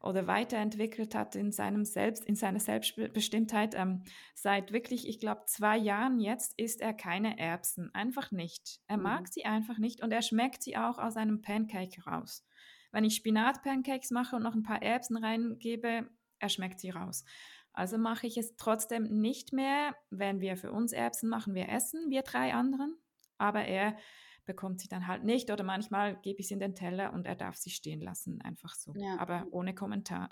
oder 0.00 0.26
weiterentwickelt 0.26 1.14
hat 1.14 1.36
in 1.36 1.52
seinem 1.52 1.84
Selbst, 1.84 2.24
in 2.24 2.36
seiner 2.36 2.60
Selbstbestimmtheit. 2.60 3.74
Ähm, 3.74 4.02
seit 4.34 4.72
wirklich, 4.72 5.08
ich 5.08 5.18
glaube, 5.18 5.42
zwei 5.46 5.76
Jahren 5.76 6.20
jetzt 6.20 6.58
isst 6.58 6.80
er 6.80 6.94
keine 6.94 7.38
Erbsen. 7.38 7.90
Einfach 7.94 8.30
nicht. 8.30 8.80
Er 8.86 8.96
mhm. 8.96 9.02
mag 9.04 9.28
sie 9.28 9.44
einfach 9.44 9.78
nicht 9.78 10.02
und 10.02 10.12
er 10.12 10.22
schmeckt 10.22 10.62
sie 10.62 10.76
auch 10.76 10.98
aus 10.98 11.16
einem 11.16 11.40
Pancake 11.40 12.02
raus. 12.04 12.46
Wenn 12.92 13.04
ich 13.04 13.16
Spinat-Pancakes 13.16 14.10
mache 14.10 14.36
und 14.36 14.42
noch 14.42 14.54
ein 14.54 14.62
paar 14.62 14.82
Erbsen 14.82 15.16
reingebe, 15.16 16.08
er 16.38 16.48
schmeckt 16.48 16.80
sie 16.80 16.90
raus. 16.90 17.24
Also 17.72 17.98
mache 17.98 18.26
ich 18.26 18.38
es 18.38 18.56
trotzdem 18.56 19.04
nicht 19.04 19.52
mehr. 19.52 19.94
Wenn 20.10 20.40
wir 20.40 20.56
für 20.56 20.72
uns 20.72 20.92
Erbsen 20.92 21.28
machen, 21.28 21.54
wir 21.54 21.68
essen, 21.68 22.08
wir 22.08 22.22
drei 22.22 22.54
anderen. 22.54 22.96
Aber 23.36 23.64
er 23.64 23.96
bekommt 24.46 24.80
sie 24.80 24.88
dann 24.88 25.06
halt 25.06 25.24
nicht 25.24 25.50
oder 25.50 25.64
manchmal 25.64 26.16
gebe 26.22 26.40
ich 26.40 26.48
sie 26.48 26.54
in 26.54 26.60
den 26.60 26.74
Teller 26.74 27.12
und 27.12 27.26
er 27.26 27.34
darf 27.34 27.56
sie 27.56 27.70
stehen 27.70 28.00
lassen, 28.00 28.40
einfach 28.42 28.74
so, 28.74 28.94
ja. 28.96 29.18
aber 29.18 29.46
ohne 29.50 29.74
Kommentar. 29.74 30.28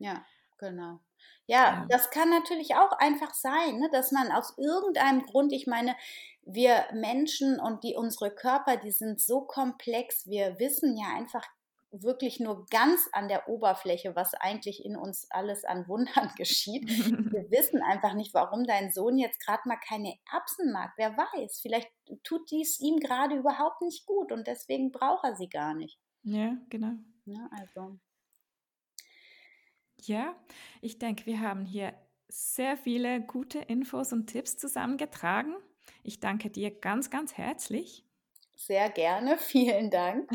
Ja, 0.00 0.24
genau. 0.58 1.00
Ja, 1.46 1.58
ja, 1.58 1.86
das 1.88 2.10
kann 2.10 2.30
natürlich 2.30 2.76
auch 2.76 2.92
einfach 2.92 3.34
sein, 3.34 3.80
ne, 3.80 3.88
dass 3.90 4.12
man 4.12 4.30
aus 4.30 4.56
irgendeinem 4.56 5.26
Grund, 5.26 5.52
ich 5.52 5.66
meine, 5.66 5.96
wir 6.42 6.84
Menschen 6.92 7.58
und 7.58 7.82
die 7.82 7.96
unsere 7.96 8.30
Körper, 8.30 8.76
die 8.76 8.92
sind 8.92 9.20
so 9.20 9.40
komplex, 9.40 10.28
wir 10.28 10.58
wissen 10.60 10.96
ja 10.96 11.08
einfach 11.16 11.44
wirklich 11.90 12.38
nur 12.40 12.66
ganz 12.66 13.08
an 13.12 13.28
der 13.28 13.48
Oberfläche, 13.48 14.14
was 14.14 14.34
eigentlich 14.34 14.84
in 14.84 14.96
uns 14.96 15.26
alles 15.30 15.64
an 15.64 15.88
Wundern 15.88 16.32
geschieht. 16.36 16.88
Wir 17.32 17.50
wissen 17.50 17.82
einfach 17.82 18.14
nicht, 18.14 18.34
warum 18.34 18.64
dein 18.64 18.90
Sohn 18.90 19.18
jetzt 19.18 19.44
gerade 19.44 19.62
mal 19.66 19.78
keine 19.78 20.14
Erbsen 20.32 20.72
mag. 20.72 20.92
Wer 20.96 21.16
weiß, 21.16 21.60
vielleicht 21.60 21.90
tut 22.22 22.50
dies 22.50 22.78
ihm 22.80 22.98
gerade 22.98 23.36
überhaupt 23.36 23.82
nicht 23.82 24.06
gut 24.06 24.32
und 24.32 24.46
deswegen 24.46 24.92
braucht 24.92 25.24
er 25.24 25.36
sie 25.36 25.48
gar 25.48 25.74
nicht. 25.74 25.98
Ja, 26.22 26.56
genau. 26.68 26.92
Ja, 27.24 27.48
also. 27.52 27.98
Ja, 30.00 30.36
ich 30.80 30.98
denke, 30.98 31.26
wir 31.26 31.40
haben 31.40 31.64
hier 31.64 31.94
sehr 32.28 32.76
viele 32.76 33.20
gute 33.20 33.58
Infos 33.58 34.12
und 34.12 34.26
Tipps 34.26 34.56
zusammengetragen. 34.56 35.56
Ich 36.02 36.20
danke 36.20 36.50
dir 36.50 36.70
ganz, 36.70 37.10
ganz 37.10 37.34
herzlich. 37.34 38.07
Sehr 38.60 38.90
gerne, 38.90 39.38
vielen 39.38 39.88
Dank. 39.90 40.28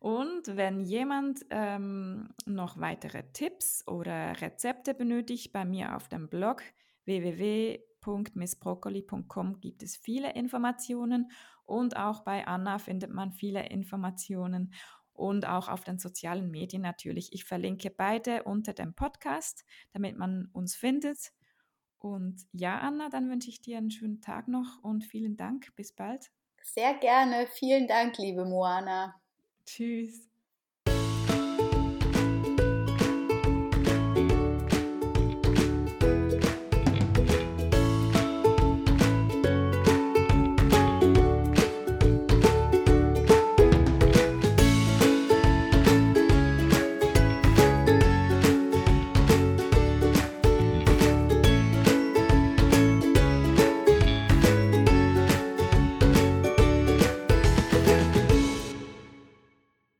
Und 0.00 0.56
wenn 0.56 0.80
jemand 0.80 1.46
ähm, 1.50 2.34
noch 2.44 2.80
weitere 2.80 3.22
Tipps 3.32 3.86
oder 3.86 4.40
Rezepte 4.40 4.94
benötigt, 4.94 5.52
bei 5.52 5.64
mir 5.64 5.94
auf 5.94 6.08
dem 6.08 6.28
Blog 6.28 6.64
www.missbroccoli.com 7.04 9.60
gibt 9.60 9.84
es 9.84 9.96
viele 9.96 10.34
Informationen 10.34 11.30
und 11.64 11.96
auch 11.96 12.24
bei 12.24 12.48
Anna 12.48 12.78
findet 12.78 13.12
man 13.12 13.30
viele 13.32 13.68
Informationen 13.68 14.74
und 15.12 15.46
auch 15.46 15.68
auf 15.68 15.84
den 15.84 16.00
sozialen 16.00 16.50
Medien 16.50 16.82
natürlich. 16.82 17.32
Ich 17.32 17.44
verlinke 17.44 17.90
beide 17.90 18.42
unter 18.42 18.72
dem 18.72 18.92
Podcast, 18.94 19.64
damit 19.92 20.18
man 20.18 20.48
uns 20.52 20.74
findet. 20.74 21.32
Und 21.98 22.42
ja, 22.52 22.80
Anna, 22.80 23.08
dann 23.08 23.30
wünsche 23.30 23.50
ich 23.50 23.62
dir 23.62 23.78
einen 23.78 23.92
schönen 23.92 24.20
Tag 24.20 24.48
noch 24.48 24.82
und 24.82 25.04
vielen 25.04 25.36
Dank. 25.36 25.76
Bis 25.76 25.92
bald. 25.92 26.32
Sehr 26.66 26.94
gerne. 26.94 27.46
Vielen 27.46 27.86
Dank, 27.86 28.18
liebe 28.18 28.44
Moana. 28.44 29.20
Tschüss. 29.66 30.28